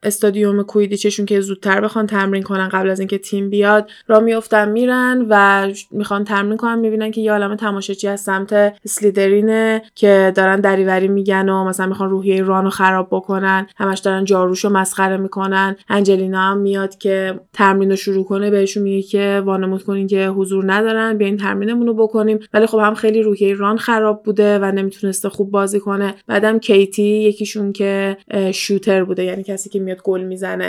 [0.03, 3.89] استادیوم کویدیچشون که زودتر بخوان تمرین کنن قبل از اینکه تیم بیاد.
[4.07, 9.81] را میفتن میرن و می‌خوان تمرین کنن می‌بینن که یه عالمه تماشاچی از سمت سلیدرینه
[9.95, 13.67] که دارن دریوری میگن و مثلا می‌خوان روحیه رانو خراب بکنن.
[13.77, 15.75] همش دارن جاروشو مسخره می‌کنن.
[15.89, 20.73] انجلینا هم میاد که تمرین رو شروع کنه بهشون میگه که وانمود کنین که حضور
[20.73, 22.39] ندارن بیاین تمرینمون رو بکنیم.
[22.53, 26.15] ولی خب هم خیلی روحیه ران خراب بوده و نمی‌تونسته خوب بازی کنه.
[26.27, 28.17] بعدم کیتی یکیشون که
[28.53, 30.60] شوتر بوده یعنی کسی که میاد گل می‌زنه.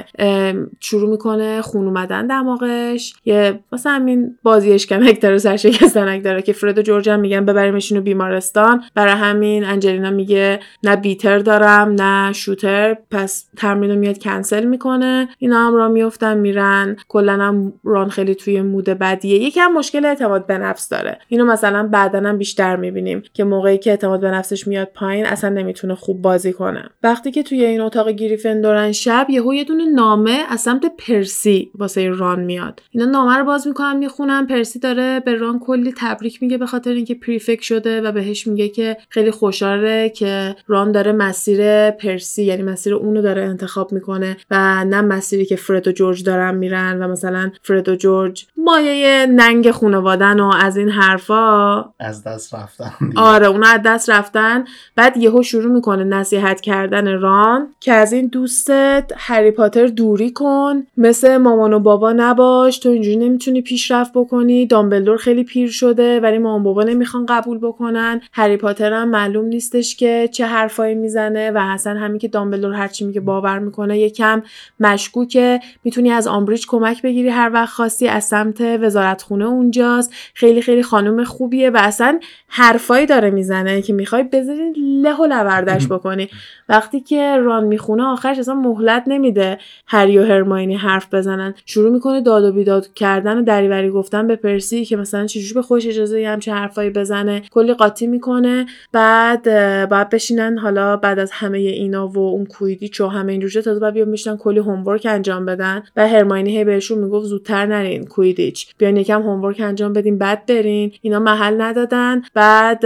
[0.81, 6.78] شروع می‌کنه خون اومدن دماغش یه مثلا همین بازی اشکنک داره سرشکستنک داره که فرد
[6.78, 8.82] و جورج هم میگن ببریمشون بیمارستان.
[8.94, 12.97] برای همین انجلینا میگه نه بیتر دارم نه شوتر.
[13.10, 15.28] پس تمرین میاد کنسل می‌کنه.
[15.39, 16.97] اینا هم را میفتن میرن.
[17.09, 19.39] کلا هم ران خیلی توی مود بدیه.
[19.39, 21.19] یکم مشکل اعتماد به نفس داره.
[21.28, 25.51] اینو مثلا بعدا هم بیشتر می‌بینیم که موقعی که اعتماد به نفسش میاد پایین اصلا
[25.51, 26.85] نمی‌تونه خوب بازی کنه.
[27.02, 32.09] وقتی که توی این اتاق گریفندورن شب یهو یه دونه نامه از سمت پرسی واسه
[32.09, 32.83] ران میاد.
[32.91, 36.91] اینا نامه رو باز می‌کنم می‌خونم پرسی داره به ران کلی تبریک میگه به خاطر
[36.91, 42.63] اینکه پریفکت شده و بهش میگه که خیلی خوشحاله که ران داره مسیر پرسی یعنی
[42.63, 47.09] مسیر اونو داره انتخاب می‌کنه و نه مسیری که فرد و جورج دارن میرن و
[47.09, 51.85] مثلا فرد و جورج مایه ننگ خانوادن و از این حرفا.
[52.01, 54.65] از دست رفتن آره اونا از دست رفتن.
[54.97, 60.86] بعد یهو شروع می‌کنه نصیحت کردن ران که از این دوستت هری پاتر دوری کن.
[60.97, 64.66] مثل مامان و بابا نباش تو اینجوری نمی‌تونی پیشرفت بکنی.
[64.66, 68.20] دامبلدور خیلی پیر شده ولی مامان بابا نمی‌خوان قبول بکنن.
[68.32, 73.05] هری پاتر هم معلوم نیستش که چه حرفایی می‌زنه و حسن همین که دامبلدور هرچی
[73.05, 74.43] میگه باور می‌کنه یکم
[74.81, 75.61] مشکوکه.
[75.85, 80.12] می‌تونی از آمبریج کمک بگیری هر وقت خواستی از سمت وزارتخونه اونجاست.
[80.35, 85.86] خیلی خیلی خانم خوبیه و اصلا حرفایی داره می‌زنه که می‌خوای بذاری له و لوردش
[85.93, 86.28] بکنی.
[86.69, 89.59] وقتی که ران می‌خونه آخرش اصلا مهلت نمیده.
[89.86, 91.55] هری و هرماینی حرف بزنن.
[91.66, 95.62] شروع می‌کنه داد و بیداد کردن و دریوری گفتن به پرسی که مثلا چجوری به
[95.62, 97.43] خوش اجازه همچه حرفایی بزنه.
[97.51, 98.66] کلی قاطی می‌کنه.
[98.93, 99.43] بعد
[99.89, 100.59] بعد بشینن.
[100.59, 104.59] حالا بعد از همه اینا و اون کویدیچ و همه این تازه بیان میشنن کلی
[104.59, 105.82] هومورک انجام بدن.
[105.97, 108.74] و هرماینی هی بهشون می‌گفت زودتر نرین کویدیچ.
[108.78, 110.93] بیان یکم هومورک انجام بدین بعد برین.
[111.02, 112.22] اینا محل ندادن.
[112.34, 112.84] بعد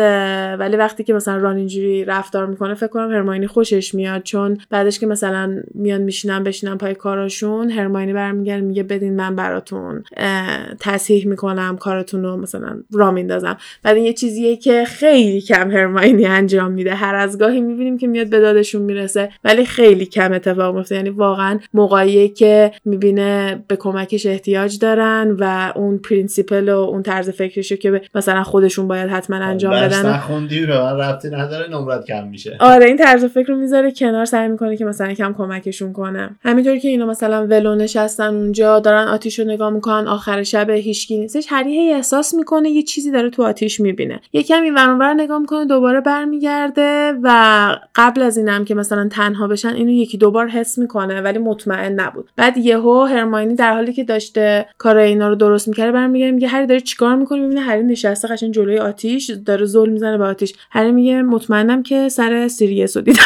[0.60, 4.22] ولی وقتی که مثلا ران اینجوری رفتار می‌کنه فکر کنم هرماینی خوشش میاد.
[4.22, 10.04] چون بعدش که مثلا میان میشینن بشینن پای کاراشون هرماینی برمیگرده میگه بدین من براتون
[10.80, 13.56] تصحیح می‌کنم کارتون رو مثلا را میندازم.
[13.82, 16.94] بعد این یه چیزیه که خیلی کم هرماینی انجام میده.
[16.94, 21.10] هر از گاهی می‌بینیم که میاد به دادشون می‌رسه ولی خیلی کم اتفاق میفته یعنی
[21.10, 27.76] واقعا موقعی که می‌بینه به کمکش احتیاج دارن و اون principle و اون طرز فکرشو
[27.76, 30.06] که مثلا خودشون باید حتما انجام بدن.
[30.06, 32.56] نخوندی رو ربطی نداره نمرت کم میشه.
[32.60, 36.30] آره این طرز فکر رو می‌ذاره کنار سعی می‌کنه که مثلا کم کمکشون کنه.
[36.56, 41.18] همینطوری که اینا مثلا ولو نشستن اونجا دارن آتیش رو نگاه می‌کنن آخر شب هیچکی
[41.18, 41.46] نیستش.
[41.48, 44.20] هری هی احساس می‌کنه یه چیزی داره تو آتیش می‌بینه.
[44.32, 49.68] یکم این ور نگاه می‌کنه دوباره برمیگرده و قبل از اینم که مثلا تنها بشن
[49.68, 52.30] اینو یکی دوبار حس می‌کنه ولی مطمئن نبود.
[52.36, 56.66] بعد یهو هرماینی در حالی که داشته کار اینا رو درست می‌کرده برمیگرده میگه هری
[56.66, 60.54] داره چیکار می‌کنه؟ می‌بینه هری نشسته قشنگ جلوی آتیش داره زل می‌زنه به آتیش.
[60.70, 63.22] هری میگه مطمئنم که سر سیریس رو دیدم.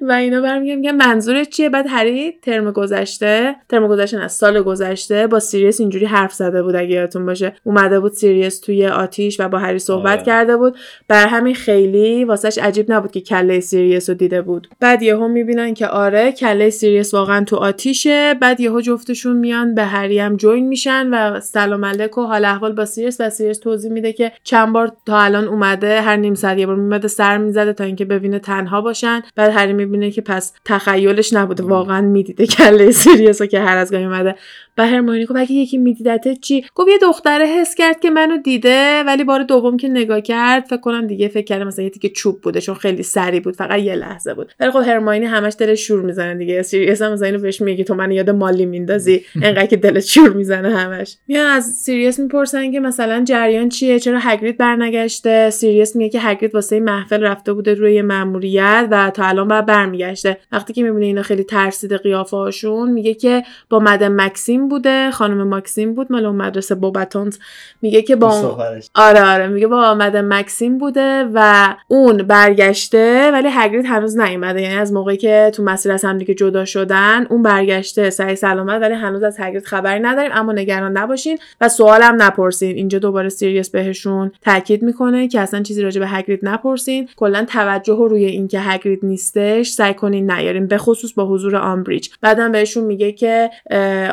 [0.00, 5.26] و اینا برمیگردن میگن منظورت چیه؟ بعد هری ترم گذشته ترم گذشته از سال گذشته
[5.26, 7.56] با سیریس اینجوری حرف زده بود اگه یادتون باشه.
[7.64, 10.24] اومده بود سیریس توی آتیش و با هری صحبت آه.
[10.24, 10.76] کرده بود.
[11.08, 14.68] بر همین خیلی واسهش عجیب نبود که کله سیریس رو دیده بود.
[14.80, 18.34] بعد یهو می‌بینن که آره کله سیریس واقعا تو آتیشه.
[18.40, 22.72] بعد یهو جفتشون میان به هری هم join میشن و سلام علیک و حال احوال
[22.72, 26.58] با سیریس و سیریس توضیح میده که چند بار تا الان اومده هر نیم ساعت
[26.58, 29.22] یه بار میومده سر می‌زده تا اینکه ببینه تنها باشن.
[29.36, 31.62] بعد هری می‌بینه که پس تخیلش نبوده.
[31.62, 34.34] واقعا می‌دیده کله سیریوسو که هر از گاهی اومده.
[34.78, 39.02] و هرماینی گفت اگه یکی میدیدته چی؟ گفت یه دختره حس کرد که منو دیده
[39.02, 42.40] ولی بار دوم که نگاه کرد فکر کنم دیگه فکر کرده مثلا یه تیکه چوب
[42.40, 44.52] بوده چون خیلی سری بود فقط یه لحظه بود.
[44.60, 46.62] ولی خب هرماینی همش دلش شور می‌زنه دیگه.
[46.62, 49.24] سیریوس هم مثلا اینو بهش میگه تو من یاد مالی میندازی.
[49.42, 51.16] انقدر که دلت شور می‌زنه همش.
[51.28, 56.54] میان از سیریوس می‌پرسن که مثلا جریان چیه؟ چرا هگرید برنگشته؟ سیریوس میگه که هگرید
[56.54, 60.38] واسه محفل رفته بوده روی ماموریت و تا الان بعد برمیگشته.
[60.52, 65.48] وقتی که می‌بینه اینا خیلی ترسیده قیافه هاشون میگه که با مدام مکسیم بوده خانم
[65.48, 67.38] ماکسیم بود مال اون مدرسه بوباتونز
[67.82, 68.58] میگه که با
[68.94, 74.62] آره آره میگه با مدام مکسیم بوده و اون برگشته ولی هگرید هنوز نیومده.
[74.62, 78.82] یعنی از موقعی که تو مسیر از هم دیگه جدا شدن اون برگشته سعی سلامت
[78.82, 80.30] ولی هنوز از هگرید خبری نداریم.
[80.34, 82.76] اما نگران نباشین و سوالم نپرسین.
[82.76, 87.08] اینجا دوباره سیریس بهشون تاکید می‌کنه که اصلا چیزی راجع به هگرید نپرسین.
[87.16, 89.02] کلا توجه روی اینکه هگرید
[89.36, 92.08] نیستش سعی کنین نیارین به خصوص با حضور آمبریج.
[92.20, 93.50] بعدم بهشون میگه که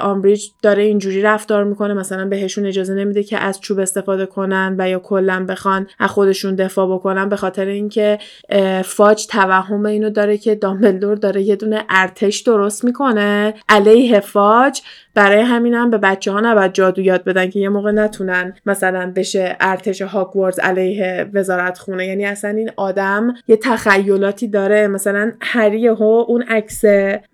[0.02, 4.90] آمبریج داره اینجوری رفتار می‌کنه مثلا بهشون اجازه نمیده که از چوب استفاده کنن و
[4.90, 8.20] یا کلا بخوان از خودشون دفاع بکنن به خاطر اینکه
[8.86, 13.54] فاج توهم اینو داره که دامبلدور داره یه دونه ارتش درست می‌کنه.
[13.70, 14.82] علیه فاج
[15.16, 19.58] برای همینم به بچه ها نباید جادو یاد بدن که یه موقع نتونن مثلا بشه
[19.60, 24.88] ارتش هاگوارز علیه وزارت خونه یعنی اصلا این آدم یه تخیلاتی داره.
[24.88, 26.82] مثلا هری ها اون عکس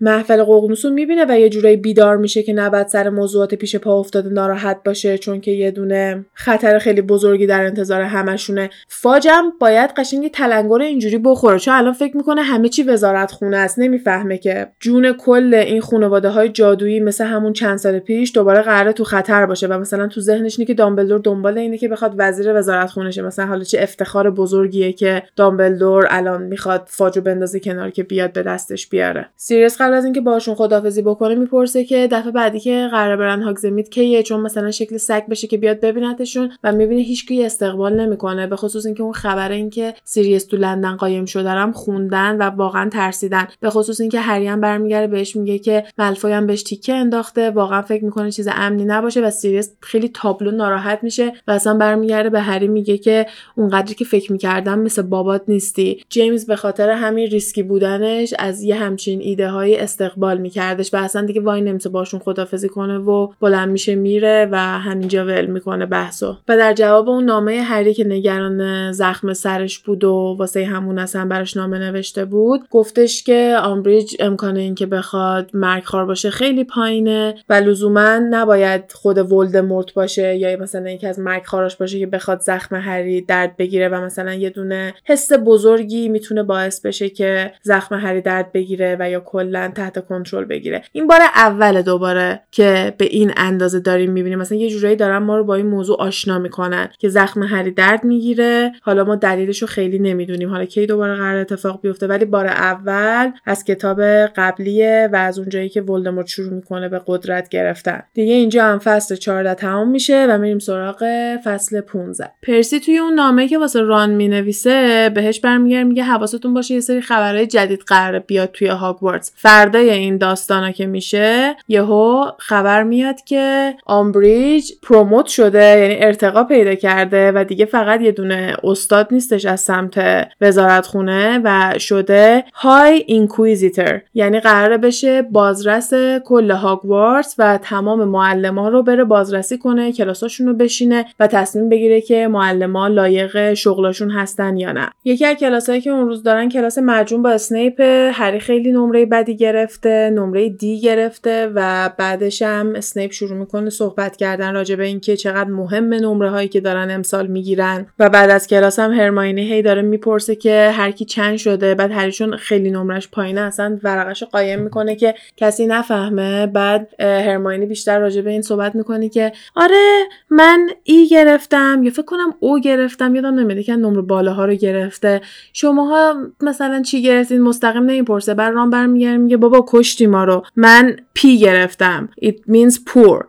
[0.00, 4.00] محفل ققنوس رو می‌بینه و یه جورایی بیدار میشه که نباید سر موضوعات پیش پا
[4.00, 8.70] افتاده ناراحت باشه چون که یه دونه خطر خیلی بزرگی در انتظار همشونه.
[8.88, 11.58] فاجم باید قشنگ تلنگر اینجوری بخوره.
[11.58, 13.78] چون الان فکر می‌کنه همه چی وزارت خونه است.
[13.78, 19.04] نمی‌فهمه که جون کل این خانواده های جادویی مثل همون سال پیش دوباره قراره تو
[19.04, 22.90] خطر باشه و مثلا تو ذهنش اینه که دامبلدور دنبال اینه که بخواد وزیر وزارت
[22.90, 28.02] خونه شه مثلا حالا چه افتخار بزرگیه که دامبلدور الان می‌خواد فاجو بندازه کنار که
[28.02, 29.28] بیاد به دستش بیاره.
[29.36, 33.88] سیریس قبل از اینکه باشون خدافظی بکنه می‌پرسه که دفعه بعدی که قراره برن هاگزمید
[33.88, 38.46] کیه؟ چون مثلا شکل سگ بشه که بیاد ببینتشون و می‌بینه هیچکی استقبال نمی‌کنه.
[38.46, 42.88] به خصوص اینکه اون خبر اینکه سیریس تو لندن قایم شده هم خوندن و واقعا
[42.88, 43.46] ترسیدن.
[43.60, 47.82] به خصوص اینکه هری هم برمیگرده بهش میگه که ملفوی هم بهش تیکه انداخته واقعا
[47.82, 52.40] فکر می‌کنه چیز امنی نباشه و سیریس خیلی تابلو ناراحت میشه و اصلا برمیگرده به
[52.40, 53.26] هری میگه که
[53.56, 56.04] اونقدری که فکر می‌کردم مثل بابات نیستی.
[56.08, 61.26] جیمز به خاطر همین ریسکی بودنش از یه همچین ایده هایی استقبال میکردش و اصلا
[61.26, 66.36] دیگه وای نمیسته باشون خدافظی کنه و بلند میشه میره و همینجا ول می‌کنه بحثو.
[66.48, 71.24] و در جواب اون نامه هری که نگران زخم سرش بود و واسه همون اصلا
[71.24, 77.34] براش نامه نوشته بود گفتش که آمبریج امکانه اینکه بخواد مرگ خوار باشه خیلی پایینه.
[77.48, 82.40] و لزوما نباید خود ولدمورت باشه یا مثلا یکی از مرگ خاراش باشه که بخواد
[82.40, 87.94] زخم هری درد بگیره و مثلا یه دونه حس بزرگی می‌تونه باعث بشه که زخم
[87.94, 90.82] هری درد بگیره و یا کلا تحت کنترل بگیره.
[90.92, 94.38] این بار اول دوباره که به این اندازه داریم می‌بینیم.
[94.38, 98.04] مثلا یه جورایی دارن ما رو با این موضوع آشنا می‌کنن که زخم هری درد
[98.04, 98.72] می‌گیره.
[98.82, 100.50] حالا ما دلیلش رو خیلی نمی‌دونیم.
[100.50, 104.02] حالا کی دوباره قرار اتفاق بیفته؟ ولی بار اول از کتاب
[104.36, 108.02] قبلیه و از اونجایی که ولدمورت شروع می‌کنه به قدرت گرفتن.
[108.14, 111.04] دیگه اینجا هم فصل 14 تمام میشه و میریم سراغ
[111.44, 116.74] فصل 15 پرسی توی اون نامه که واسه ران می‌نویسه بهش برمیگرده میگه حواستون باشه
[116.74, 122.82] یه سری خبرهای جدید قراره بیاد توی هاگوارتس فردای این داستانا که میشه یهو خبر
[122.82, 129.08] میاد که آمبریج promote شده یعنی ارتقا پیدا کرده و دیگه فقط یه دونه استاد
[129.10, 135.92] نیستش از سمت وزارت خونه و شده High Inquisitor یعنی قراره بشه بازرس
[136.24, 142.00] کل هاگوارتس و تمام معلما رو بره بازرسی کنه کلاساشون رو بشینه و تصمیم بگیره
[142.00, 144.90] که معلما لایق شغلاشون هستن یا نه.
[145.04, 147.80] یکی از کلاسایی که اون روز دارن کلاس معجون با اسنیپ
[148.12, 154.16] هری خیلی نمره بدی گرفته نمره دی گرفته و بعدش هم اسنیپ شروع می‌کنه صحبت
[154.16, 157.86] کردن راجع به اینکه چقدر مهم نمره هایی که دارن امسال می‌گیرن.
[157.98, 161.74] و بعد از کلاس هم هرماینی هی داره می‌پرسه که هر کی چند شده.
[161.74, 166.46] بعد هریشون خیلی نمرش پایینه اصلا ورقش قایم می‌کنه که کسی نفهمه.
[166.46, 166.88] بعد
[167.22, 172.34] هرماینی بیشتر راجع به این صحبت می‌کنه که آره من ای گرفتم یا فکر کنم
[172.40, 175.20] او گرفتم یادم نمیده که نمره بالاها رو گرفته.
[175.52, 178.34] شماها مثلا چی گرفتین؟ مستقیم نمی‌پرسه.
[178.34, 180.42] بعد ران برمیگره میگه بابا کشتی ما رو.
[180.56, 182.08] من P گرفتم.
[182.24, 183.24] It means poor.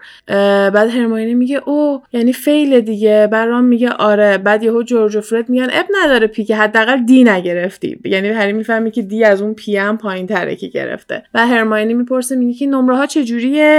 [0.73, 3.27] بعد هرماینی میگه O یعنی فیل دیگه.
[3.31, 4.37] ران میگه آره.
[4.37, 7.99] بعد یهو جورج و فرد میگن عیب نداره P که حداقل D نگرفتی.
[8.05, 11.23] یعنی هری می‌فهمی که D از اون P هم پایین تره که گرفته.
[11.33, 13.78] و هرماینی می‌پرسه میگه که نمره ها چجوریه؟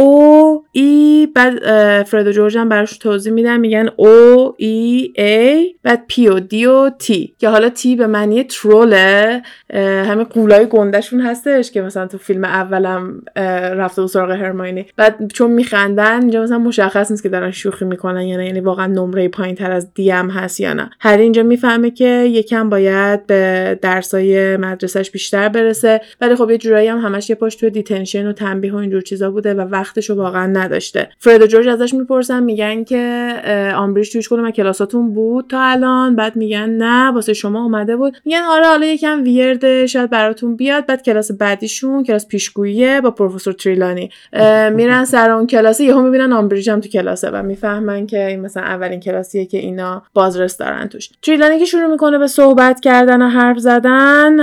[0.00, 1.58] O E بعد
[2.02, 6.66] فرد و جورج هم براش توضیح میدن میگن O E A بعد P و D
[6.66, 9.42] و T که حالا T به معنی تروله
[9.74, 13.22] همه قولای گندشون هستش که مثلا تو فیلم اولم
[13.76, 18.22] رفته و سراغ هرماینی بعد چون میخندن اینجا مثلا مشخص نیست که دارن شوخی می‌کنن
[18.22, 20.90] یا نه یعنی واقعا نمره پایین تر از D هم هست یا نه.
[21.00, 26.00] هری اینجا می‌فهمه که یکم باید به درسای مدرسهش بیشتر برسه.
[26.20, 29.30] ولی خب یه جورایی هم همش یه پاش تو detention و تنبیه و اینجور چیزا
[29.30, 29.60] بوده و
[29.90, 31.08] وقتشو واقعا نداشته.
[31.18, 33.32] فرد جورج ازش می‌پرسن میگن که
[33.76, 38.16] آمبریج توش کدوم کلاساتون بود تا الان؟ بعد میگن نه واسه شما اومده بود.
[38.24, 40.86] میگن آره حالا یکم weird ه شاید براتون بیاد.
[40.86, 44.10] بعد کلاس بعدیشون کلاس پیشگوییه با پروفسور تریلانی
[44.72, 45.80] میرن سر اون کلاس.
[45.80, 50.02] یهو می‌بینن آمبریج هم تو کلاسه و می‌فهمن که این مثلا اولین کلاسیه که اینا
[50.14, 51.08] بازرس دارن توش.
[51.22, 54.40] تریلانی که شروع می‌کنه به صحبت کردن و حرف زدن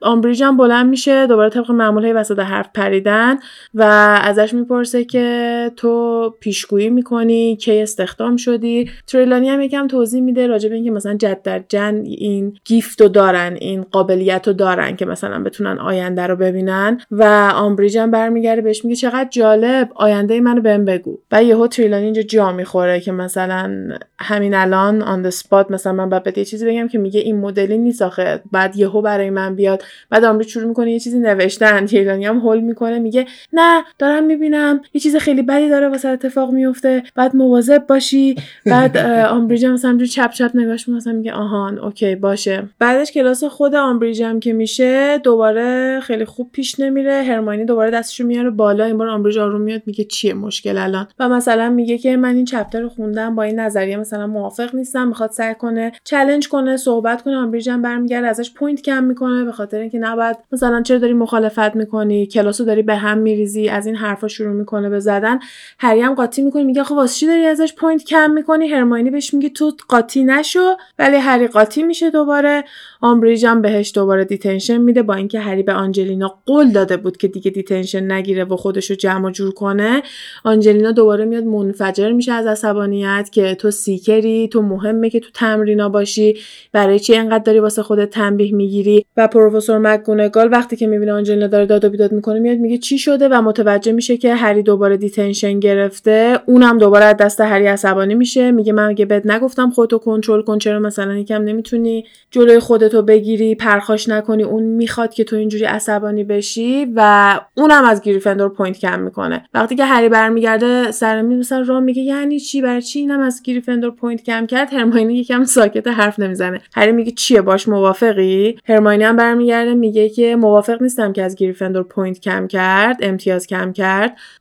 [0.00, 3.38] آمبریج هم بلند میشه دوباره طبق معمول وسط حرف پریدن
[3.74, 3.82] و
[4.22, 10.68] ازش می‌پرسه که تو پیشگویی می‌کنی کی استخدام شدی؟ تریلانی هم یکم توضیح میده راجع
[10.68, 15.06] به اینکه مثلا جد در جد این gift رو دارن این قابلیت رو دارن که
[15.06, 20.60] مثلا بتونن آینده رو ببینن و آمبریج هم برمیگرده بهش میگه چقدر جالب آینده منو
[20.60, 21.18] بهم بگو.
[21.32, 23.88] و یهو تریلانی اینجا جا می‌خوره که مثلا
[24.18, 27.78] همین الان on the spot مثلا من بعد یه چیزی بگم که میگه این مدلی
[27.78, 29.82] نیست آخه بعد یهو برای من بیاد.
[30.10, 31.86] بعد آمبریج شروع می‌کنه یه چیزی نوشتن.
[31.86, 34.80] تریلانی هم هول می‌کنه میگه نه دارم می‌بینم.
[34.94, 38.34] یه چیز خیلی بدی داره واسه اتفاق میفته بعد مواظب باشی.
[38.66, 38.96] بعد
[39.30, 42.68] آمبریج هم مثلا چپ چپ نگاش مثلا میگه آهان okay باشه.
[42.78, 47.22] بعدش کلاس خود آمبریج هم که میشه دوباره خیلی خوب پیش نمیره.
[47.22, 48.84] هرماینی دوباره دستشو میاره بالا.
[48.84, 52.44] این بار آمبریج آروم میاد میگه چیه مشکل الان؟ و مثلا میگه که من این
[52.44, 56.76] chapter رو خوندم با این نظریه مثلا موافق نیستم می‌خواد سعی کنه challenge ش کنه
[56.76, 57.36] صحبت کنه.
[57.36, 61.76] آمبریج هم برمیگرده ازش point کم می‌کنه به خاطر اینکه نباید مثلا چرا داری مخالفت
[61.76, 65.38] می‌کنی؟ کلاسو داری به هم میریزی از این حرفا شروع می‌کنه به زدن.
[65.78, 69.34] هری هم قاطی می‌کنه میگه خب واسه چی داری ازش point کم می‌کنی؟ هرماینی بهش
[69.34, 70.76] میگه تو قاطی نشو.
[70.98, 72.64] ولی هری قاطی میشه دوباره.
[73.00, 77.28] آمبریج هم بهش دوباره detention میده با اینکه هری به آنجلینا قول داده بود که
[77.28, 80.02] دیگه detention نگیره و خودش رو جمع جور کنه.
[80.44, 85.28] آنجلینا دوباره میاد منفجر میشه از عصبانیت که تو seeker ی تو مهمه که تو
[85.34, 86.38] تمرینا باشی.
[86.72, 91.46] برای چی انقدر داری واسه خودت تنبیه می‌گیری؟ و پروفسور مک‌گونگال وقتی که می‌بینه آنجلینا
[91.46, 94.96] داره داد و بیداد می‌کنه میاد میگه چی شده؟ و متوجه میشه که هری دوباره
[94.96, 96.38] detention گرفته.
[96.46, 98.50] اونم دوباره از دست هری عصبانی میشه.
[98.50, 103.54] میگه من اگه بهت نگفتم خودتو کنترل کن چرا مثلا یکم نمی‌تونی جلوی خودتو بگیری
[103.54, 109.00] پرخاش نکنی اون می‌خواد که تو اینجوری عصبانی بشی و اونم از گریفندور point کم
[109.00, 109.44] می‌کنه.
[109.54, 113.90] وقتی که هری برمیگرده سر مثلا راه میگه یعنی چی؟ برای چی اینم از گریفندور
[113.90, 116.60] point کم کرد؟ هرماینی یکم ساکت حرف نمی‌زنه.
[116.74, 121.82] هری میگه چیه؟ باهاش موافقی؟ هرماینی هم برمیگرده میگه که موافق نیستم که از گریفندور
[121.82, 123.81] پوینت کم کرد امتیاز کم کرد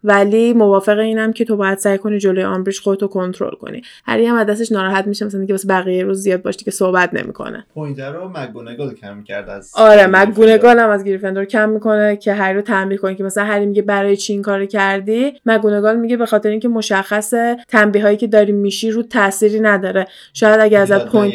[0.04, 3.82] ولی موافق اینم که تو باید سعی کنی جلوی آمبریج خودتو کنترل کنی.
[4.06, 7.14] هری هم از دستش ناراحت میشه مثلا که واسه بقیه روز زیاد باهاش دیگه صحبت
[7.14, 7.66] نمی‌کنه.
[7.74, 12.56] point رو مگونگال کم کرد از آره مگونگال هم از گریفندور کم می‌کنه که هری
[12.56, 16.26] رو تنبیه کنه که مثلا هری میگه برای چی این کارو کردی؟ مگونگال میگه به
[16.26, 20.08] خاطر اینکه مشخصه تنبیه هایی که داری میشی رو تأثیری نداره.
[20.34, 21.34] شاید اگه ازت point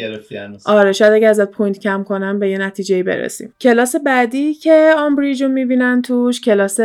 [0.65, 3.53] آره شاید اگه ازت point کم کنم به یه نتیجه برسیم.
[3.61, 6.79] کلاس بعدی که آمبریج رو می‌بینن توش کلاس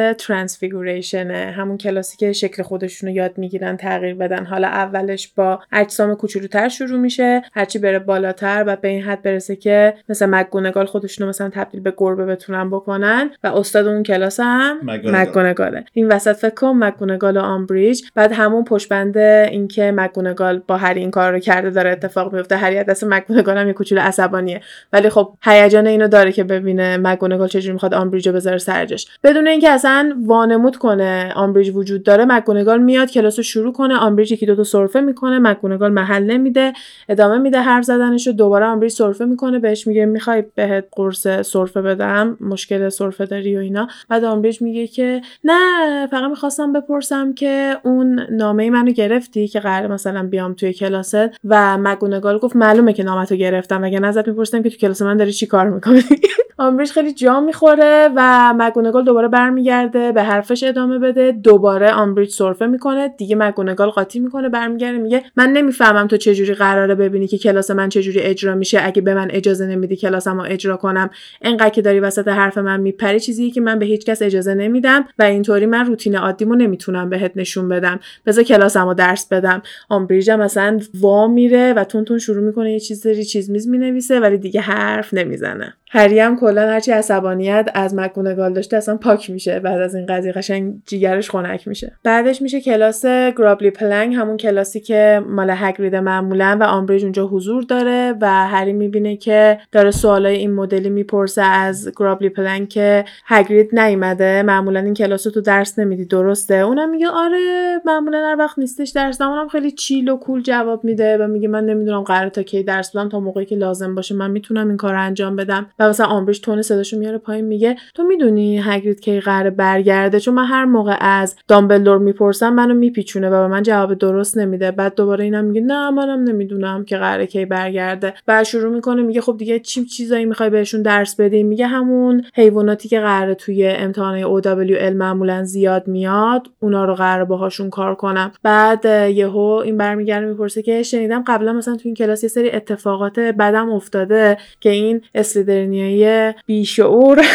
[1.13, 4.45] transfiguration ه همون کلاسی که شکل خودشون رو یاد می‌گیرن تغییر بدن.
[4.45, 7.43] حالا اولش با اجسام کوچولوتر شروع میشه.
[7.53, 11.81] هرچی بره بالاتر و به این حد برسه که مثل مگونگال خودشون رو مثلا تبدیل
[11.81, 17.37] به گربه بتونن بکنن و استاد اون کلاس هم مگونگاله این وسط فکر کن مگونگال
[17.37, 18.03] و آمبریج.
[18.15, 22.57] بعد همون پشت بند اینکه مگونگال با هری این کار رو کرده داره اتفاق میفته
[22.57, 24.61] هری دست مگونگال هم یه کوچولو عصبانیه.
[24.93, 29.47] ولی خب هیجان اینو داره که ببینه مگونگال چجوری می‌خواد آمبریج رو بذاره سرجاش بدون
[29.47, 31.02] اینکه اصلا وانمود کنه
[31.35, 35.93] آمبریج وجود داره مگونگال میاد کلاس رو شروع کنه آمبریج یکی دو سرفه می‌کنه مگونگال
[35.93, 36.73] محل نمیده
[37.09, 41.83] ادامه میده حرف زدنش رو دوباره آمبریج سرفه می‌کنه بهش میگه می‌خوای بهت قرص سرفه
[41.83, 43.89] بدم مشکل سرفه داری و اینا.
[44.09, 49.93] بعد آمبریج میگه که نه فقط می‌خواستم بپرسم که اون نامه منو گرفتی که قرار
[49.93, 54.63] مثلا بیام توی کلاست؟ و مگونگال گفت معلومه که نامتو گرفتم اگه نه ازت میپرسیدم
[54.63, 56.03] که تو کلاس من داری چی کار می‌کنی؟
[56.59, 62.67] آمبریج خیلی جا می‌خوره و مگونگال دوباره برمیگرده به حرفش ادامه بده دوباره آمبریج سرفه
[62.67, 67.71] می‌کنه دیگه مگونگال قاطی می‌کنه برمیگرده میگه من نمی‌فهمم تو چجوری قراره ببینی که کلاس
[67.71, 68.81] من چجوری اجرا میشه.
[68.83, 71.11] اگه به من اجازه نمیدی کلاسمو اجرا کنم.
[71.43, 75.05] انقدر که داری وسط حرف من میپری چیزی که من به هیچ کس اجازه نمیدم
[75.19, 78.01] و اینطوری من روتین عادیمو نمی‌تونم بهت نشون بدم.
[78.27, 79.63] بذار کلاسمو درس بدم.
[79.89, 84.21] آمبریج هم مثلا وا میره و تند تند شروع می‌کنه یه چیزی چیز میز می‌نویسه
[84.21, 85.75] ولی دیگه حرف نمی‌زنه.
[85.95, 90.72] هری کلا هرچی عصبانیت از مکگونگال داشته اصلا پاک میشه بعد از این قضیه قشنگ
[90.87, 91.93] جیگرش خنک میشه.
[92.05, 97.63] بعدش میشه کلاس گرابلی پلنک همون کلاسی که مال هگرید معمولا و آمبریج اونجا حضور
[97.63, 103.81] داره و هری می‌بینه که داره سوالای این مدلی می‌پرسه از گرابلی پلنگ که هگرید
[103.81, 104.43] نیومده.
[104.43, 107.39] معمولا این کلاس تو درس نمیدی درسته؟ اونم میگه آره
[107.85, 111.67] معمولا هر وقت نیستش درس اونم خیلی چیل و کول جواب میده و میگه من
[111.67, 114.95] نمی‌دونم قرار تا کی درس بدم تا موقعی که لازم باشه من می‌تونم این کار
[114.95, 115.67] انجام بدم.
[115.79, 120.35] و مثلا آمبریج تون صداشو میاره پایین میگه تو می‌دونی هگرید کی قرار برگرده؟ چون
[120.35, 124.71] من هر موقع از دامبلدور می‌پرسم منو میپیچونه و به من جواب درست نمیده.
[124.71, 128.15] بعد دوباره اینم میگه نه منم نمی‌دونم که قراره کی برگرده.
[128.27, 132.89] بعد شروع می‌کنه میگه خب دیگه چی چیزایی می‌خوای بهشون درس بدی؟ میگه همون حیواناتی
[132.89, 138.33] که قراره توی امتحانات OWL معمولا زیاد میاد اونا رو قراره باهاشون کار کنم.
[138.43, 143.19] بعد یهو این برمیگرده می‌پرسه که شنیدم قبلا مثلا تو این کلاس یه سری اتفاقات
[143.19, 147.23] بدم افتاده که این اسلیدرینیای بیشعور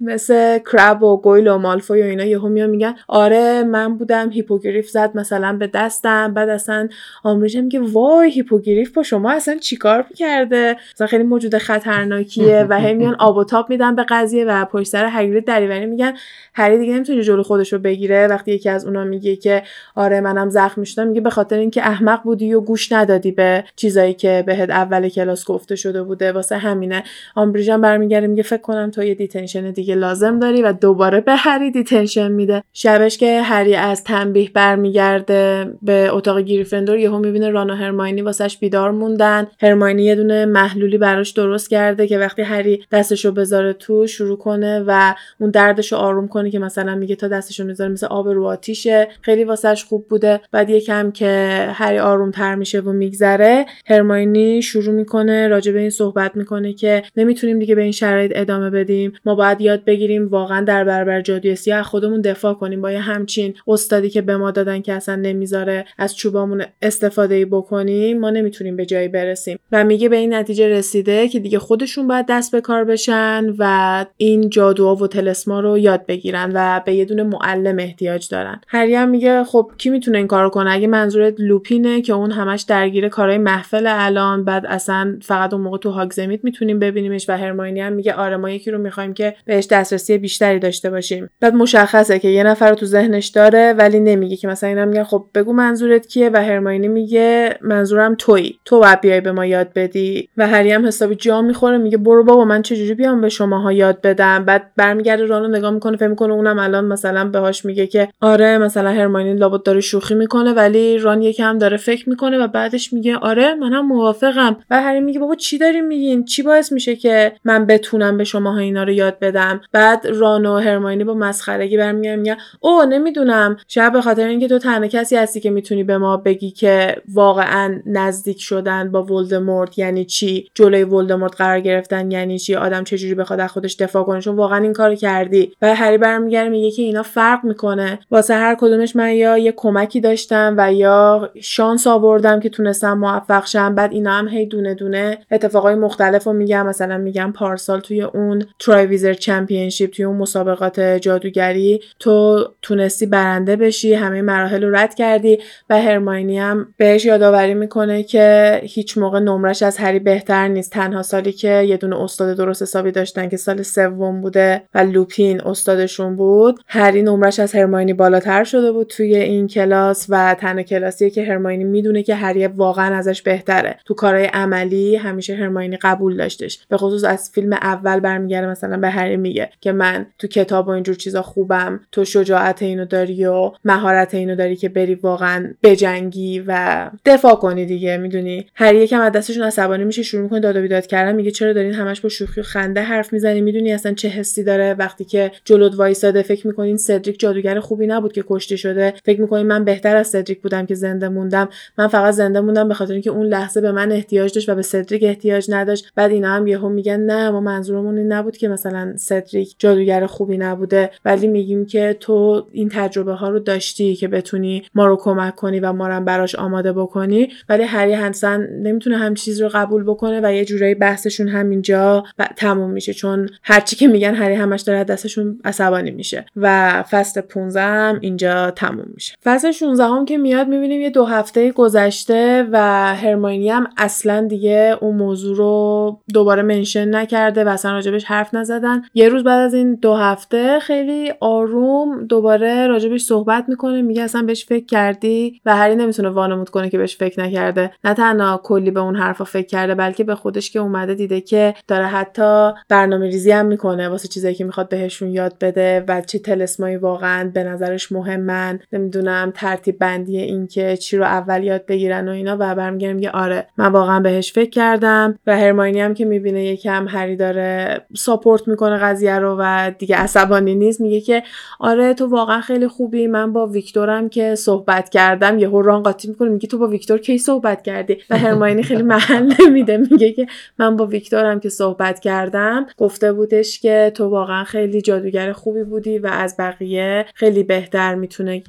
[0.00, 4.88] مثل کرب و گویل و مالفوی و اینا یهو میان میگن آره من بودم هیپوگریف
[4.88, 6.88] زد مثلا به دستم بعد اصلا
[7.22, 12.94] آمبریجه میگه وای هیپوگریف با شما اصلا چیکار می‌کرده؟ مثلا خیلی موجود خطرناکیه و هی
[12.94, 16.12] میان آب و تاب میدن به قضیه و پشت سر هگرید دریوری میگن
[16.54, 18.26] هری دیگه نمی‌تونه جلو خودش رو بگیره.
[18.26, 19.62] وقتی یکی از اونا میگه که
[19.94, 24.14] آره منم زخمی شدم میگه به خاطر اینکه احمق بودی و گوش ندادی به چیزایی
[24.14, 26.32] که بهت اول کلاس گفته شده بوده.
[26.32, 27.02] واسه همینه.
[27.34, 31.36] آمبریج هم برمیگره میگه فکر کنم تو یه detention دیگه لازم داری و دوباره به
[31.36, 32.62] هری detention میده.
[32.72, 38.58] شبش که هری از تنبیه برمیگرده به اتاق گریفندور یهو می‌بینه ران و هرماینی واسش
[38.58, 39.46] بیدار موندن.
[39.60, 44.84] هرماینی یه دونه محلولی براش درست کرده که وقتی هری دستشو بذاره تو شروع کنه
[44.86, 49.08] و اون دردشو آروم کنه که مثلا میگه تا دستشو می‌ذاره مثل آب رو آتیشه
[49.20, 50.40] خیلی واسش خوب بوده.
[50.52, 51.26] بعد یکم که
[51.72, 57.02] هری آروم تر میشه و میگذره هرماینی شروع می‌کنه راجع به این صحبت می‌کنه که
[57.16, 59.12] نمی‌تونیم دیگه به این شرایط ادامه بدیم.
[59.24, 62.82] ما باید باید یاد بگیریم واقعا در برابر جادوی سیاه خودمون دفاع کنیم.
[62.82, 68.20] با یه همچین استادی که به ما دادن که اصلا نمی‌ذاره از چوبامون استفاده بکنیم
[68.20, 69.58] ما نمی‌تونیم به جایی برسیم.
[69.72, 74.04] و میگه به این نتیجه رسیده که دیگه خودشون باید دست به کار بشن و
[74.16, 78.60] این جادوها و تلسما رو یاد بگیرن و به یه دونه معلم احتیاج دارن.
[78.68, 82.62] هری هم میگه خب کی می‌تونه این کارو کنه؟ اگه منظورت لوپینه که اون همش
[82.62, 87.80] درگیر کارهای محفل الان بعد اصلا فقط اون موقع تو هاگزمیت می‌تونیم ببینیمش و هرماینی
[87.80, 91.30] هم میگه آره ما یکی رو می‌خوایم که بهش دسترسی بیشتری داشته باشیم.
[91.40, 95.04] بعد مشخصه که یه نفر رو تو ذهنش داره ولی نمیگه که مثلا اینا میگن
[95.04, 98.58] خب بگو منظورت کیه؟ و هرماینی میگه منظورم تویی.
[98.64, 100.28] تو باید بیای به ما یاد بدی.
[100.36, 104.00] و هری هم حسابی جا می‌خوره میگه برو بابا من چجوری بیام به شماها یاد
[104.00, 108.58] بدم؟ بعد برمیگرده رانو نگاه می‌کنه فکر می‌کنه اونم الان مثلا بهاش میگه که آره
[108.58, 113.16] مثلا هرماینی لابد داره شوخی می‌کنه ولی ران یکم داره فکر می‌کنه و بعدش میگه
[113.16, 114.56] آره منم موافقم.
[114.70, 118.58] و هری میگه بابا چی داریم میگین؟ چی باعث میشه که من بتونم به شماها
[118.58, 119.31] اینا رو یاد بدم؟
[119.72, 123.56] بعد ران و هرماینی با مسخرگی برمیگردن میگه او نمی‌دونم.
[123.68, 127.80] شاید به خاطر اینکه تو تنها کسی هستی که می‌تونی به ما بگی که واقعا
[127.86, 133.40] نزدیک شدن با ولدمورت یعنی چی؟ جلوی ولدمورت قرار گرفتن یعنی چی؟ آدم چجوری بخواد
[133.40, 135.52] از خودش دفاع کنه؟ چون واقعا این کارو کردی.
[135.62, 137.98] و هری برمیگره میگه که اینا فرق می‌کنه.
[138.10, 143.46] واسه هر کدومش من یا یه کمکی داشتم و یا شانس آوردم که تونستم موفق
[143.46, 143.74] شم.
[143.74, 148.44] بعد اینا هم هی دونه دونه اتفاقای مختلف رو میگم مثلا میگم پارسال توی اون
[148.58, 148.86] ترای
[149.22, 155.38] چمپیونشیپ توی اون مسابقات جادوگری تو تونستی برنده بشی همه مراحل رو رد کردی
[155.70, 160.72] و هرماینی هم بهش یادآوری می‌کنه که هیچ موقع نمرش از هری بهتر نیست.
[160.72, 165.40] تنها سالی که یه دونه استاد درست حسابی داشتن که سال سوم بوده و لوپین
[165.40, 171.10] استادشون بود هری نمرش از هرماینی بالاتر شده بود توی این کلاس و تنها کلاسیه
[171.10, 173.76] که هرماینی می‌دونه که هری واقعا ازش بهتره.
[173.84, 176.66] تو کارهای عملی همیشه هرماینی قبول داشتش.
[176.68, 180.70] به خصوص از فیلم اول برمیگرده مثلا به هری میگه که من تو کتاب و
[180.70, 186.44] اینجور چیزا خوبم تو شجاعت اینو داری و مهارت اینو داری که بری واقعا بجنگی
[186.46, 190.60] و دفاع کنی دیگه می‌دونی؟ هری یکم از دستشون عصبانی میشه شروع می‌کنه داد و
[190.60, 194.08] بیداد کردن میگه چرا دارین همش با شوخی و خنده حرف می‌زنی؟ می‌دونی اصلا چه
[194.08, 198.94] حسی داره؟ وقتی که جلوت وایساده فکر می‌کنین سدریک جادوگر خوبی نبود که کشته شده
[199.04, 201.48] فکر می‌کنین من بهتر از سدریک بودم که زنده موندم
[201.78, 204.62] من فقط زنده موندم به خاطر اینکه اون لحظه به من احتیاج داشت و به
[204.62, 205.92] سدریک احتیاج نداشت.
[205.94, 210.38] بعد اینا هم یهو میگن نه ما منظورمون این نبود که مثلا سدریک جادوگر خوبی
[210.38, 215.34] نبوده ولی میگیم که تو این تجربه ها رو داشتی که بتونی ما رو کمک
[215.34, 217.28] کنی و ما رو براش آماده بکنی.
[217.48, 222.04] ولی هری هنسن نمی‌تونه هم چیز رو قبول بکنه و یه جورایی بحثشون همینجا
[222.36, 227.60] تموم میشه چون هرچی که میگن هری همش داره دستشون عصبانی میشه و فصل 15
[227.60, 229.14] هم اینجا تموم میشه.
[229.24, 232.58] فصل 16 هم که میاد می‌بینیم یه دو هفته گذشته و
[232.94, 238.81] هرماینی هم اصلا دیگه اون موضوع رو دوباره منشن نکرده و اصلا راجبش حرف نزدن.
[238.94, 244.22] یه روز بعد از این دو هفته خیلی آروم دوباره راجبش صحبت می‌کنه میگه اصلا
[244.22, 247.70] بهش فکر کردی؟ و هری نمی‌تونه وانمود کنه که بهش فکر نکرده.
[247.84, 251.54] نه تنها کلی به اون حرفا فکر کرده بلکه به خودش که اومده دیده که
[251.68, 256.18] داره حتی برنامه ریزی هم می‌کنه واسه چیزایی که می‌خواد بهشون یاد بده و چه
[256.18, 258.60] تلسمایی واقعا به نظرش مهمن.
[258.72, 262.36] نمی‌دونم ترتیب بندی این که چی رو اول یاد بگیرن و اینا.
[262.40, 265.18] و برمیگره میگه آره من واقعا بهش فکر کردم.
[265.26, 270.54] و هرماینی هم که می‌بینه یکم هری داره ساپورت می‌کنه قضیه رو و دیگه عصبانی
[270.54, 271.22] نیست میگه که
[271.60, 276.28] آره تو واقعا خیلی خوبی من با ویکتورم که صحبت کردم یهو ران قاطی می‌کنه
[276.28, 280.26] میگه تو با ویکتور کی صحبت کردی؟ و هرماینی خیلی محل نمیده میگه که
[280.58, 285.98] من با ویکتورم که صحبت کردم گفته بودش که تو واقعا خیلی جادوگر خوبی بودی
[285.98, 288.42] و از بقیه خیلی بهتر می‌تونه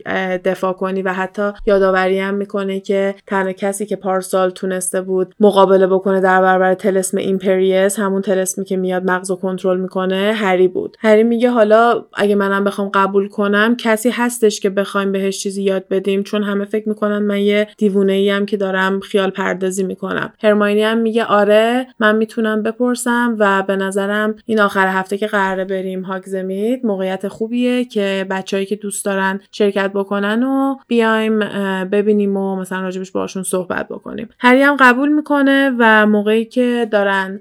[0.46, 5.88] دفاع کنی و حتی یادآوری هم می‌کنه که تنها کسی که پارسال تونسته بود مقابله
[5.88, 10.98] بکنه در برابر طلسم ایمپریس همون طلسمی که میاد مغز و کنترل می‌کنه هری بود.
[11.00, 15.88] هری میگه حالا اگه منم بخوام قبول کنم کسی هستش که بخوایم بهش چیزی یاد
[15.88, 20.34] بدیم چون همه فکر می‌کنن من یه دیوونه‌ایم که دارم خیال پردازی می‌کنم.
[20.44, 25.66] هرماینی هم میگه آره من می‌تونم بپرسم و به نظرم این آخر هفته که قراره
[25.66, 31.40] بریم هاگزمید موقعیت خوبیه که بچههایی که دوست دارن شرکت بکنن و بیایم
[31.90, 34.30] ببینیم و مثلا راجبش باشون صحبت بکنیم.
[34.40, 37.40] هری هم قبول می‌کنه و موقعی که دارن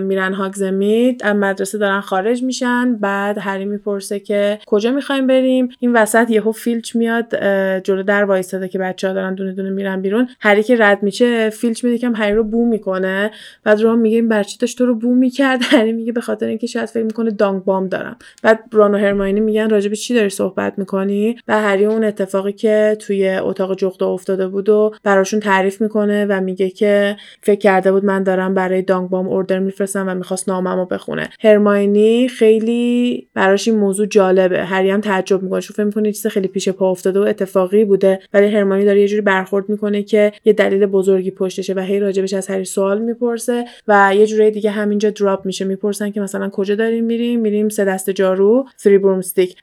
[0.00, 5.92] میرن هاگزمیت از مدرسه دارن خارج میشن بعد هری می‌پرسه که کجا می‌خوایم بریم؟ این
[5.92, 7.44] وسط یهو فیلچ میاد
[7.80, 10.28] جلو در وایستاده که بچه ها دارن دونه دونه میرن بیرون.
[10.40, 13.30] هری که رد میشه فیلچ میده که هری رو بو می‌کنه.
[13.64, 15.60] بعد رون میگه این بچه داشت تو رو بو می‌کرد.
[15.72, 18.16] هری میگه به خاطر اینکه شاید فکر می‌کنه دانگ بام دارم.
[18.42, 22.96] بعد رون و هرماینی میگن راجب چی داری صحبت می‌کنی؟ و هری اون اتفاقی که
[23.00, 28.04] توی اتاق جغدا افتاده بود و براشون تعریف می‌کنه و میگه که فکر کرده بود
[28.04, 31.28] من دارم برای دانگ بام اوردر میفرستم و می‌خواست ناممو بخونه.
[31.40, 34.64] هرماینی هرماینی خیلی براش این موضوع جالبه.
[34.64, 38.20] هری هم تعجب می‌کنه چون فکر می‌کنه چیز خیلی پیش پا افتاده و اتفاقی بوده.
[38.32, 42.34] ولی هرمانی داره یه جوری برخورد می‌کنه که یه دلیل بزرگی پشتشه و هی راجبش
[42.34, 45.64] از هری سوال می‌پرسه و یه جوری دیگه همینجا دراپ میشه.
[45.64, 49.56] می‌پرسن که مثلا کجا داریم میریم؟ میریم سه دست جارو فری برومستیک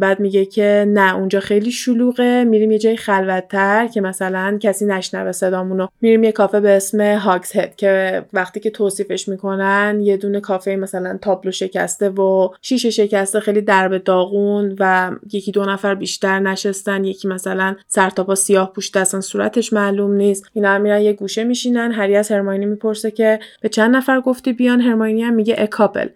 [0.00, 2.44] بعد میگه که نه اونجا خیلی شلوغه.
[2.44, 5.86] میریم یه جای خلوتتر که مثلا کسی نشنوه صدامونو.
[6.00, 10.76] میریم یه کافه به اسم هاکس هد که وقتی که توصیفش می‌کنن یه دونه کافه
[10.76, 17.04] مثلا تابلو شکسته و شیشه شکسته خیلی درب داغون و یکی دو نفر بیشتر نشستن
[17.04, 20.50] یکی مثلا سرتاپا سیاه پوشته اصلا صورتش معلوم نیست.
[20.54, 21.92] اینا میرن یه گوشه میشینن.
[21.92, 25.66] هری از هرماینی می‌پرسه که به چند نفر گفتی بیان؟ هرماینی هم میگه ا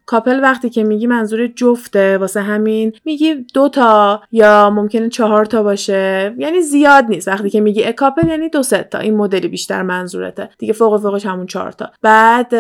[0.06, 5.62] کاپل وقتی که میگی منظور جفته واسه همین میگی دو تا یا ممکنه چهار تا
[5.62, 6.35] باشه.
[6.39, 7.28] یعنی زیاد نیست.
[7.28, 8.98] وقتی که میگی ا کاپل یعنی دو سه تا.
[8.98, 10.48] این مدلی بیشتر منظورته.
[10.59, 11.90] دیگه فوق فوقش همون چهار تا.
[12.02, 12.55] بعد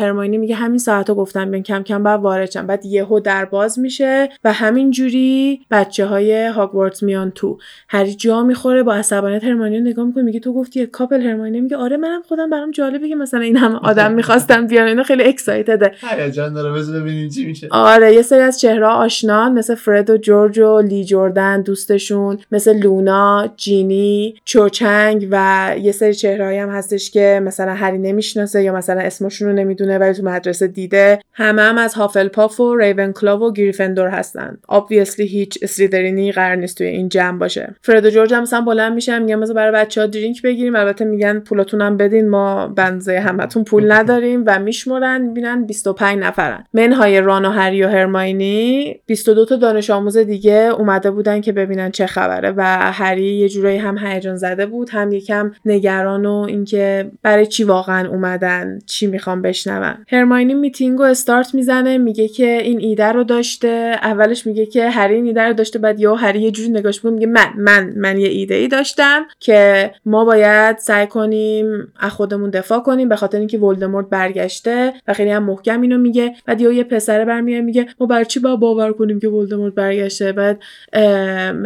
[0.00, 1.62] هرماینی میگه همین ساعتو گفتم بیان.
[1.62, 7.02] کم کم وارد شن بعد یهو در باز میشه و همین جوری بچه های هاگوارتس
[7.02, 7.58] میان تو.
[7.88, 11.96] هری جا می‌خوره با عصبانیت هرماینی نگاه می‌کنه میگه تو گفتی کاپل هرماینی؟ میگه آره
[11.96, 16.52] منم خودم برام جالبه که مثلا این همه آدم می‌خواستم بیان اینا خیلی اکسایتده هیجان
[16.52, 17.68] داره بذار ببینیم چی میشه.
[17.70, 22.78] آره یه سری از چهره آشنان مثل فرد و جورج و لی جردن دوستشون مثل
[22.78, 29.00] لونا جینی چوچنگ و یه سری چهره هم هستش که مثلا هری نمی‌شناسه یا مثلا
[29.00, 31.18] اسمشون رو نمی‌دونه ولی تو مدرسه دیده.
[31.32, 34.58] همه هم از هافلپاف و ریون کلاو و گریفندور هستن.
[34.72, 37.74] Obviously هیچ اسلیدرینی قرار نیست توی این جمع باشه.
[37.82, 40.76] فرد و جورج هم مثلا بلند میشن میگن مثلا برای بچه ها درینک بگیریم.
[40.76, 46.64] البته میگن پولاتون هم بدین ما بنزه همتون پول نداریم و میشمرن می‌بینن 25 نفرن.
[46.74, 51.90] منهای ران و هری و هرماینی 22 تا دانش آموز دیگه اومده بودن که ببینن
[51.90, 52.62] چه خبره و
[52.92, 58.08] هری یه جورایی هم هیجان زده بود هم یکم نگران و اینکه برای چی واقعا
[58.08, 59.94] اومدن چی می‌خوام بشنون.
[60.08, 63.68] هرماینی میتینگ و استارت می‌زنه میگه که این ایده رو داشته
[64.02, 67.26] اولش میگه که هری این ایده رو داشته بعد یا هری یه جوری نگاش میگه
[67.26, 72.80] من من من یه ایده ای داشتم که ما باید سعی کنیم از خودمون دفاع
[72.80, 76.34] کنیم به خاطر اینکه ولدمورت برگشته و خیلی هم محکم اینو میگه.
[76.46, 80.62] بعد یه پسره برمیاد میگه ما بر چی با باور کنیم که ولدمورت برگشته؟ بعد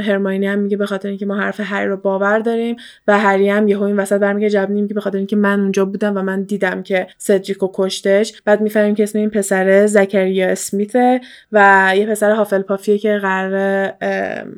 [0.01, 2.77] هرماینی هم میگه به خاطر اینکه ما حرف هری رو باور داریم
[3.09, 6.17] و هری هم یهو این وسط برمیگه جواب که به خاطر اینکه من اونجا بودم
[6.17, 8.43] و من دیدم که سدریکو کشتش.
[8.45, 11.21] بعد می‌فهمیم که اسم این پسره زکریا اسمیته
[11.53, 13.55] و یه پسر هافل پافیه که قرار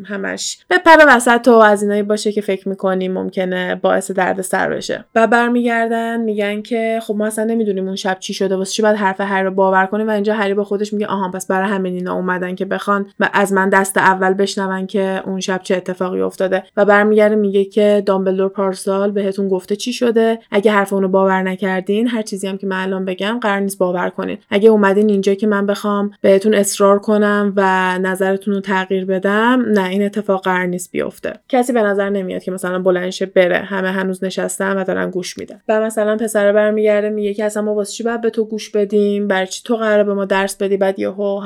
[0.05, 5.05] همش بپره وسط و از اینایی باشه که فکر می‌کنیم ممکنه باعث درد سر بشه.
[5.15, 8.97] و برمیگردن میگن که خب ما اصلا نمی‌دونیم اون شب چی شده واسه چی باید
[8.97, 10.09] حرف هری رو باور کنیم.
[10.09, 13.31] و اینجا هری با خودش میگه آها پس برای همین اینا اومدن که بخوان و
[13.33, 16.63] از من دست اول بشنون که اون شب چه اتفاقی افتاده.
[16.77, 20.39] و برمیگرده میگه که دامبلدور پارسال بهتون گفته چی شده.
[20.51, 24.11] اگه حرف اونو باور نکردین هر چیزی هم که من الان بگم قرار نیست باور
[24.11, 24.39] کنین.
[24.51, 29.89] اگه اومدین اینجا که من بخوام بهتون اصرار کنم و نظرتون رو تغییر بدم نه
[29.89, 31.33] این اتفاق قرار نیست بیفته.
[31.49, 33.57] کسی به نظر نمیاد که مثلا بلندشه بره.
[33.57, 35.61] همه هنوز نشستن و دارن گوش میدن.
[35.69, 39.29] و مثلا پسر برمیگرده میگه که اصلا ما واسه چی باید به تو گوش بدیم؟
[39.29, 41.41] برای چی تو قراره به ما درس بدی؟ بعد یهو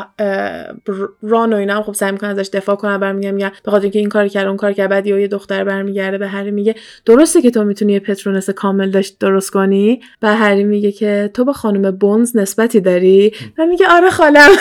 [1.22, 4.08] ران و اینا خب سعی می‌کنن ازش دفاع کنن برمیگم میگن به خاطر اینکه این
[4.08, 6.74] کار کرد اون کار کرد بعد یه دختر برمیگرده به هری میگه
[7.06, 11.44] درسته که تو می‌تونی یه پترونس کامل داشت درست کنی؟ و هری میگه که تو
[11.44, 14.50] با خانم بونز نسبتی داری؟ و میگه آره خالم.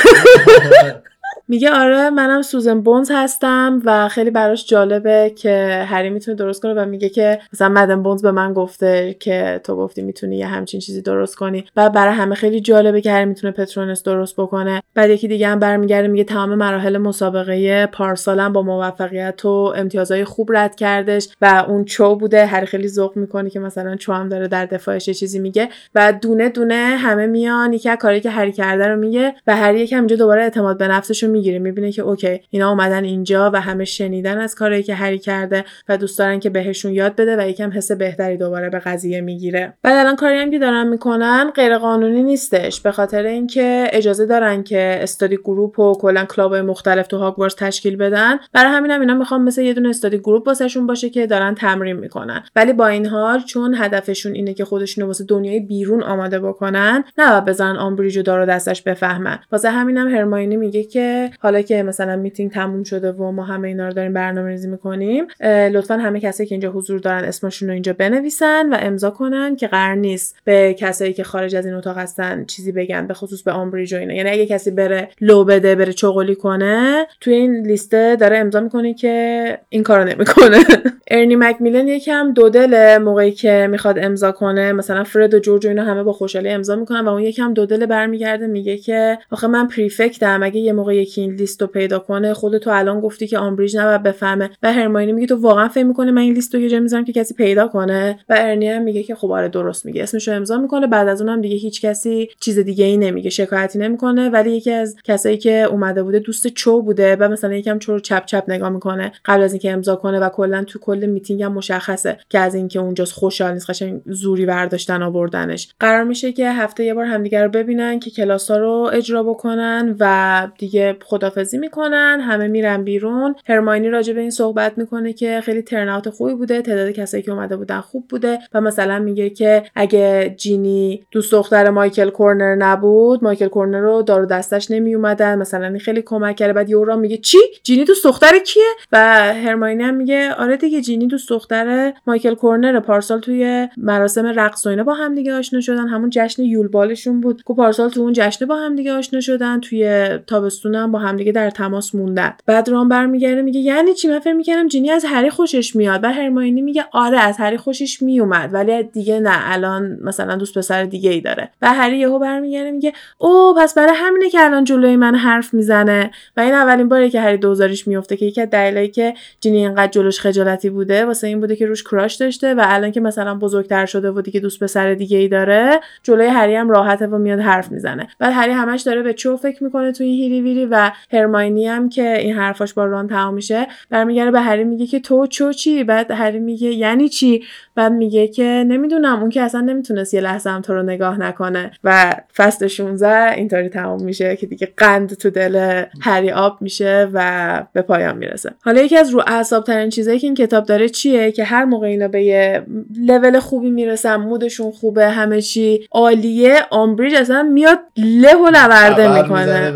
[1.50, 6.74] میگه آره منم سوزن بونز هستم و خیلی براش جالبه که هری می‌تونه درست کنه
[6.74, 10.80] و میگه که مثلا مدن بونز به من گفته که تو گفتی می‌تونی یه همچین
[10.80, 11.66] چیزی درست کنی.
[11.76, 14.82] و برای همه خیلی جالبه که هری می‌تونه پترونس درست بکنه.
[14.94, 20.58] بعد یکی دیگه هم برمیگرده میگه تمام مراحل مسابقه پارسالم با موفقیت و امتیازهای خوب
[20.58, 22.46] رد کردش و اون چو بوده.
[22.46, 25.70] هری خیلی ذوق می‌کنه که مثلا چو هم داره در دفاعش چیزی میگه.
[25.96, 29.98] و دونه دونه همه میان یکی کاری که هری کرده رو میگه و هری یکم
[29.98, 34.38] اینجا دوباره اعتماد به نفسش می‌گیره می‌بینه که okay اینا اومدن اینجا و همه شنیدن
[34.38, 37.92] از کاری که هری کرده و دوست دارن که بهشون یاد بده و یکم حس
[37.92, 39.74] بهتری دوباره به قضیه می‌گیره.
[39.84, 44.64] بعد الان کاری هم که دارن می‌کنن غیر قانونی نیستش به خاطر اینکه اجازه دارن
[44.64, 48.38] که study group و کلا club مختلف تو هاگوارتس تشکیل بدن.
[48.54, 51.96] برای همین هم اینا می‌خوان مثل یه دونه study group واسهشون باشه که دارن تمرین
[51.96, 52.44] می‌کنن.
[52.56, 57.78] ولی با این حال چون هدفشون اینه که خودشون واسه دنیای بیرون آماده بکنن نباید
[57.78, 59.40] آمبریج و دارو دستش بفهمن.
[59.52, 63.68] واسه همینم هم هرماینی میگه که حالا که مثلا میتینگ تموم شده و ما همه
[63.68, 65.28] اینا رو داریم برنامه ریزی می‌کنیم
[65.74, 69.68] لطفا همه کسایی که اینجا حضور دارن اسمشون رو اینجا بنویسن و امضا کنن که
[69.68, 73.52] قرار نیست به کسایی که خارج از این اتاق هستن چیزی بگن به خصوص به
[73.52, 74.14] آمبریج و اینا.
[74.14, 78.94] یعنی اگه کسی بره لو بده بره چغلی کنه توی این لیسته داره امضا می‌کنه
[78.94, 80.60] که این کارو نمی‌کنه.
[81.12, 85.70] ارنی مکمیلن یکم دو دل موقعی که می‌خواد امضا کنه مثلا فرد و جورج و
[85.70, 89.48] اینا همه با خوشحالی امضا می‌کنن و اون یکم دو دل برمیگرده میگه که آخه
[89.48, 93.78] من پریفکتم اگه یه موقع این لیست رو پیدا کنه خودت الان گفتی که آمبریج
[93.78, 97.06] نباید بفهمه و هرماینی میگه تو واقعا فکر می‌کنه من این لیست رو یه می‌ذارم
[97.06, 100.04] که کسی پیدا کنه و ارنی هم میگه که خب آره درست میگه.
[100.04, 104.30] اسمشو امضا می‌کنه بعد از اونم دیگه هیچ کسی چیز دیگه ای نمیگه شکایتی نمی‌کنه
[104.30, 108.26] ولی یکی از کسایی که اومده بوده دوست چو بوده و مثلا یکم چو چپ
[108.26, 112.18] چپ نگاه می‌کنه قبل از اینکه امضا کنه و کلا تو کل میتینگ هم مشخصه
[112.30, 115.74] که از اینکه اونجاست خوشحال نیست قشنگ زوری برداشتن آوردنش.
[115.80, 120.48] قرار میشه که هفته یه بار همدیگه رو ببینن که کلاسا رو اجرا بکنن و
[120.58, 123.36] دیگه خدافزی می‌کنن همه میرن بیرون.
[123.48, 127.58] هرماینی راجع به این صحبت می‌کنه که خیلی turnout خوبی بوده تعداد کسایی که اومده
[127.58, 133.48] بودن خوب بوده و مثلا میگه که اگه جینی دوست دختر مایکل کورنر نبود مایکل
[133.48, 136.54] کورنر رو دارو دستش نمی اومدن مثلا این خیلی کمک کرده.
[136.54, 138.98] بعد یورا میگه چی؟ جینی دوست دختر کیه؟ و
[139.34, 142.80] هرماینی هم میگه آره دیگه جینی دوست دختر مایکل کورنر.
[142.80, 145.88] پارسال توی مراسم رقص و با هم دیگه آشنا شدن.
[145.88, 147.44] همون جشن یولبالشون بود.
[147.48, 149.60] که پارسال تو اون جشن با هم دیگه آشنا شدن.
[149.60, 152.34] توی تابستون هم با هم دیگه در تماس موندن.
[152.46, 156.00] بعد رام برمیگرده میگه یعنی چی؟ من فکر می‌کردم جینی از هری خوشش میاد.
[156.04, 160.84] و هرماینی میگه آره از هری خوشش میومد ولی دیگه نه الان مثلا دوست پسر
[160.84, 161.50] دیگه ای داره.
[161.62, 166.12] و هری یهو برمیگرده میگه او پس برای همینه که الان جلوی من حرف می‌زنه.
[166.38, 169.92] و این اولین باره که هری دوزارش میفته که یکی از دلایلی که جینی اینقدر
[169.92, 173.86] جلوش خجالتی بوده واسه این بوده که روش کراش داشته و الان که مثلا بزرگتر
[173.86, 177.72] شده و دیگه دوست پسر دیگه ای داره جلوی هری هم راحته و میاد حرف
[177.72, 178.08] می‌زنه.
[178.20, 182.18] بعد هری همش داره به چو فکر می‌کنه این هیری ویری و هرماینی هم که
[182.18, 186.12] این حرفاش با ران تمام میشه برمیگره به هری میگه که تو چو چی؟ بعد
[186.12, 187.44] هری میگه یعنی چی؟
[187.76, 191.72] بعد میگه که نمی‌دونم اون که اصلا نمی‌تونست یه لحظه هم تو رو نگاه نکنه.
[191.84, 197.64] و فصل 16 اینطوری تمام میشه که دیگه قند تو دل هری آب میشه و
[197.74, 198.52] به پایان می‌رسه.
[198.62, 201.88] حالا یکی از رو اعصاب ترین چیزایی که این کتاب داره چیه؟ که هر موقع
[201.88, 202.64] اینا به یه
[203.00, 209.72] لول خوبی می‌رسن مودشون خوبه همه چی عالیه آمبریج اصلا میاد له و لورده می‌کنه.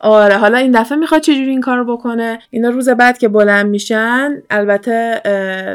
[0.00, 4.42] آره حالا این دفعه می‌خواد چجوری این کارو بکنه؟ اینا روز بعد که بلند میشن
[4.50, 5.22] البته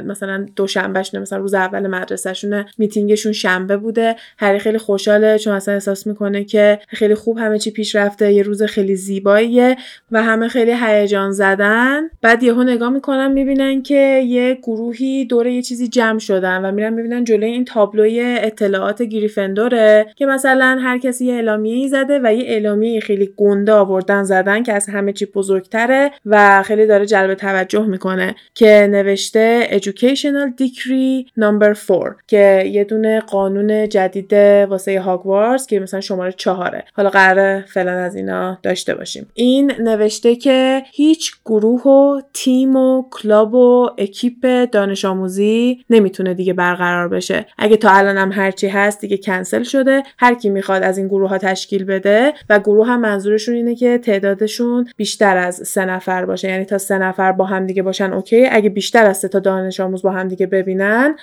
[0.05, 4.15] مثلا دوشنبهشونه مثلا روز اول مدرسهشونه میتینگشون شنبه بوده.
[4.37, 8.43] هری خیلی خوشحاله چون اصلا احساس می‌کنه که خیلی خوب همه چی پیش رفته یه
[8.43, 9.75] روز خیلی زیباییه
[10.11, 12.09] و همه خیلی هیجان زدن.
[12.21, 16.93] بعد یهو نگاه می‌کنن می‌بینن که یه گروهی دوره یه چیزی جمع شدن و میرن
[16.93, 22.33] می‌بینن جلوی این تابلوی اطلاعات گریفندوره که مثلا هر کسی یه اعلامیه ای زده و
[22.33, 27.33] یه اعلامیه خیلی گنده آوردن زدن که از همه چی بزرگتره و خیلی داره جلب
[27.33, 34.33] توجه می‌کنه که نوشته Educational Decree Number 4 که یه دونه قانون جدید
[34.69, 36.85] واسه هاگوارتس که مثلا شماره چهاره.
[36.93, 39.27] حالا قراره فعلا از اینا داشته باشیم.
[39.33, 46.53] این نوشته که هیچ گروه و تیم و club و اکیپ دانش آموزی نمی‌تونه دیگه
[46.53, 47.45] برقرار بشه.
[47.57, 50.03] اگه تا الان هم هرچی هست دیگه کنسل شده.
[50.19, 53.97] هر کی می‌خواد از این گروه ها تشکیل بده و گروه هم منظورشون اینه که
[53.97, 56.49] تعدادشون بیشتر از سه نفر باشه.
[56.49, 58.45] یعنی تا سه نفر با هم دیگه باشن okay.
[58.45, 61.15] اگه بیشتر از سه تا دانش آموز با هم دیگه ببینن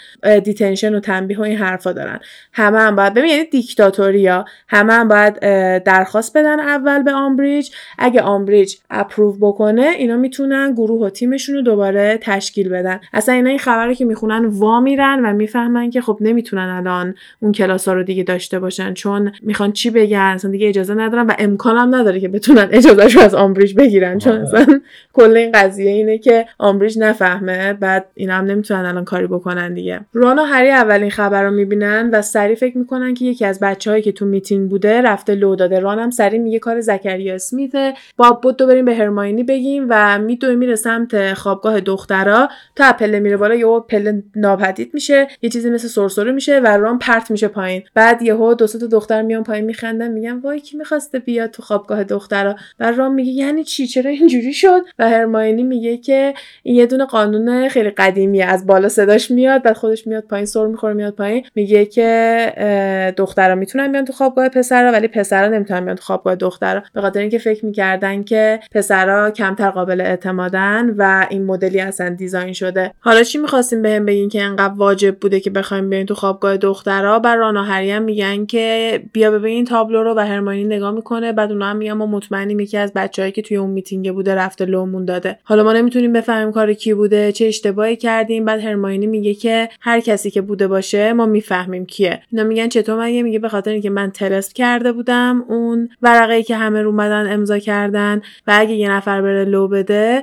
[0.44, 2.20] detention و تنبیه و این حرفا دارن.
[2.52, 4.44] همه هم باید ببین یعنی دیکتاتوریا.
[4.68, 5.38] همه هم باید
[5.82, 7.70] درخواست بدن اول به آمبریج.
[7.98, 13.00] اگه آمبریج approve بکنه اینا می‌تونن گروه و تیمشون رو دوباره تشکیل بدن.
[13.12, 17.52] اصلا اینا این خبره که می‌خونن وا میرن و می‌فهمن که خب نمی‌تونن الان اون
[17.52, 18.94] کلاس ها رو دیگه داشته باشن.
[18.94, 23.34] چون می‌خوان چی بگن؟ اصلا دیگه اجازه ندارن و امکانم نداره که بتونن اجازهشو از
[23.34, 24.18] آمبریج بگیرن.
[24.18, 24.80] چون اصلا
[25.12, 30.00] کل این قضیه اینه که آمبریج نفهمه بعد اینا هم نمی‌تونن الان کاری بکنن دیگه.
[30.12, 34.02] ران و هری اولین خبر رو می‌بینن و سری فکر می‌کنن که یکی از بچههایی
[34.02, 35.78] که تو میتینگ بوده رفته لو داده.
[35.78, 37.94] ران هم سری میگه کار زکریا اسمیته.
[38.16, 42.48] بیا بدو بریم به هرماینی بگیم و میدوه میره سمت خوابگاه دخترا.
[42.76, 45.28] تا پله میره بالا یهو پله ناپدید میشه.
[45.42, 47.82] یه چیزی مثل سرسره میشه و ران پرت میشه پایین.
[47.94, 52.04] بعد یهو دو تا دختر میان پایین میخندن میگن وای کی می‌خواسته بیاد تو خوابگاه
[52.24, 52.56] دخترا.
[52.80, 57.04] و ران میگه یعنی چی؟ چرا اینجوری شد؟ و هرماینی میگه که این یه دونه
[57.04, 58.44] قانون خیلی قدیمیه.
[58.44, 61.44] از بالا صداش میاد بعد خودش میاد پایین سر می‌خوره میاد پایین.
[61.54, 66.82] میگه که دخترا می‌تونن بیان تو خوابگاه پسرا ولی پسرا نمی‌تونن بیان تو خوابگاه دخترا.
[66.94, 72.52] به خاطر اینکه فکر می‌کردن که پسرا کمتر قابل اعتمادن و این مدلی اصلا دیزاین
[72.52, 72.92] شده.
[73.00, 77.18] حالا چی می‌خواستیم بهم بگین که انقدر واجب بوده که بخوایم بیاین تو خوابگاه دخترا؟
[77.18, 81.66] بر رانا هری میگن که بیا ببین تابلو رو و هرمانی نگاه می‌کنه بعد اونا
[81.66, 85.38] هم میگن ما مطمئنیم یکی از بچههایی که توی اون میتینگ بوده رفته لومون داده.
[85.44, 88.44] حالا ما نمی‌تونیم بفهمیم کار کی بوده چه اشتباهی کردیم.
[88.44, 92.22] بعد هرماینی میگه که هر کسی که بوده باشه ما می‌فهمیم کیه.
[92.32, 96.56] اینا میگن چطور مگه؟ میگه به خاطر اینکه من طلسم کرده بودم اون ورقه که
[96.56, 100.22] همه رو اومدن امضا کردن و اگه یه نفر بره لو بده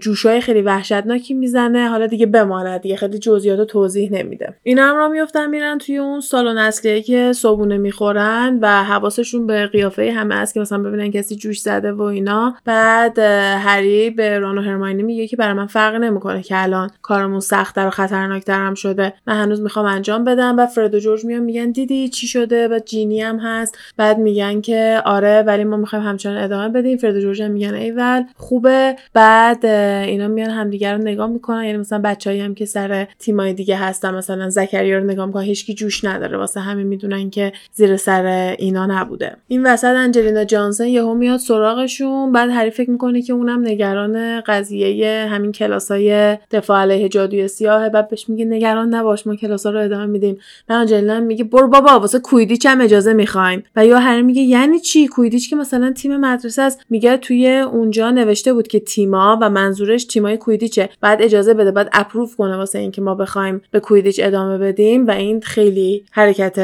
[0.00, 1.88] جوشای خیلی وحشتناکی می‌زنه.
[1.88, 4.54] حالا دیگه بماند دیگه خیلی جزئیات توضیح نمیده.
[4.62, 9.66] اینا هم را میفتن میرن توی اون سالن اصلیه که صبونه می‌خورن و حواسشون به
[9.66, 12.54] قیافه همه است که مثلا ببینن کسی جوش زده و اینا.
[12.64, 13.18] بعد
[13.58, 17.86] هری به ران و هرماینی میگه که برای من فرق نمی‌کنه که الان کارمون سختتر
[17.86, 19.12] و خطرناکتر هم شده.
[19.26, 20.58] من هنوز می‌خوام انجام بدم.
[20.58, 23.78] و فرد و جورج میان میگن دیدی چی شده؟ و جینی هم هست.
[23.96, 26.98] بعد میگن که آره ولی ما می‌خوایم همچنان ادامه بدیم.
[26.98, 28.96] فرد و جورج هم میگن ایول خوبه.
[29.14, 31.64] بعد اینا میان همدیگه رو نگاه می‌کنن.
[31.64, 35.74] یعنی مثلا بچه‌ای هم که سر تیمای دیگه هستن مثلا زکریا رو نگاه می‌کنن هیچکی
[35.74, 36.38] جوش نداره.
[36.38, 39.36] واسه همین می‌دونن که زیر سر اینا نبوده.
[39.48, 42.32] این وسط انجلینا جانسن یهو میاد سراغشون.
[42.32, 47.88] بعد هری فکر می‌کنه که اونم نگران قضیه همین کلاسای دفاع علیه جادوی سیاه.
[47.88, 50.38] بعد بهش میگه نگران نباش ما کلاسا رو ادامه میدیم.
[50.68, 53.62] انجلینا میگه برو بابا واسه کویدیچ هم اجازه می‌خوایم.
[53.76, 56.80] و یا هری میگه یعنی چی؟ کویدیچ که مثلا تیم مدرسه است.
[56.90, 60.88] میگه توی اونجا نوشته بود که تیما و منظورش تیمای کویدیچه.
[61.00, 65.06] بعد اجازه بده بعد اپروف کنه واسه اینکه ما بخوایم به کویدیچ ادامه بدیم.
[65.06, 66.58] و این خیلی حرکت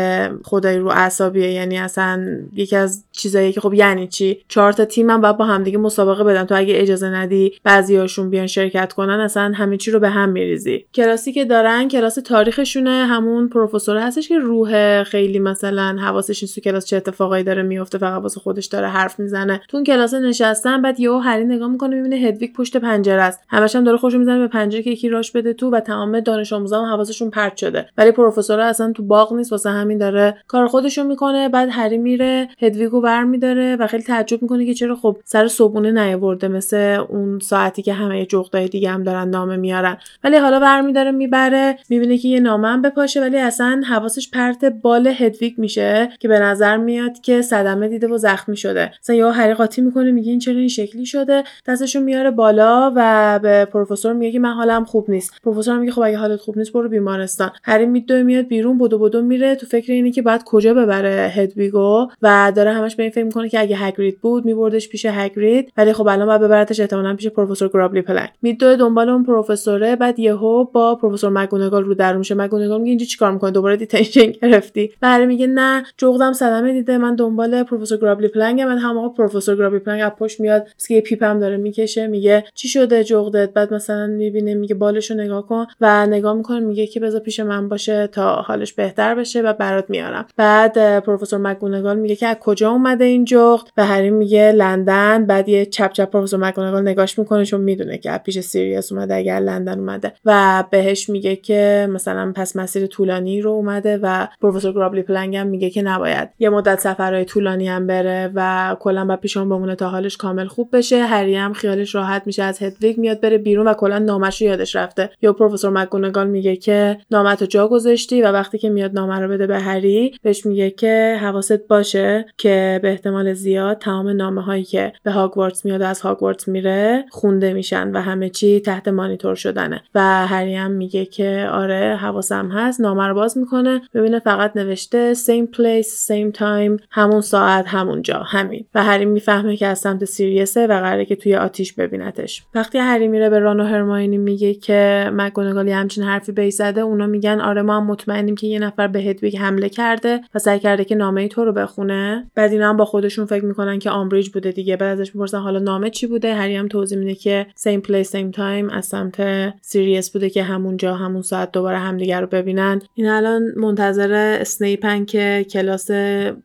[0.44, 1.52] خدای رو اعصابیه.
[1.52, 5.44] یعنی اصلا یکی از چیزایی که خب یعنی چی؟ چهار تا تیم هم باید با
[5.44, 6.44] همدیگه مسابقه بدن.
[6.44, 10.84] تو اگه اجازه ندی بعضیاشون بیان شرکت کنن اصلا همه چی رو به هم میریزی.
[10.94, 12.90] کلاسی که دارن کلاس تاریخشونه.
[12.90, 17.98] همون پروفسور هستش که روح خیلی مثلا حواسش نیست تو کلاس چه اتفاقایی داره میفته
[17.98, 19.60] فقط واسه خودش داره حرف می‌زنه.
[19.68, 23.40] تو اون کلاس نشستن بعد یهو هری نگاه می‌کنه می‌بینه هدویگ پشت پنجره است.
[23.48, 26.52] همش هم داره خوش می‌زنه به پنجره که یکی راش بده تو و تمام دانش
[26.52, 27.86] آموزا هم حواسشون پرت شده.
[27.98, 31.48] ولی پروفسور اصلا تو باغ نیست واسه همین داره کار خودشو می‌کنه.
[31.48, 36.48] بعد هری میره هدویگو برمیداره و خیلی تعجب می‌کنه که چرا خب سر صبونه نیاورده
[36.48, 36.76] مثل
[37.08, 39.96] اون ساعتی که همه جغدای دیگه هم دارن نامه میارن.
[40.24, 45.06] ولی حالا برمیداره می‌بره می‌بینه که یه نامه هم بپاشه ولی اصلا حواسش پرت بال
[45.06, 48.90] هدویگ میشه که به نظر میاد که صدمه دیده و زخمی شده.
[49.02, 53.38] مثلا یا هری قاطی می‌کنه میگه این چرا این شکلی شده؟ دستشو میاره بالا و
[53.42, 55.34] به پروفسور میگه که من حالم خوب نیست.
[55.42, 57.50] پروفسور میگه خب اگه حالت خوب نیست برو بیمارستان.
[57.64, 59.54] هری میدوه میاد بیرون بدو بدو میره.
[59.54, 63.48] تو فکر اینه که بعد کجا ببره هدویگو و داره همش به این فکر می‌کنه
[63.48, 63.76] که اگه
[64.10, 68.28] بود میبردش پیش هگرید ولی خب الان باید ببرتش احتمالاً پیش پروفسور گرابلی پلنگ.
[68.42, 72.34] میدوه دنبال اون پروفسوره بعد یهو با پروفسور مگونگال رو در رو میشه.
[72.34, 74.90] مگونگال میگه اینجا چیکار می‌کنه دوباره detention گرفتی.
[75.02, 76.98] هری میگه نه جغدم صدمه دیده.
[76.98, 81.00] من دنبال پروفسور گرابلی پلنگ من هم آقا پروفسور گرابلی پلنگ از پشت میاد یه
[81.00, 86.06] پیپم داره می‌کشه میگه چی شده جغدت؟ بعد مثلا می‌بینه میگه بالشو نگاه کن و
[86.06, 90.26] نگاه می‌کنه میگه که بذار پیش من باشه تا حالش بهتر بشه و برات میارم.
[90.36, 95.48] بعد پروفسور مگونگال میگه که از کجا اومده این جغد؟ و هری میگه لندن بعد
[95.48, 99.78] یه چپ چپ پروفسور مگونگال نگاش می‌کنه چون می‌دونه که پیش سیریس اومده اگر لندن
[99.78, 100.12] اومده.
[100.24, 105.46] و بهش میگه که مثلا پس مسیر طولانی رو اومده و پروفسور گرابلی پلنگ هم
[105.46, 106.28] میگه که نباید.
[106.38, 110.76] یه مدت سفرهای طولانی هم بره و کلا با پیشون بمونه تا حالش کامل خوب
[110.76, 111.02] بشه.
[111.02, 114.76] هری هم خیالش راحت میشه از هدویگ میاد بره بیرون و کلا نامش رو یادش
[114.76, 115.10] رفته.
[115.22, 119.28] یا پروفسور مگونگال میگه که نامت رو جا گذاشتی و وقتی که میاد نامه رو
[119.28, 124.64] بده به هری بهش میگه که حواست باشه که به احتمال زیاد تمام نامه هایی
[124.64, 129.82] که به هاگوارتس میاد از هاگوارتس میره خونده میشن و همه چی تحت مانیتور شدنه.
[129.94, 132.80] و هری هم میگه که آره حواسم هست.
[132.80, 133.82] نامه رو باز می‌کنه.
[133.94, 138.64] ببینه فقط نوشته same place same time همون ساعت همون جا همین.
[138.74, 142.42] و هری می‌فهمه که از سمت سیریسه و قراره که توی آتیش ببینتش.
[142.54, 147.06] وقتی هری میره به ران و هرماینی میگه که مک‌گونگال همچین حرفی بی زده اونا
[147.06, 150.84] میگن آره ما هم مطمئنیم که یه نفر به هدویگ حمله کرده و سعی کرده
[150.84, 152.30] که نامه ای تو رو بخونه.
[152.34, 154.76] بعد اینا هم با خودشون فکر می‌کنن که آمبریج بوده دیگه.
[154.76, 158.36] بعد ازش می‌پرسن حالا نامه چی بوده؟ هری هم توضیح میده که same place same
[158.36, 159.22] time از سمت
[159.60, 162.82] سیریس بوده که همونجا همون ساعت دوباره همدیگه رو ببینن.
[162.94, 165.90] این الان منتظر اسنیپن که کلاس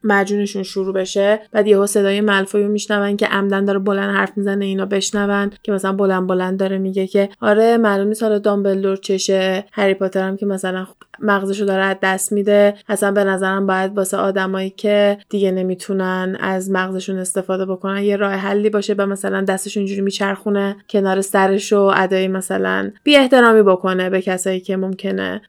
[0.03, 1.39] معجونشون شروع بشه.
[1.51, 5.93] بعد یهو صدای ملفوی میشنون که عمدن داره بلند حرف می‌زنه اینا بشنون که مثلا
[5.93, 9.65] بلند بلند داره میگه که آره معلوم نیست حالا دامبلدور چشه.
[9.71, 10.87] هری پاتر هم که مثلا
[11.21, 16.71] مغزشو داره از دست میده اصلا به نظرم باید واسه آدمایی که دیگه نمی‌تونن از
[16.71, 21.91] مغزشون استفاده بکنن یه راه حلی باشه و مثلا دستش اینجوری میچرخونه کنار سرش و
[21.95, 25.41] ادای مثلا بی احترامی بکنه به کسایی که ممکنه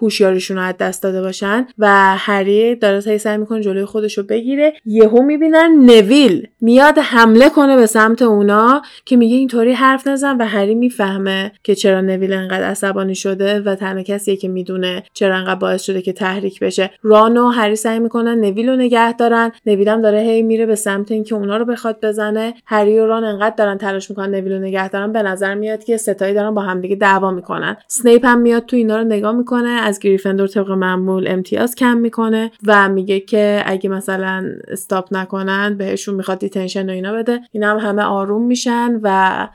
[0.00, 4.72] هوشیاریشون رو از دست داده باشن و هری داره سعی می‌کنه جلوی خودش رو بگیره.
[4.86, 10.44] یهو می‌بینن نویل میاد حمله کنه به سمت اونا که میگه اینطوری حرف نزن و
[10.44, 15.36] هری می‌فهمه که چرا نویل انقدر عصبانی شده و تنها کسیه که می‌دونه نمی‌دونه چرا
[15.36, 16.90] انقدر باعث شده که تحریک بشه.
[17.02, 19.52] ران و هری سعی می‌کنن نویل رو نگه دارن.
[19.66, 22.54] نویل هم داره هی میره به سمت اینکه اونا رو بخواد بزنه.
[22.66, 25.12] هری و ران انقدر دارن تلاش می‌کنن نویل رو نگه دارن.
[25.12, 27.76] به نظر میاد که سه‌تایی دارن با همدیگه دعوا می‌کنن.
[27.88, 29.68] سنیپ هم میاد تو اینا رو نگاه می‌کنه.
[29.68, 36.14] از گریفندور طبق معمول امتیاز کم می‌کنه و میگه که اگه مثلا stop نکنن بهشون
[36.14, 37.40] می‌خواد detention و اینا بده.
[37.52, 39.48] اینا هم همه آروم میشن و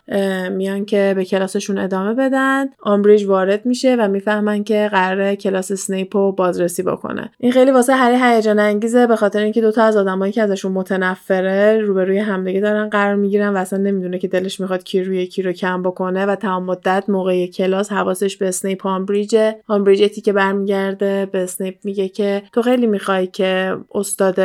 [0.52, 2.66] میان که به کلاسشون ادامه بدن.
[2.82, 4.90] آمبریج وارد میشه و می‌فهمن که
[5.36, 7.32] کلاس سنیپ رو بازرسی بکنه.
[7.38, 11.82] این خیلی واسه هری هیجان انگیزه به خاطر اینکه دوتا از آدمایی که ازشون متنفره
[11.82, 15.52] روبروی همدیگه دارن قرار می‌گیرن و اصلا نمی‌دونه که دلش می‌خواد کی روی کی رو
[15.52, 19.38] کم بکنه و تمام مدت موقع کلاس حواسش به اسنیپ آمبریج
[19.68, 24.40] آمبریج که برمیگرده به اسنیپ میگه که تو خیلی می‌خوای که استاد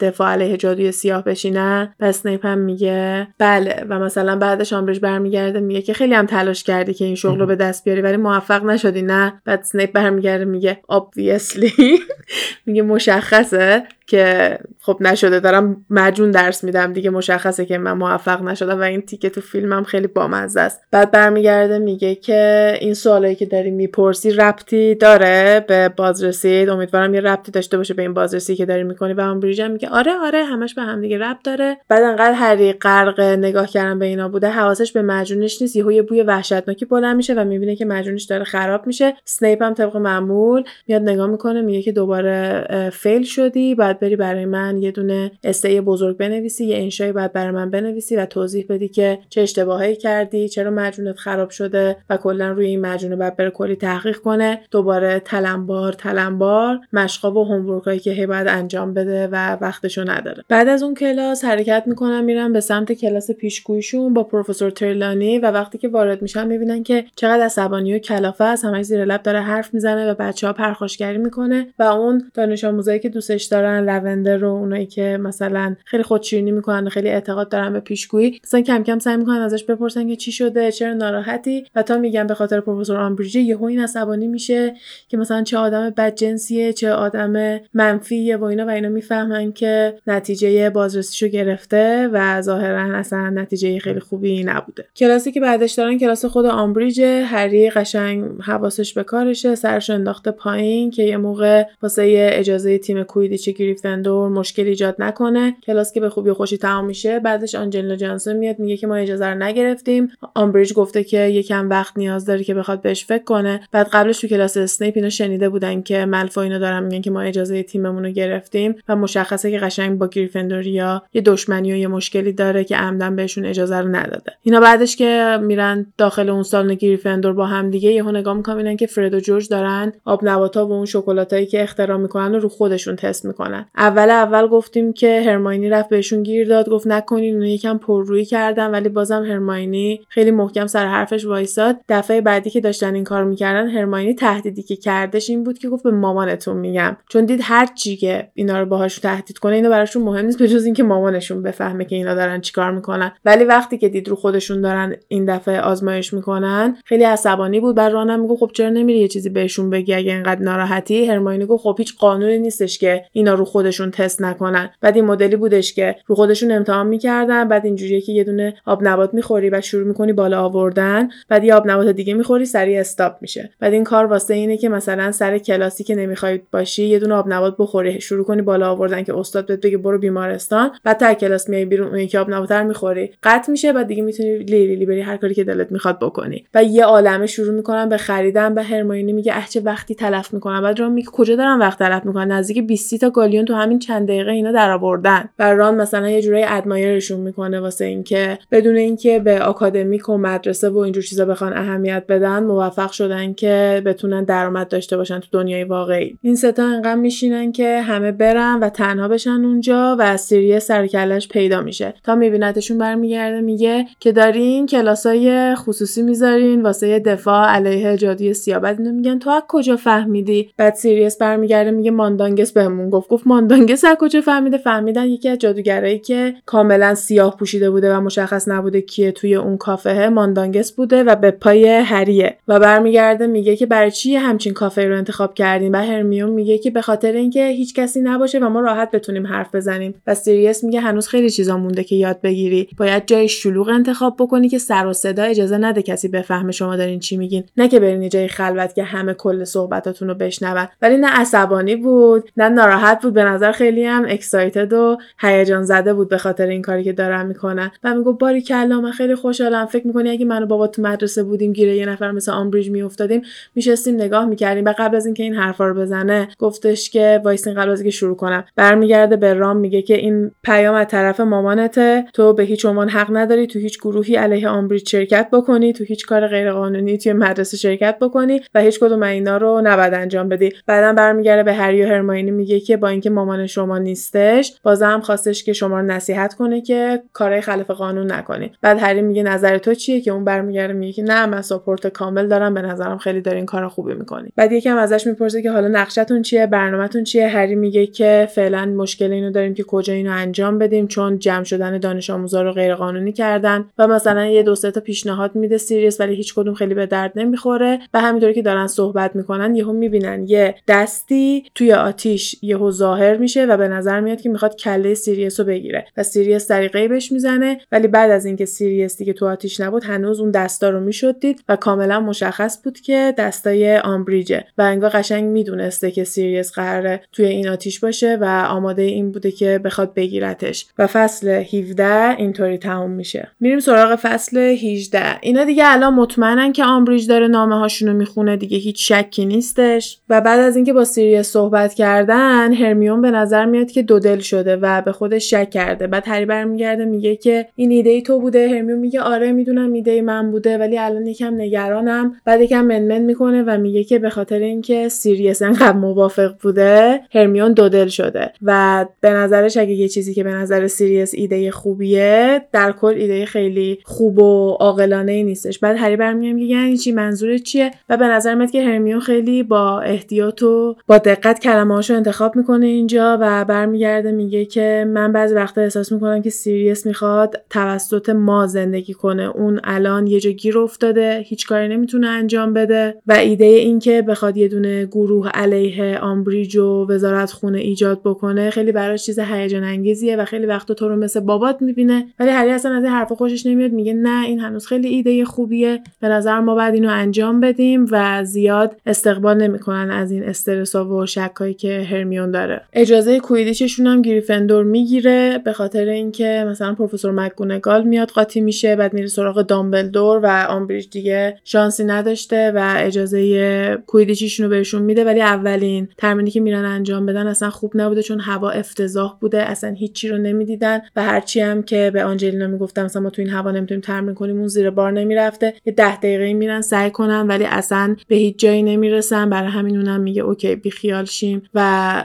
[0.00, 3.84] دفاع علیه جادوی سیاه بشی و اسنیپ هم میگه بله.
[3.88, 7.46] و مثلا بعدش آمبریج برمیگرده میگه که خیلی هم تلاش کردی که این شغل رو
[7.46, 11.72] به دست بیاری ولی موفق نشدی نه؟ بعد اسنیپ برمیگرده میگه obviously.
[12.66, 13.88] میگه مشخصه.
[14.10, 19.00] که خب نشده دارم معجون درس میدم دیگه مشخصه که من موفق نشدم و این
[19.00, 20.80] تیکه تو فیلمم خیلی بامزه است.
[20.90, 27.20] بعد برمیگرده میگه که این سوالایی که داری می‌پرسی ربطی داره به بازرسی امیدوارم یه
[27.20, 29.12] ربطی داشته باشه به این بازرسی که داری می‌کنی.
[29.12, 31.76] و هم میگه آره آره همش به هم دیگه ربط داره.
[31.88, 35.76] بعد انقدر هری غرق نگاه کردن به اینا بوده حواسش به مجونش نیست.
[35.76, 39.16] یهو یه بوی وحشتناکی بلند میشه و می‌بینه که مجونش داره خراب میشه.
[39.24, 43.74] سنیپ هم طبق معمول میاد نگاه می‌کنه میگه که دوباره فیل شدی.
[43.74, 48.16] بعد بری برای من یه دونه استه بزرگ بنویسی یه انشایی باید برای من بنویسی
[48.16, 52.80] و توضیح بدی که چه اشتباهایی کردی چرا مجونت خراب شده و کلا روی این
[52.80, 54.60] مجونه باید بره کلی تحقیق کنه.
[54.70, 60.44] دوباره تلمبار تلمبار مشقا و هومورکایی که هی باید انجام بده و وقتشو نداره.
[60.48, 65.50] بعد از اون کلاس حرکت می‌کنن میرن به سمت کلاس پیشگویشون با پروفسور ترلانی و
[65.50, 68.64] وقتی که وارد میشن می‌بینن که چقدر عصبانی و کلافه است.
[68.64, 72.98] همش زیر لب داره حرف می‌زنه و بچه ها پرخاشگری می‌کنه و اون دانش آموزایی
[72.98, 77.80] که دوستش دارن لونده رو اونایی که مثلا خیلی خودشیرینی می‌کنن خیلی اعتقاد دارن به
[77.80, 81.98] پیشگویی مثلا کم کم سعی می‌کنن ازش بپرسن که چی شده چرا ناراحتی؟ و تا
[81.98, 84.74] میگن به خاطر پروفسور آمبریج یهو این عصبانی میشه
[85.08, 90.70] که مثلا چه آدم بدجنسیه چه آدم منفیه و اینا و اینا می‌فهمن که نتیجه
[90.70, 94.84] بازرسیشو گرفته و ظاهرا اصلا نتیجه خیلی خوبی نبوده.
[94.96, 100.90] کلاسی که بعدش دارن کلاس خود آمبریج هری قشنگ حواسش به کارشه سرش انداخته پایین
[100.90, 105.56] که یه موقع واسه اجازه تیم کویدیچ گریفندور مشکل ایجاد نکنه.
[105.66, 109.26] کلاس که به خوبی خوشی تمام میشه بعدش آنجلینا جانسون میاد میگه که ما اجازه
[109.26, 110.08] رو نگرفتیم.
[110.34, 113.60] آمبریج گفته که یکم وقت نیاز داره که بخواد بهش فکر کنه.
[113.72, 117.20] بعد قبلش تو کلاس اسنیپ اینا شنیده بودن که ملفوی اینا دارن میگن که ما
[117.20, 122.32] اجازه تیممون رو گرفتیم و مشخصه که قشنگ با گریفندوریا یه دشمنی و یه مشکلی
[122.32, 124.32] داره که عمدن بهشون اجازه رو نداده.
[124.42, 128.86] اینا بعدش که میرن داخل اون سالن گریفندور با هم دیگه یهو نگاه می‌کنن که
[128.86, 133.24] فرد و جورج دارن آب نباتا و اون شکلاتایی که اختراع می‌کنن رو خودشون تست
[133.24, 133.59] می‌کنن.
[133.76, 138.70] اول اول گفتیم که هرماینی رفت بهشون گیر داد گفت نکنین اونو یکم پررویی کردن
[138.70, 141.76] ولی بازم هرماینی خیلی محکم سر حرفش وایساد.
[141.88, 145.84] دفعه بعدی که داشتن این کار می‌کردن هرماینی تهدیدی که کردش این بود که گفت
[145.84, 146.96] به مامانتون میگم.
[147.08, 150.48] چون دید هر چی که اینا رو باهاش تهدید کنه اینا براشون مهم نیست به
[150.48, 153.12] جز اینکه مامانشون بفهمه که اینا دارن چیکار می‌کنن.
[153.24, 157.76] ولی وقتی که دید رو خودشون دارن این دفعه آزمایش می‌کنن خیلی عصبانی بود.
[157.76, 161.62] بعد رانم میگه خب چرا نمیری یه چیزی بهشون بگی؟ اگه اینقدر ناراحتی؟ هرماینی گفت
[161.62, 164.70] خب هیچ قانونی نیستش که اینا رو خودشون تست نکنن.
[164.80, 168.88] بعد این مدلی بودش که رو خودشون امتحان می‌کردن بعد اینجوریه که یه دونه آب
[168.88, 173.16] نبات می‌خوری و شروع می‌کنی بالا آوردن بعد یه آب نبات دیگه می‌خوری سریع استاپ
[173.20, 173.50] میشه.
[173.60, 177.32] بعد این کار واسه اینه که مثلا سر کلاسی که نمی‌خوای باشی یه دونه آب
[177.32, 181.48] نبات بخوری شروع کنی بالا آوردن که استاد بهت بگه برو بیمارستان بعد تا کلاس
[181.48, 183.10] میای بیرون اون یکی آب نبات می‌خوری.
[183.22, 186.44] قطع میشه بعد دیگه می‌تونی لیلی بری هر کاری که دلت می‌خواد بکنی.
[186.54, 190.62] و یه عالمه شروع می‌کنن به خریدن به هرماینی میگه اه چه وقتی تلف می‌کنن
[190.62, 194.08] بعد ران میگه کجا دارن وقت تلف می‌کنن نزدیک 20 تا گالیون تو همین چند
[194.08, 199.18] دقیقه اینا در آوردن و ران مثلا یه جورایی ادمایرشون می‌کنه واسه اینکه بدون اینکه
[199.18, 204.68] به آکادمیک و مدرسه و اینجور چیزا بخوان اهمیت بدن موفق شدن که بتونن درآمد
[204.68, 206.18] داشته باشن تو دنیای واقعی.
[206.22, 211.60] این ستا انقدر میشینن که همه برن و تنها بشن اونجا و سیریه سرکلش پیدا
[211.60, 211.94] میشه.
[212.04, 218.80] تا میبینتشون برمیگرده میگه که دارین کلاسای خصوصی می‌ذارین واسه دفاع علیه جادوی سیاه بعد
[218.80, 223.08] میگن تو از کجا فهمیدی؟ بعد سیریس برمیگرده میگه ماندانگس بهمون گفت.
[223.08, 228.00] گفت ماندانگس از کجا فهمیده فهمیدن یکی از جادوگرایی که کاملا سیاه پوشیده بوده و
[228.00, 232.36] مشخص نبوده کیه توی اون کافه ماندانگس بوده و به پای هریه.
[232.48, 236.70] و برمیگرده میگه که برای چی همچین کافه رو انتخاب کردیم؟ و هرمیون میگه که
[236.70, 239.94] به خاطر اینکه هیچ کسی نباشه و ما راحت بتونیم حرف بزنیم.
[240.06, 242.68] و سیریس میگه هنوز خیلی چیزا مونده که یاد بگیری.
[242.78, 247.00] باید جای شلوغ انتخاب بکنی که سر و صدا اجازه نده کسی بفهمه شما دارین
[247.00, 247.44] چی میگین.
[247.56, 250.68] نه که برین جای خلوت که همه کل صحبتاتون رو بشنون.
[250.82, 255.94] ولی نه عصبانی بود نه ناراحت بود به نظر خیلی هم excited و هیجان زده
[255.94, 257.70] بود به خاطر این کاری که دارن می‌کنن.
[257.84, 259.66] و میگه باریکلا من خیلی خوشحالم.
[259.66, 263.22] فکر می‌کنی اگه منو بابا تو مدرسه بودیم گیر یه نفر مثل آمبریج میافتادیم
[263.54, 264.64] میشستیم نگاه می‌کردیم.
[264.64, 268.16] و قبل از اینکه این حرفا رو بزنه گفتش که وایسین قبل از اینکه شروع
[268.16, 268.44] کنم.
[268.56, 273.16] برمیگرده به ران میگه که این پیام از طرف مامانته تو به هیچ عنوان حق
[273.16, 277.98] نداری تو هیچ گروهی علیه آمبریج شرکت بکنی تو هیچ کار غیرقانونی توی مدرسه شرکت
[278.00, 280.52] بکنی و هیچ کدوم اینا رو نباید انجام بدی.
[280.66, 285.52] بعدا برمیگرده به هری و میگه که با اینکه مامان شما نیستش بازم خواستش که
[285.52, 288.52] شما رو نصیحت کنه که کارهای خلاف قانون نکنی.
[288.62, 292.28] بعد هری میگه نظر تو چیه؟ که اون برمیگرده میگه که نه من support کامل
[292.28, 294.28] دارم به نظرم خیلی دارین کار خوبی می‌کنی.
[294.36, 299.12] بعد یکم ازش می‌پرسه که حالا نقشتون چیه؟ برنامهتون چیه؟ هری میگه که فعلا مشکل
[299.12, 303.12] اینو داریم که کجا اینو انجام بدیم چون جمع شدن دانش آموزا رو غیر قانونی
[303.12, 307.12] کردن و مثلا یه دو تا پیشنهاد میده سیریس ولی هیچ کدوم خیلی به درد
[307.16, 307.78] نمی‌خوره.
[307.94, 312.70] و همینطوری که دارن صحبت می‌کنن یهو می‌بینن یه دستی توی آتیش یهو
[313.00, 316.88] ظاهر میشه و به نظر میاد که می‌خواد کله سیریس رو بگیره و سیریس طریقی
[316.88, 320.80] بهش می‌زنه ولی بعد از اینکه سیریس دیگه تو آتیش نبود هنوز اون دستا رو
[320.80, 326.52] می‌شد دید و کاملا مشخص بود که دستای آمبریجه و انگار قشنگ می‌دونسته که سیریس
[326.52, 332.16] قراره توی این آتیش باشه و آماده این بوده که بخواد بگیرتش و فصل 17
[332.16, 333.28] اینطوری تموم میشه.
[333.40, 338.58] میریم سراغ فصل 18 اینا دیگه الان مطمئنن که آمبریج داره نامه هاشونو می‌خونه دیگه
[338.58, 339.98] هیچ شکی نیستش.
[340.08, 344.18] و بعد از اینکه با سیریس صحبت کردن هرمیون به نظر میاد که دو دل
[344.18, 345.86] شده و به خودش شک کرده.
[345.86, 348.48] بعد هری برمیگرده میگه که این ایده تو بوده.
[348.48, 352.16] هرمیون میگه آره می‌دونم ایده من بوده ولی الان یکم نگرانم.
[352.24, 357.52] بعد یکم منمن می‌کنه و میگه که به خاطر اینکه سیریس انقدر موافق بوده هرمیون
[357.52, 358.32] دو دل شده.
[358.42, 363.24] و به نظرش اگه یه چیزی که به نظر سیریس ایده خوبیه در کل ایده
[363.24, 365.58] خیلی خوب و عاقلانه ای نیستش.
[365.58, 369.42] بعد هری برمیگرده میگه یعنی چی؟ منظورت چیه؟ و به نظر میاد که هرمیون خیلی
[369.42, 375.34] با احتیاط و با دقت کلمه‌هاشو انتخاب می‌کنه اینجا و برمیگرده میگه که من بعضی
[375.34, 379.22] وقتا احساس می‌کنم که سیریس می‌خواد توسط ما زندگی کنه.
[379.22, 384.02] اون الان یه جا گیر افتاده هیچ کاری نمی‌تونه انجام بده و ایده این که
[384.02, 389.64] بخواد یه دونه گروه علیه آمبریج و وزارت خونه ایجاد بکنه خیلی براش چیز هیجان
[389.64, 392.06] انگیزیه و خیلی وقتا تو رو مثل بابات می‌بینه.
[392.20, 395.80] ولی هری اصلا از این حرفا خوشش نمیاد میگه نه این هنوز خیلی ایده خوبیه.
[396.00, 401.06] به نظر ما بعد اینو انجام بدیم و زیاد استقبال نمی‌کنن از این استرس و
[401.06, 402.59] شکایی که هرمیون داره.
[402.72, 408.94] اجازه کویدیچشون هم گریفندور می‌گیره به خاطر اینکه مثلا پروفسور مکگونگال میاد قاطی میشه بعد
[408.94, 415.04] میره سراغ دامبلدور و آمبریج دیگه شانسی نداشته و اجازه کویدیچشون رو بهشون میده.
[415.04, 419.70] ولی اولین تمرینی که میرن انجام بدن اصلا خوب نبوده چون هوا افتضاح بوده اصلا
[419.70, 423.50] هیچی رو نمی‌دیدن و هرچی هم که به آنجلینا می‌گفتم مثلا ما تو این هوا
[423.50, 425.54] نمی‌تونیم تمرین کنیم اون زیر بار نمی‌رفته.
[425.66, 429.30] یه ده دقیقه میرن سعی کنن ولی اصلا به هیچ جایی نمی‌رسن.
[429.30, 432.02] برای همین اونم میگه اوکی بیخیال شیم و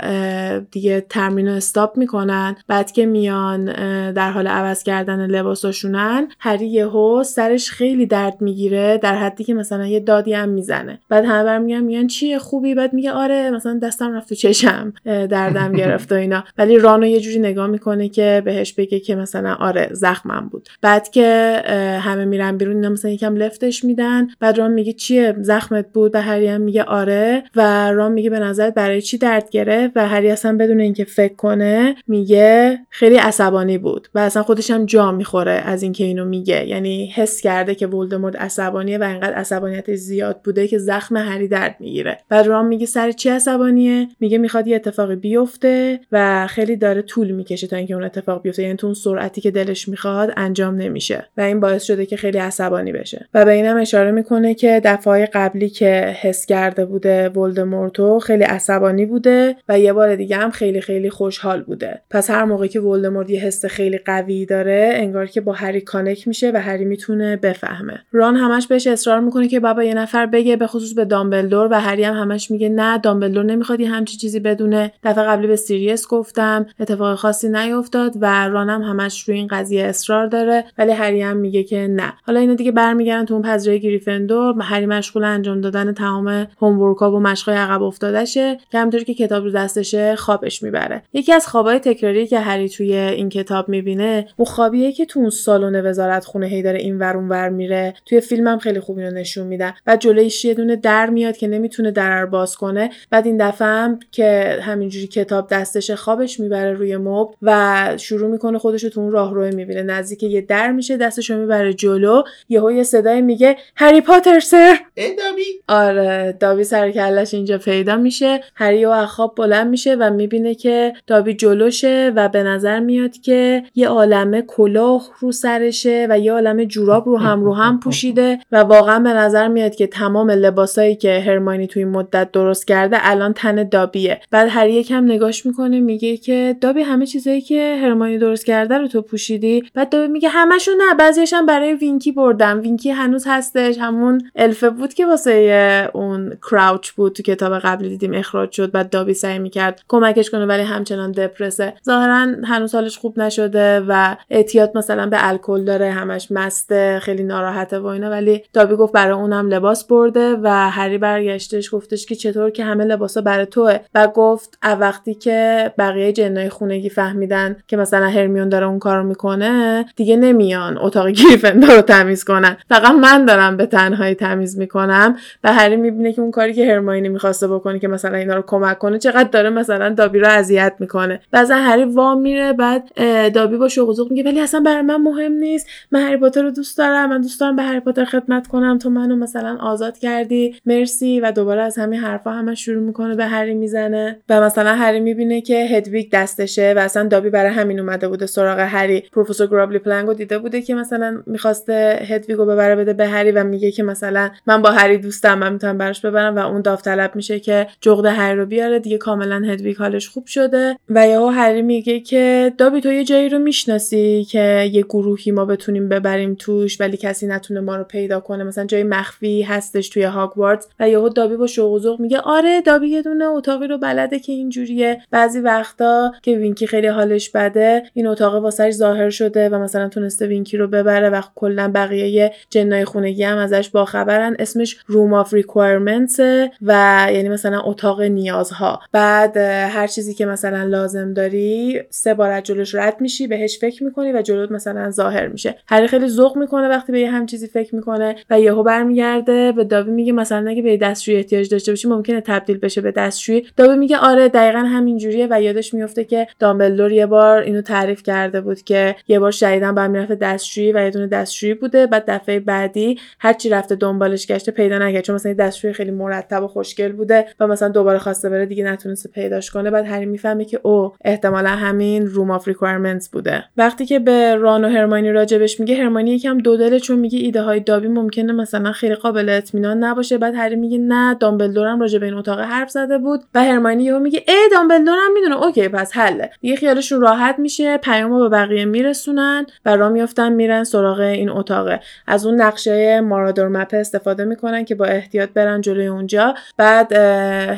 [0.72, 3.65] دیگه تمرین رو استاپ می‌کنن بعد که میان
[4.11, 9.85] در حال عوض کردن لباساشونن هری یهو سرش خیلی درد می‌گیره در حدی که مثلا
[9.85, 10.99] یه دادی هم می‌زنه.
[11.09, 15.73] بعد همه برمیگن میگن چیه خوبی؟ بعد میگه آره مثلا دستم رفت تو چشم دردم
[15.81, 16.43] گرفت و اینا.
[16.57, 20.69] ولی رانو یه جوری نگاه می‌کنه که بهش بگه که مثلا آره زخمم بود.
[20.81, 21.61] بعد که
[22.03, 24.27] همه میرن بیرون اینا مثلا یکم لفتش میدن.
[24.39, 27.43] بعد ران میگه چیه زخمت بود؟ و هری هم میگه آره.
[27.55, 31.36] و ران میگه به نظرت برای چی درد گرفت؟ و هری اصلا بدون اینکه فکر
[31.36, 36.68] کنه میگه خیلی عصبانی بود و اصلا خودش هم جا می‌خوره از اینکه اینو میگه.
[36.68, 41.76] یعنی حس کرده که ولدمورت عصبانیه و اینقدر عصبانیتش زیاد بوده که زخم هری درد
[41.80, 42.18] می‌گیره.
[42.30, 47.32] بعد رام میگه سر چی عصبانیه؟ میگه می‌خواد یه اتفاقی بیفته و خیلی داره طول
[47.32, 48.64] می‌کشه تا اینکه اون اتفاق بیفته.
[48.64, 52.38] یعنی تو اون سرعتی که دلش می‌خواد انجام نمیشه و این باعث شده که خیلی
[52.38, 53.28] عصبانی بشه.
[53.34, 59.06] و به اینم اشاره می‌کنه که دفعه قبلی که حس کرده بوده ولدمورتو خیلی عصبانی
[59.06, 62.02] بوده و یه بار هم خیلی خیلی خوشحال بوده.
[62.10, 66.27] پس هر موقع که ولدمورت یه حس خیلی قوی داره انگار که با هری connect
[66.27, 67.99] میشه و هری می‌تونه بفهمه.
[68.11, 71.68] ران همش بهش اصرار می‌کنه که بابا به یه نفر بگه به خصوص به دامبلدور
[71.72, 74.91] و هری هم همش میگه نه دامبلدور نمی‌خواد یه همچی چیزی بدونه.
[75.03, 80.27] دفعه قبلی به سیریس گفتم اتفاق خاصی نیفتاد و رانم همش روی این قضیه اصرار
[80.27, 82.14] داره ولی هری هم میگه که نه.
[82.23, 87.11] حالا اینا دیگه برمیگردن تو اون پذیرایی گریفندور هری مشغول انجام دادن تمام homework ا
[87.11, 91.04] و مشقای عقب افتادشه که همونطوری که کتاب رو دستشه خوابش می‌بره.
[91.14, 95.30] یکی از خوابای تکراری که هری توی این کتاب می‌بینه اون خوابیه که تو اون
[95.30, 97.94] سالن وزارت خونه هی داره این ور اون ور میره.
[98.06, 99.74] توی فیلمم خیلی خوب اینو نشون میدن.
[99.86, 102.90] بعد جلویش یه دونه در میاد که نمی‌تونه در رو باز کنه.
[103.10, 108.58] بعد این دفعه هم که همینجوری کتاب دستش خوابش می‌بره روی مبل و شروع می‌کنه
[108.58, 109.82] خودش رو تو اون راهرو می‌بینه.
[109.82, 112.24] نزدیک یه در میشه دستش رو می‌بره جلو.
[112.50, 114.78] یهو یه صدای میگه هری پاتر سر!
[114.96, 118.44] دابی آره دابی سر کلش اینجا پیدا میشه.
[118.56, 123.64] هری و خواب بلند میشه و می‌بینه که دابی جلوشه و به نظر میاد که
[123.76, 128.57] یه عالمه کلاه رو سرشه و یه عالمه جوراب رو هم رو هم پوشیده و
[128.57, 133.69] واقعا به نظر میاد که تمام لباسایی که هرماینی توی مدت درست کرده الان تن
[133.69, 134.19] دابیه.
[134.32, 138.88] بعد هری یکم نگاش می‌کنه میگه که دابی همه چیزایی که هرماینی درست کرده رو
[138.88, 142.61] تو پوشیدی؟ بعد دابی میگه همشو نه بعضیش هم برای وینکی بردم.
[142.61, 148.14] وینکی هنوز هستش همون الفه بود که واسه اون کراوچ بود تو کتاب قبلی دیدیم
[148.14, 151.73] اخراج شد بعد دابی سعی می‌کرد کمکش کنه ولی همچنان دپرسه.
[151.85, 157.80] ظاهرا هنوز حالش خوب نشده و اعتیاد مثلا به الکل داره همش مسته خیلی ناراحته
[157.80, 158.09] و اینا.
[158.09, 162.85] ولی دابی گفت برای اونم لباس برده و هری برگشتش گفتش که چطور که همه
[162.85, 163.77] لباسا برای توه.
[163.95, 169.85] و گفت وقتی که بقیه جنای خونگی فهمیدن که مثلا هرمیون داره اون کارو می‌کنه
[169.95, 172.57] دیگه نمیان اتاق گریفندور رو تمیز کنن.
[172.69, 175.15] فقط من دارم به تنهایی تمیز می‌کنم.
[175.43, 178.80] و هری می‌بینه که اون کاری که هرماینی می‌خواسته بکنه که مثلا اینا رو کمک
[178.80, 181.22] کنه چقدر داره مثلا دابی رو اذیت می‌کنه.
[181.31, 182.91] بعضا هری وا میره بعد
[183.31, 185.68] دابی با شوق میگه ولی اصلا برای من مهم نیست.
[185.91, 187.10] من هری پاتر رو دوست دارم.
[187.10, 188.77] من دوست دارم به هری پاتر خدمت کنم.
[188.77, 190.56] تو منو مثلا آزاد کردی.
[190.65, 191.19] مرسی.
[191.19, 194.19] و دوباره از همین حرفا همه شروع می‌کنه به هری می‌زنه.
[194.30, 198.60] و مثلا هری می‌بینه که هدویگ دستشه و اصلا دابی برای همین اومده بوده سراغ
[198.60, 199.03] هری.
[199.14, 203.72] پروفسور گرابلی پلنگو دیده بوده که مثلا می‌خواسته هدویگو ببره بده به هری و میگه
[203.72, 206.35] که مثلا من با هری دوستم من می‌تونم براش ببرم.
[206.35, 208.80] و اون داوطلب میشه که جغد هری رو بیاره.
[208.80, 213.30] دیگه کاملا هدویگ حالش خوب شده و یهو هری میگه که دابی تو یه جایی
[213.30, 218.20] رو می‌شناسی که یه گروهی ما بتونیم ببریم توش ولی کسی نتونه ما رو پیدا
[218.20, 218.44] کنه.
[218.44, 223.02] مثلا جای مخفی هستش توی هاگوارتس و یهو دابی با شوق میگه آره دابی یه
[223.02, 225.02] دونه اتاقی رو بلده که اینجوریه.
[225.12, 230.28] بعضی وقتا که وینکی خیلی حالش بده این اتاق واسش ظاهر شده و مثلا تونسته
[230.28, 234.36] وینکی رو ببره و کلا بقیه جنای خونگی هم ازش باخبرن.
[234.40, 236.19] اسمش Room of Requirements
[236.62, 238.80] و یعنی مثلا اتاق نیازها.
[238.92, 243.84] بعد هر چیزی که مثلا لازم داری سه بار از جلوش رد میشی بهش فکر
[243.84, 245.56] می‌کنی و جلوت مثلا ظاهر میشه.
[245.68, 249.64] هری خیلی ذوق می‌کنه وقتی به یه همچین چیزی فکر می‌کنه و یهو برمیگرده به
[249.64, 253.48] دابی میگه مثلا اگه به دستشویی احتیاج داشته باشی ممکنه تبدیل بشه به دستشویی.
[253.57, 258.03] دابی میگه آره دقیقا همین جوریه و یادش میفته که دامبلدور یه بار اینو تعریف
[258.03, 261.88] کرده بود که یه بار شدیدا باید می‌رفته دستشویی و یه دونه دستشویی بوده.
[261.88, 266.44] بعد دفعه بعدی هر چی رفته دنبالش گشته پیدا نکرد چون مثلا دستشویی خیلی مرتب
[266.44, 270.45] و خوشگل بوده و مثلا دوباره خواسته بره دیگه نتونسته پیداش کنه بعد هری می‌فهمه
[270.45, 273.43] که او احتمالا همین Room of Requirements بوده.
[273.57, 277.41] وقتی که به ران و هرماینی راجبش میگه هرماینی یکم دو دله چون میگه ایده
[277.41, 280.17] های دابی ممکنه مثلا خیلی قابل اطمینان نباشه.
[280.17, 283.23] بعد هری میگه نه دامبلدورم راجب این اتاق حرف زده بود.
[283.34, 285.43] و هرماینی یهو میگه ای دامبلدورم می‌دونه.
[285.43, 286.30] اوکی پس حله.
[286.41, 287.77] دیگه خیالشون راحت میشه.
[287.77, 291.80] پیامو به بقیه میرسونن و راه میافتن میرن سراغ این اتاقه.
[292.07, 296.34] از اون نقشه مارادور مپ استفاده می‌کنن که با احتیاط برن جلوی اونجا.
[296.57, 296.93] بعد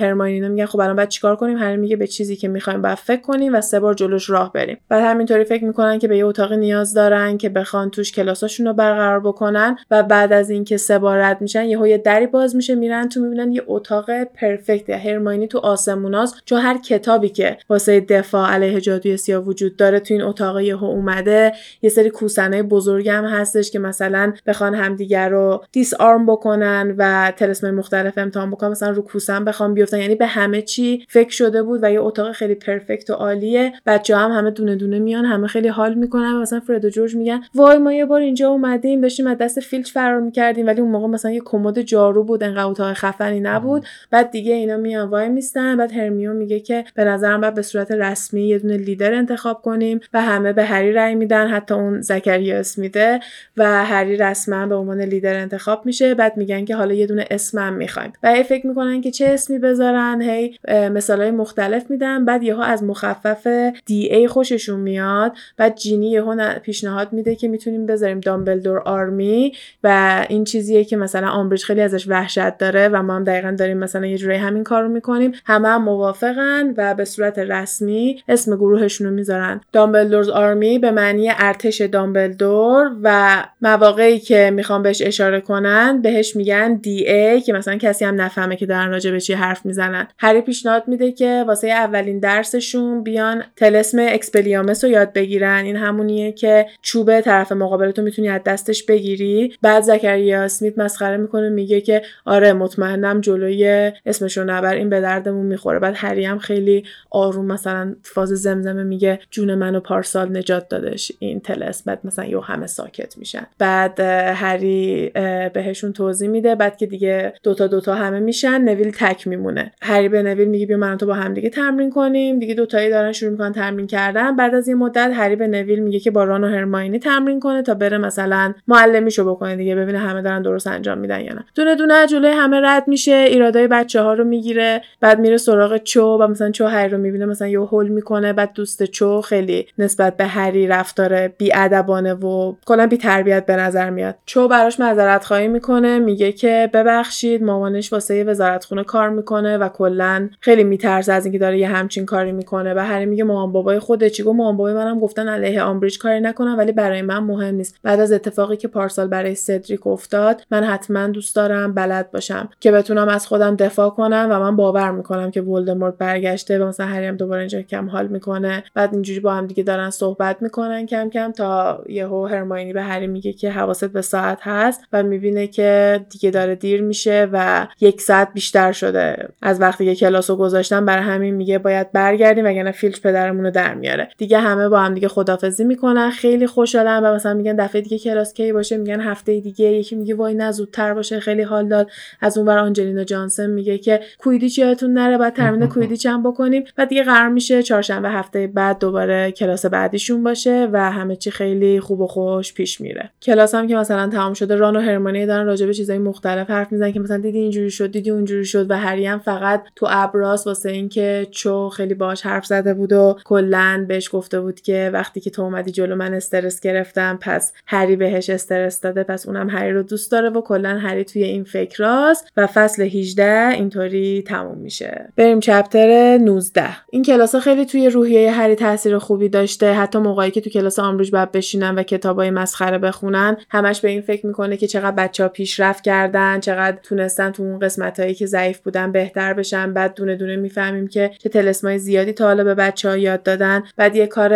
[0.02, 3.22] هرماینی میگن خب الان بعد چیکار کنیم؟ هری میگه به چیزی که می‌خوایم بعد فکر
[3.22, 4.78] کنیم و سه بار جلوش راه بریم.
[4.90, 8.74] بعد همینطوری فکر می‌کنن که به یه اتاق نیاز دارن که بخوان توش کلاساشون رو
[8.74, 12.76] برقرار بکنن و بعد از اینکه سه بار رد میشن یهو یه دری باز میشه
[12.76, 16.36] میرن تو می‌بینن یه اتاق پرفکت هرماینی تو آسموناست.
[16.46, 20.86] چون هر کتابی که واسه دفاع علیه جادوی سیاه وجود داره تو این اتاق یهو
[20.86, 26.96] اومده یه سری کوسنای بزرگ هم هستش که مثلا بخوان همدیگر رو دیس آرم بکنن
[26.98, 30.00] و تلسمای مختلف امتحان بکنن مثلا رو کوسن بخوان بیفتن.
[30.00, 33.74] یعنی به همه چی فکر شده بود و یه اتاق خیلی پرفکت و عالیه.
[33.86, 36.42] بچه هم همه دونه دونه میان همه خیلی حال می‌کنن.
[36.42, 39.92] مثلا فرد و جورج میگن وای ما یه بار اینجا اومدیم داشتیم از دست فیلچ
[39.92, 40.68] فرار می‌کردیم.
[40.68, 43.86] ولی اون موقع مثلا یه کمد جارو بود انقدر اتاق خفنی نبود.
[44.12, 45.78] بعد دیگه اینا میان وای میستن.
[45.78, 50.00] بعد هرمیون میگه که به نظرم بعد به صورت رسمی یه دونه لیدر انتخاب کنیم
[50.14, 53.20] و همه به هری رأی میدن حتی اون زکریا اسمیده
[53.58, 56.14] و هری رسما به عنوان لیدر انتخاب میشه.
[56.14, 58.14] بعد میگن که حالا یه دونه اسمم می‌خوایم.
[58.24, 60.22] و هی فکر می‌کنن که چه اسمی بذارن.
[60.22, 61.57] هی مثالای مختلف
[61.90, 63.48] میدن بعد یهو از مخفف
[63.86, 69.54] دی ای خوششون میاد بعد جینی یهو پیشنهاد میده که می‌تونیم بذاریم دامبلدور آرمی
[69.84, 73.78] و این چیزیه که مثلا آمبریج خیلی ازش وحشت داره و ما هم دقیقا داریم
[73.78, 75.32] مثلا یه جوری همین کار رو می‌کنیم.
[75.46, 79.62] همه هم موافقن و به صورت رسمی اسم گروهشون رو می‌ذارن.
[79.74, 86.76] دامبلدورز آرمی به معنی ارتش دامبلدور و مواقعی که می‌خوام بهش اشاره کنن بهش میگن
[86.76, 90.08] دی ای که مثلا کسی هم نفهمه که دارن راجع به چی حرف می‌زنن.
[90.20, 95.66] هری پیشنهاد میده که واسه اولین درسشون بیان تلسم Expelliarmus رو یاد بگیرن.
[95.66, 99.54] این همونیه که چوب طرف مقابلتو می‌تونی از دستش بگیری.
[99.62, 105.46] بعد زکریا اسمیت مسخره می‌کنه میگه که آره مطمئنم جلوی اسمشو نبر این به دردمون
[105.46, 105.80] می‌خوره.
[105.80, 111.12] بعد هری هم خیلی آروم مثلا فاز زمزمه میگه جون منو پارسال نجات دادش.
[111.20, 113.48] این طلسم بعد مثلا یهو همه ساکت میشن.
[113.60, 114.00] بعد
[114.36, 115.12] هری
[115.54, 116.56] بهشون توضیح میده.
[116.56, 119.72] بعد که دیگه دوتا دوتا همه میشن نویل تک میمونه.
[119.82, 122.40] هری به نویل میگه بیا من و تو با هم دیگه تمرین کنیم.
[122.40, 124.36] دیگه دوتایی دارن شروع می‌کنن تمرین کردن.
[124.36, 127.62] بعد از یه مدت هری به نویل میگه که با ران و هرماینی تمرین کنه
[127.62, 131.46] تا بره مثلا معلمیشو بکنه دیگه ببینه همه دارن درست انجام میدن یا نه.
[131.56, 133.12] دونه دونه جلوی همه رد میشه.
[133.12, 134.82] ایرادای بچه ها رو می‌گیره.
[135.02, 138.34] بعد میره سراغ چو و مثلا چو هری رو می‌بینه مثلا یه هول می‌کنه.
[138.34, 143.56] بعد دوست چو خیلی نسبت به هری رفتار بی ادبانه و کلا بی تربیت به
[143.56, 144.16] نظر میاد.
[144.26, 146.00] چو براش معذرت خواهی می‌کنه.
[146.00, 151.60] میگه که ببخشید مامانش واسه وزارتخونه کار می‌کنه و کلا خیلی میترسه از اینکه داره
[151.60, 152.74] یه همچین کاری می‌کنه.
[152.74, 154.12] و هری میگه مامان بابای خودت.
[154.12, 157.80] چی گفت؟ مامان بابای منم گفتن علیه آمبریج کاری نکنم ولی برای من مهم نیست.
[157.84, 162.72] بعد از اتفاقی که پارسال برای سدریک افتاد من حتما دوست دارم بلد باشم که
[162.72, 167.06] بتونم از خودم دفاع کنم و من باور می‌کنم که ولدمورت برگشته و مثلا هری
[167.06, 168.64] هم دوباره اینجا کم حال می‌کنه.
[168.74, 173.08] بعد اینجوری با هم دیگه دارن صحبت می‌کنن کم کم تا یهو هرماینی به هری
[173.08, 178.02] میگه که حواست به ساعت هست و می‌بینه که دیگه داره دیر میشه و یک
[178.02, 179.30] ساعت بیشتر شده.
[179.42, 183.74] از وقتی که کلاسو گذاشتن برای همین میگه باید برگردیم وگرنه فیلچ پدرمون رو در
[183.74, 184.10] میاره.
[184.18, 188.34] دیگه همه با هم دیگه خدافزی می‌کنن خیلی خوشحالن و مثلا میگن دفعه دیگه کلاس
[188.34, 189.66] کی باشه میگن هفته دیگه.
[189.66, 191.90] یکی میگه وای نه زودتر باشه خیلی حال داد.
[192.22, 196.64] از اونور آنجلینا جانسن میگه که کویدیچ یادتون نره بعد ترمین کویدیچ هم بکنیم.
[196.78, 201.80] و دیگه قرار میشه چهارشنبه هفته بعد دوباره کلاس بعدیشون باشه و همه چی خیلی
[201.80, 203.10] خوب و خوش پیش میره.
[203.22, 206.72] کلاس هم که مثلا تمام شده ران و هرمانی دارن راجع به چیزای مختلف حرف
[206.72, 210.48] می‌زنن که مثلا دیدی اینجوری شد دیدی اونجوری شد و هری هم فقط تو ابراس
[210.48, 210.97] واسه اینکه
[211.32, 215.42] چو خیلی باش حرف زده بود و کلا بهش گفته بود که وقتی که تو
[215.42, 220.12] اومدی جلو من استرس گرفتم پس هری بهش استرس داده پس اونم هری رو دوست
[220.12, 225.10] داره و کلا هری توی این فکراست و فصل 18 اینطوری تموم میشه.
[225.16, 229.74] بریم چپتر 19 این کلاس خیلی توی روحیه هری تاثیر خوبی داشته.
[229.74, 234.02] حتی موقعی که تو کلاس آمبریج بعد بشینن و کتابای مسخره بخونن همش به این
[234.02, 238.26] فکر می‌کنه که چقدر بچه ها پیشرفت کردن چقدر تونستن تو اون قسمت هایی که
[238.26, 239.74] ضعیف بودن بهتر بشن.
[239.74, 243.64] بعد دونه دونه می‌فهمیم که چه تلسمای زیادی تا حالا به بچه ها یاد دادن.
[243.78, 244.32] بعد یه کار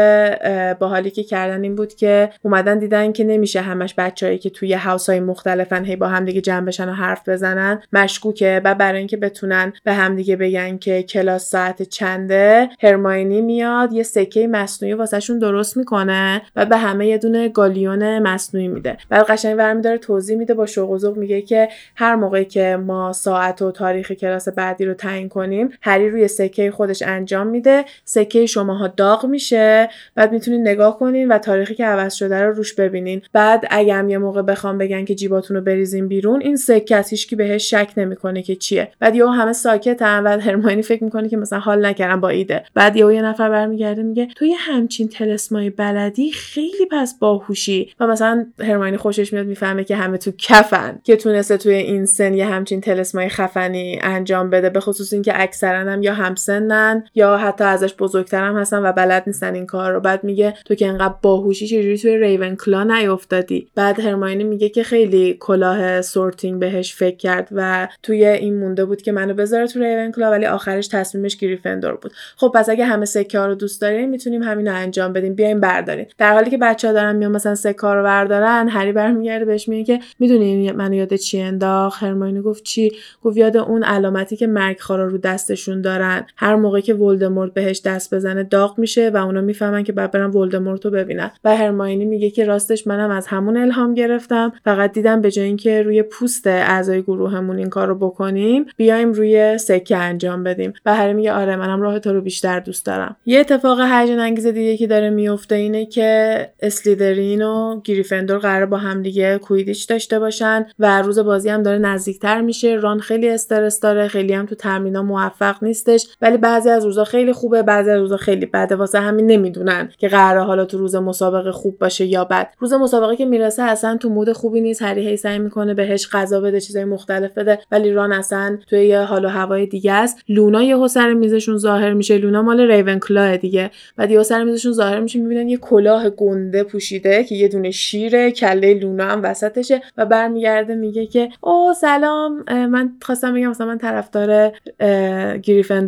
[0.73, 5.09] باحالی که کردن این بود که اومدن دیدن که نمیشه همش بچههایی که توی هاوس
[5.09, 9.73] های مختلفن هی با همدیگه جمع بشن و حرف بزنن مشکوکه و برای اینکه بتونن
[9.83, 16.41] به همدیگه بگن که کلاس ساعت چنده هرماینی میاد یه سکه مصنوعی واسهشون درست می‌کنه
[16.55, 18.97] و به همه یه دونه گالیون مصنوعی میده.
[19.09, 23.13] بعد قشنگ ورمی داره توضیح میده با شوق و میگه که هر موقعی که ما
[23.13, 28.45] ساعت و تاریخ کلاس بعدی رو تعیین کنیم هری روی سکه خودش انجام میده سکه
[28.45, 29.89] شماها داغ میشه.
[30.15, 33.21] بعد می‌تونین نگاه کنین و تاریخی که عوض شده رو روش ببینین.
[33.33, 37.09] بعد اگه هم یه موقع بخوام بگن که جیباتون رو بریزین بیرون این سکه از
[37.09, 38.91] هیچکی بهش شک نمی‌کنه که چیه.
[38.99, 42.63] بعد یهو همه ساکتن و هرماینی فکر می‌کنه که مثلا حال نکردن با ایده.
[42.73, 47.93] بعد یهو یه نفر برمیگرده میگه تو یه همچین طلسمایی بلدی خیلی پس باهوشی.
[47.99, 50.99] و مثلا هرماینی خوشش میاد می‌فهمه که همه تو کفن.
[51.03, 55.91] که تونسته توی این سن یه همچین طلسمای خفنی انجام بده به خصوص اینکه اکثرا
[55.91, 59.99] هم یا همسنن یا حتی ازش بزرگترم هستن و بلد نیستن این کار رو.
[59.99, 64.83] بعد میگه تو که انقدر باهوشی چجوری توی ریون کلا نیافتادی؟ بعد هرماینی میگه که
[64.83, 69.79] خیلی کلاه sorting بهش فکر کرد و توی این مونده بود که منو بذاره تو
[69.79, 72.11] ریون کلا ولی آخرش تصمیمش گریفندور بود.
[72.35, 75.35] خب پس اگه همه سکه ها رو دوست داریم می‌تونیم همین رو انجام بدیم.
[75.35, 79.45] بیایم برداریم در حالی که بچه ها دارن میان مثلا سکه رو بردارن هری برمیگرده
[79.45, 82.91] بهش میگه که می‌دونی منو یاد چی انداخت؟ هرماینی گفت چی؟
[83.23, 86.20] گفت یاد اون علامتی که مرگ خارا رو دستشون دارن.
[86.35, 90.31] هر موقع که ولدمورت بهش دست بزنه داغ میشه و اونا می‌فهمن که بعد برن
[90.31, 91.31] ولدمورت رو ببینن.
[91.43, 94.53] و هرماینی میگه که راستش منم از همون الهام گرفتم.
[94.63, 99.57] فقط دیدم به جای اینکه روی پوست اعضای گروهمون این کار رو بکنیم بیایم روی
[99.57, 100.73] سکه انجام بدیم.
[100.85, 103.15] و هری میگه آره منم راه تو رو بیشتر دوست دارم.
[103.25, 108.77] یه اتفاق هیجان انگیز دیگه که داره میفته اینه که اسلیدرین و گریفندور قرار با
[108.77, 112.75] هم دیگه کویدیچ داشته باشن و روز بازی هم داره نزدیکتر میشه.
[112.75, 114.07] ران خیلی استرس داره.
[114.07, 116.07] خیلی هم تو تمرینا موفق نیستش.
[116.21, 118.75] ولی بعضی از روزا خیلی خوبه بعضی از روزا خیلی بده.
[118.75, 122.53] واسه همین نمی‌دونن که قراره حالا تو روز مسابقه خوب باشه یا بد.
[122.59, 124.81] روز مسابقه که می‌رسه اصلا تو مود خوبی نیست.
[124.81, 127.59] هری هی سعی می‌کنه بهش غذا بده چیزای مختلف بده.
[127.71, 130.19] ولی ران اصلا توی یه حال و هوای دیگه است.
[130.29, 132.17] لونا یهو سر میزشون ظاهر میشه.
[132.17, 133.71] لونا مال ریون کلاه دیگه.
[133.97, 135.19] بعد یهو سر میزشون ظاهر میشه.
[135.19, 139.81] می‌بینن یه کلاه گنده پوشیده که یه دونه شیره کله لونا هم وسطشه.
[139.97, 142.43] و برمیگرده میگه که او سلام.
[142.49, 144.51] من خواستم بگم مثلا من طرفدار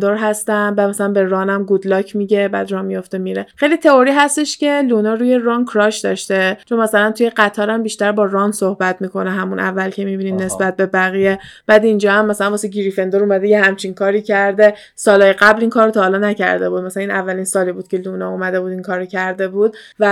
[0.04, 3.46] گریفندور هستم و مثلا به رانم گودلاک میگه بعد ران میفته میره.
[3.56, 6.56] خیلی تئوری هستش که لونا روی ران کراش داشته.
[6.64, 10.86] چون مثلا توی قطارم بیشتر با ران صحبت می‌کنه همون اول که می‌بینیم نسبت به
[10.86, 11.38] بقیه.
[11.66, 14.74] بعد اینجا هم مثلا واسه گریفندور اومده یه همچین کاری کرده.
[14.94, 16.82] سالهای قبل این کارو تا حالا نکرده بود.
[16.82, 19.76] مثلا این اولین سالی بود که لونا اومده بود این کارو کرده بود.
[20.00, 20.04] و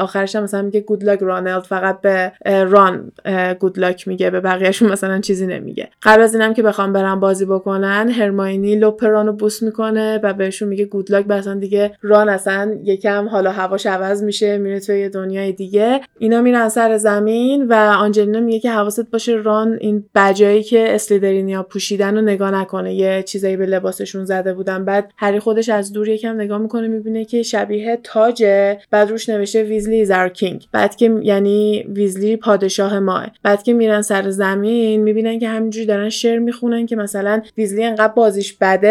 [0.00, 1.62] آخرش هم مثلا میگه گود لاک رانلد.
[1.62, 2.32] فقط به
[2.68, 3.12] ران
[3.60, 4.30] گود لاک میگه.
[4.30, 5.88] به بقیهشون مثلا چیزی نمیگه.
[6.02, 10.68] قبل از اینم که بخوام برم بازی بکنن هرماینی لوپران رو بوس می‌کنه و بهشون
[10.68, 15.52] میگه گود لاک مثلا دیگه ران اصلا یکم حالا هواش عوض میشه میره توی دنیای
[15.52, 16.00] دیگه.
[16.18, 21.62] اینا میرن سر زمین و آنجلینا میگه که حواست باشه ران این بجایی که اسلیدرینیا
[21.62, 22.94] پوشیدن رو نگاه نکنه.
[22.94, 24.84] یه چیزایی به لباسشون زده بودن.
[24.84, 29.62] بعد هری خودش از دور یکم نگاه می‌کنه می‌بینه که شبیه تاجه بعد روش نوشته
[29.62, 33.26] ویزلی زار کینگ بعد که یعنی ویزلی پادشاه ماه.
[33.42, 38.12] بعد که میرن سر زمین می‌بینن که همینجوری دارن شعر می‌خونن که مثلا ویزلی انقدر
[38.12, 38.88] بازیش بده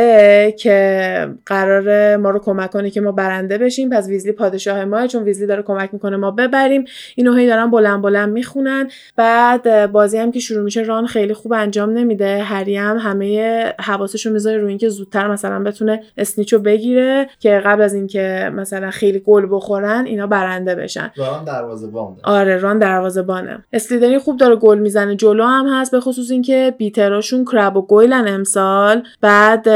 [0.57, 3.89] که قرار ما رو کمک کنه که ما برنده بشیم.
[3.89, 6.85] پس ویزلی پادشاه ماه چون ویزلی داره کمک می‌کنه ما ببریم.
[7.15, 8.87] اینو هی دارن بلند بلند می‌خونن.
[9.15, 12.43] بعد بازی هم که شروع میشه ران خیلی خوب انجام نمیده.
[12.43, 17.81] هری هم همه حواسش رو می‌ذاره روی اینکه زودتر مثلا بتونه اسنیچو بگیره که قبل
[17.81, 21.11] از اینکه مثلا خیلی گل بخورن اینا برنده بشن.
[21.17, 22.17] ران دروازه بانه.
[22.23, 23.63] آره ران دروازه بانه.
[23.73, 25.15] اسلیدری خوب داره گل می‌زنه.
[25.15, 29.03] جلو هم هست به خصوص اینکه بیتراشون کرب و گویلن امسال.
[29.21, 29.69] بعد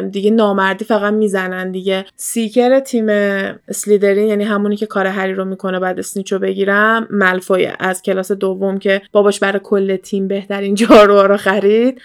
[0.00, 2.04] دیگه نامردی فقط می‌زنن دیگه.
[2.16, 3.08] سیکر تیم
[3.68, 8.32] اسلیدرین یعنی همونی که کار هری رو می‌کنه بعد Snitch و بگیره ملفوی از کلاس
[8.32, 12.00] دوم که باباش برای کل تیم بهترین جارو رو خرید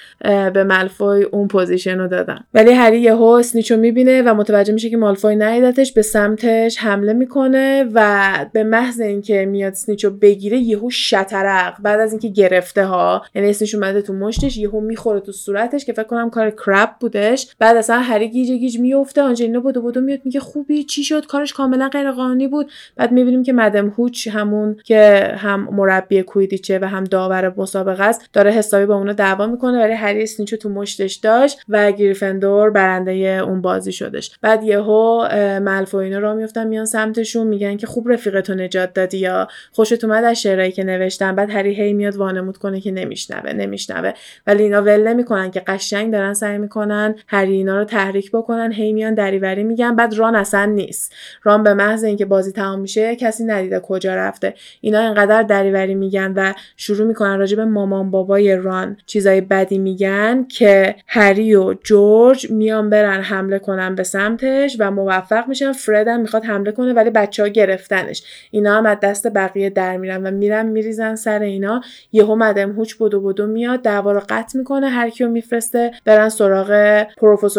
[0.53, 4.89] به ملفوی اون position رو دادن ولی هری یهو Snitch و می‌بینه و متوجه میشه
[4.89, 10.57] که مالفوی ندیدتش به سمتش حمله می‌کنه و به محض اینکه میاد Snitch و بگیره
[10.57, 11.81] یهو شترق.
[11.81, 15.93] بعد از اینکه گرفته ها یعنی Snitch اومده تو مشتش یهو می‌خوره تو صورتش که
[15.93, 17.47] فکر کنم کار کرب بودش.
[17.59, 21.53] بعد اصلا هری گیج گیج میفته آنجلینا بدو بدو میاد میگه خوبی چی شد؟ کارش
[21.53, 22.71] کاملا غیر قانونی بود.
[22.95, 28.03] بعد می‌بینیم که Madam Hooch همون که هم مربی Quidditch ه و هم داور مسابقه
[28.03, 31.91] است داره حسابی با اونا دعوا می‌کنه ولی هری Snitch و تو مشتش داشت و
[31.91, 34.31] گریفندور برنده اون بازی شدش.
[34.41, 35.27] بعد یهو
[35.59, 40.41] ملفوینا را میفتن میان سمتشون میگن که خوب رفیقتو نجات دادی یا خوشت اومد از
[40.41, 41.35] شعرهایی که نوشتن.
[41.35, 44.11] بعد هری هی میاد وانمود کنه که نمیشنوه نمیشنوه.
[44.47, 48.93] ولی اینا ول نمی‌کنن که قشنگ دارن سعی می‌کنن هری اینا رو تحریک بکنن هی
[48.93, 51.13] میان دریوری میگن بعد ران اصلا نیست.
[51.43, 54.53] ران به محض اینکه بازی تمام میشه کسی ندیده کجا رفته.
[54.81, 60.45] اینا اینقدر دریوری میگن و شروع می‌کنن راجع به مامان بابای ران چیزای بدی میگن
[60.47, 65.71] که هری و جورج میان برن حمله کنن به سمتش و موفق میشن.
[65.71, 68.23] فرد هم می‌خواد حمله کنه ولی بچه ها گرفتنش.
[68.51, 71.81] اینا هم از دست بقیه در میرن و میرن میریزن سر اینا.
[72.11, 74.89] یهو Madam Hooch بدو بدو میاد دعوا رو قطع می‌کنه.
[74.89, 77.03] هر کیو میفرسته برن سراغ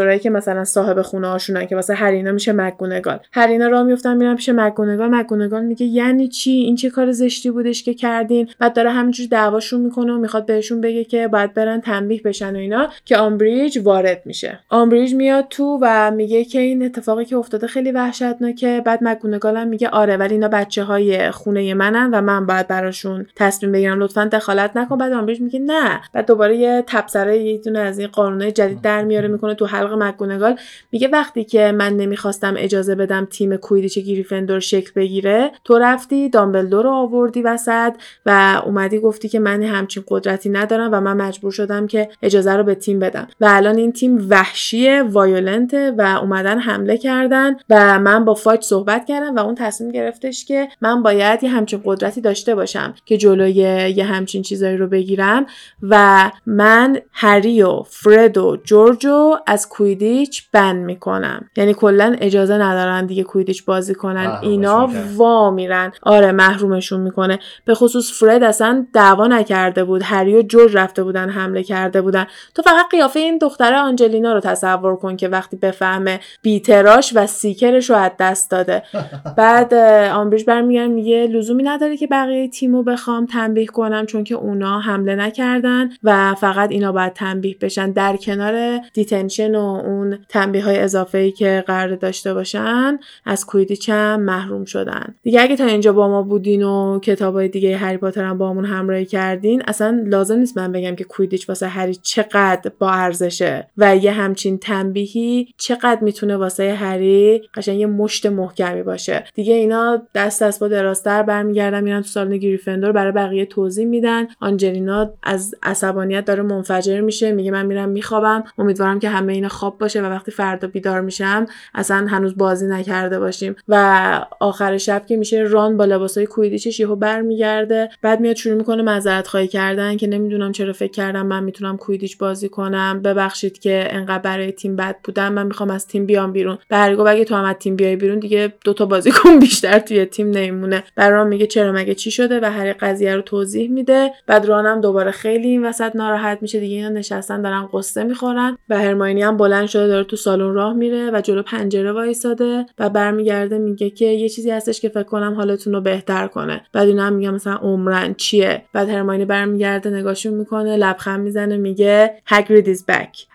[0.00, 3.82] پروفسورایی که مثلا صاحب خونه هاشونن که واسه هری اینا میشه مگونگال هری اینا راه
[3.82, 8.48] میفتن میرن پیش مگونگال مگونگال میگه یعنی چی؟ این چه کار زشتی بودش که کردین؟
[8.58, 12.58] بعد داره همینجوری دعواشون می‌کنه و می‌خواد بهشون بگه که باید برن تنبیه بشن و
[12.58, 14.58] اینا که آمبریج وارد میشه.
[14.68, 18.82] آمبریج میاد تو و میگه که این اتفاقی که افتاده خیلی وحشتناکه.
[18.84, 23.26] بعد مگونگال هم میگه آره ولی اینا بچه های خونه منن و من باید براشون
[23.36, 24.00] تصمیم بگیرم.
[24.00, 24.98] لطفا دخالت نکن.
[24.98, 26.00] بعد آمبریج میگه نه.
[26.12, 29.89] بعد دوباره یه تبصره یه دونه از این قانونهای جدید در میاره می‌کنه تو حلق
[29.96, 30.58] مگونگال
[30.92, 36.84] میگه وقتی که من نمی‌خواستم اجازه بدم تیم کویدیچ گریفندور شکل بگیره تو رفتی دامبلدور
[36.84, 37.92] رو آوردی وسط
[38.26, 42.62] و اومدی گفتی که من همچین قدرتی ندارم و من مجبور شدم که اجازه رو
[42.62, 43.28] به تیم بدم.
[43.40, 49.06] و الان این تیم وحشی وایولنته و اومدن حمله کردن و من با فاج صحبت
[49.06, 53.52] کردم و اون تصمیم گرفتش که من باید یه همچین قدرتی داشته باشم که جلوی
[53.96, 55.46] یه همچین چیزایی رو بگیرم
[55.82, 61.50] و من هری و فرد و جورجو از کویدیچ بند می‌کنم.
[61.56, 64.38] یعنی کلا اجازه ندارن دیگه کویدیچ بازی کنن.
[64.42, 65.92] اینا وا میرن.
[66.02, 67.38] آره محرومشون می‌کنه.
[67.64, 70.02] به خصوص فرد اصلا دعوا نکرده بود.
[70.04, 72.26] هری و جورج رفته بودن حمله کرده بودن.
[72.54, 77.26] تو فقط قیافه این دختره آنجلینا رو تصور کن که وقتی بفهمه beater اش و
[77.26, 78.82] seeker ش رو از دست داده.
[79.38, 79.74] بعد
[80.14, 85.14] آمبریج برمیگرد میگه لزومی نداره که بقیه تیمو بخوام تنبیه کنم چون که اونا حمله
[85.14, 87.90] نکردن و فقط اینا باید تنبیه بشن.
[87.90, 93.90] در کنار detention و اون تنبیه های اضافه ای که قرار داشته باشن از کویدیچ
[93.90, 95.14] هم محروم شدن.
[95.22, 98.64] دیگه اگه تا اینجا با ما بودین و کتابای دیگه هری پاتر هم با همون
[98.64, 103.96] همراهی کردین اصلا لازم نیست من بگم که کویدیچ واسه هری چقدر با ارزشه و
[103.96, 109.24] یه همچین تنبیهی چقدر می‌تونه واسه هری قشنگ یه مشت محکمی باشه.
[109.34, 114.26] دیگه اینا دست دست با دراستر برمیگردن میرن تو سالن گریفندور برای بقیه توضیح میدن.
[114.40, 118.44] آنجلینا از عصبانیت داره منفجر میشه میگه من میرم میخوابم.
[118.58, 123.20] امیدوارم که همه اینا خواب باشه و وقتی فردا بیدار میشم اصلا هنوز بازی نکرده
[123.20, 123.56] باشیم.
[123.68, 127.90] و آخر شب که میشه ران با لباسای کویدیچش یهو برمیگرده.
[128.02, 132.18] بعد میاد شروع می‌کنه معذرت خواهی کردن که نمی‌دونم چرا فکر کردم من می‌تونم کویدیچ
[132.18, 133.00] بازی کنم.
[133.02, 135.32] ببخشید که انقدر برای تیم بد بودم.
[135.32, 136.58] من می‌خوام از تیم بیام بیرون.
[136.68, 140.84] برگو اگه تو هم از تیم بیای بیرون دیگه دوتا بازیکن بیشتر توی تیم نمیمونه.
[140.96, 144.12] برام میگه چرا مگه چی شده و هر قضیه رو توضیح میده.
[144.26, 146.60] بعد رانم دوباره خیلی این وسط ناراحت میشه.
[146.60, 150.72] دیگه اینا نشستن دارن قصه می‌خورن و هرماینی هم بلند شده داره تو سالن راه
[150.72, 155.34] میره و جلو پنجره وایساده و برمیگرده میگه که یه چیزی هستش که فکر کنم
[155.34, 156.60] حالتون رو بهتر کنه.
[156.72, 162.14] بعد اینا هم میگه مثلا عمرن چیه؟ بعد هرماینی برمیگرده نگاهشون می‌کنه لبخند می‌زنه میگه
[162.26, 163.26] Hagrid is back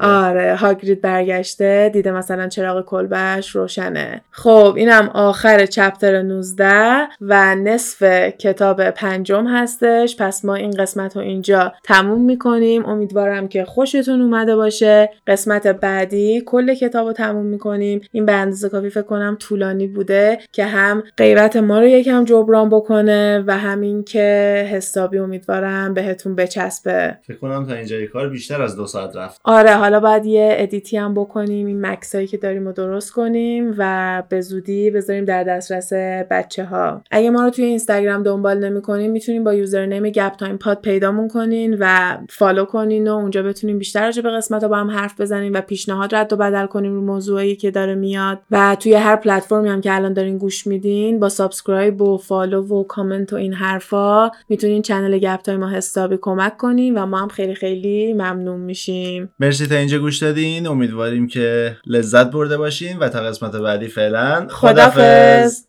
[0.00, 4.20] آره هاگرید برگشته دیده مثلا چراغ کلبش روشنه.
[4.30, 8.02] خب اینم آخر chapter 19 و نصف
[8.38, 10.16] کتاب پنجم هستش.
[10.16, 12.86] پس ما این قسمت رو اینجا تموم می‌کنیم.
[12.86, 15.07] امیدوارم که خوشتون اومده باشه.
[15.26, 18.00] قسمت بعدی کل کتاب رو تموم می‌کنیم.
[18.12, 22.68] این به اندازه کافی فکر کنم طولانی بوده که هم غیبت ما رو یکم جبران
[22.68, 27.18] بکنه و همین که حسابی امیدوارم بهتون بچسبه.
[27.22, 29.40] فکر کنم تا اینجای کار بیشتر از دو ساعت رفت.
[29.44, 33.74] آره حالا باید یه edit ی هم بکنیم این مکثایی که داریم رو درست کنیم
[33.78, 35.92] و به زودی بذاریم در دسترس
[36.30, 40.80] بچه ها اگه ما رو توی اینستاگرام دنبال نمی‌کنین می‌تونیم با username گپ تایم پاد
[40.80, 45.20] پیدامون کنین و follow کنین و اونجا بتونیم بیشتر راجع به قسمت با هم حرف
[45.20, 48.38] بزنیم و پیشنهاد رد و بدل کنیم رو موضوعی که داره میاد.
[48.50, 52.84] و توی هر پلتفرمی هم که الان دارین گوش میدین با subscribe و follow و
[52.84, 57.28] کامنت و این حرفا می‌تونین channel گپ تایم ما حسابی کمک کنین و ما هم
[57.28, 59.32] خیلی خیلی ممنون میشیم.
[59.40, 60.66] مرسی تا اینجا گوش دادین.
[60.66, 65.68] امیدواریم که لذت برده باشین و تا قسمت بعدی فعلا خدافظ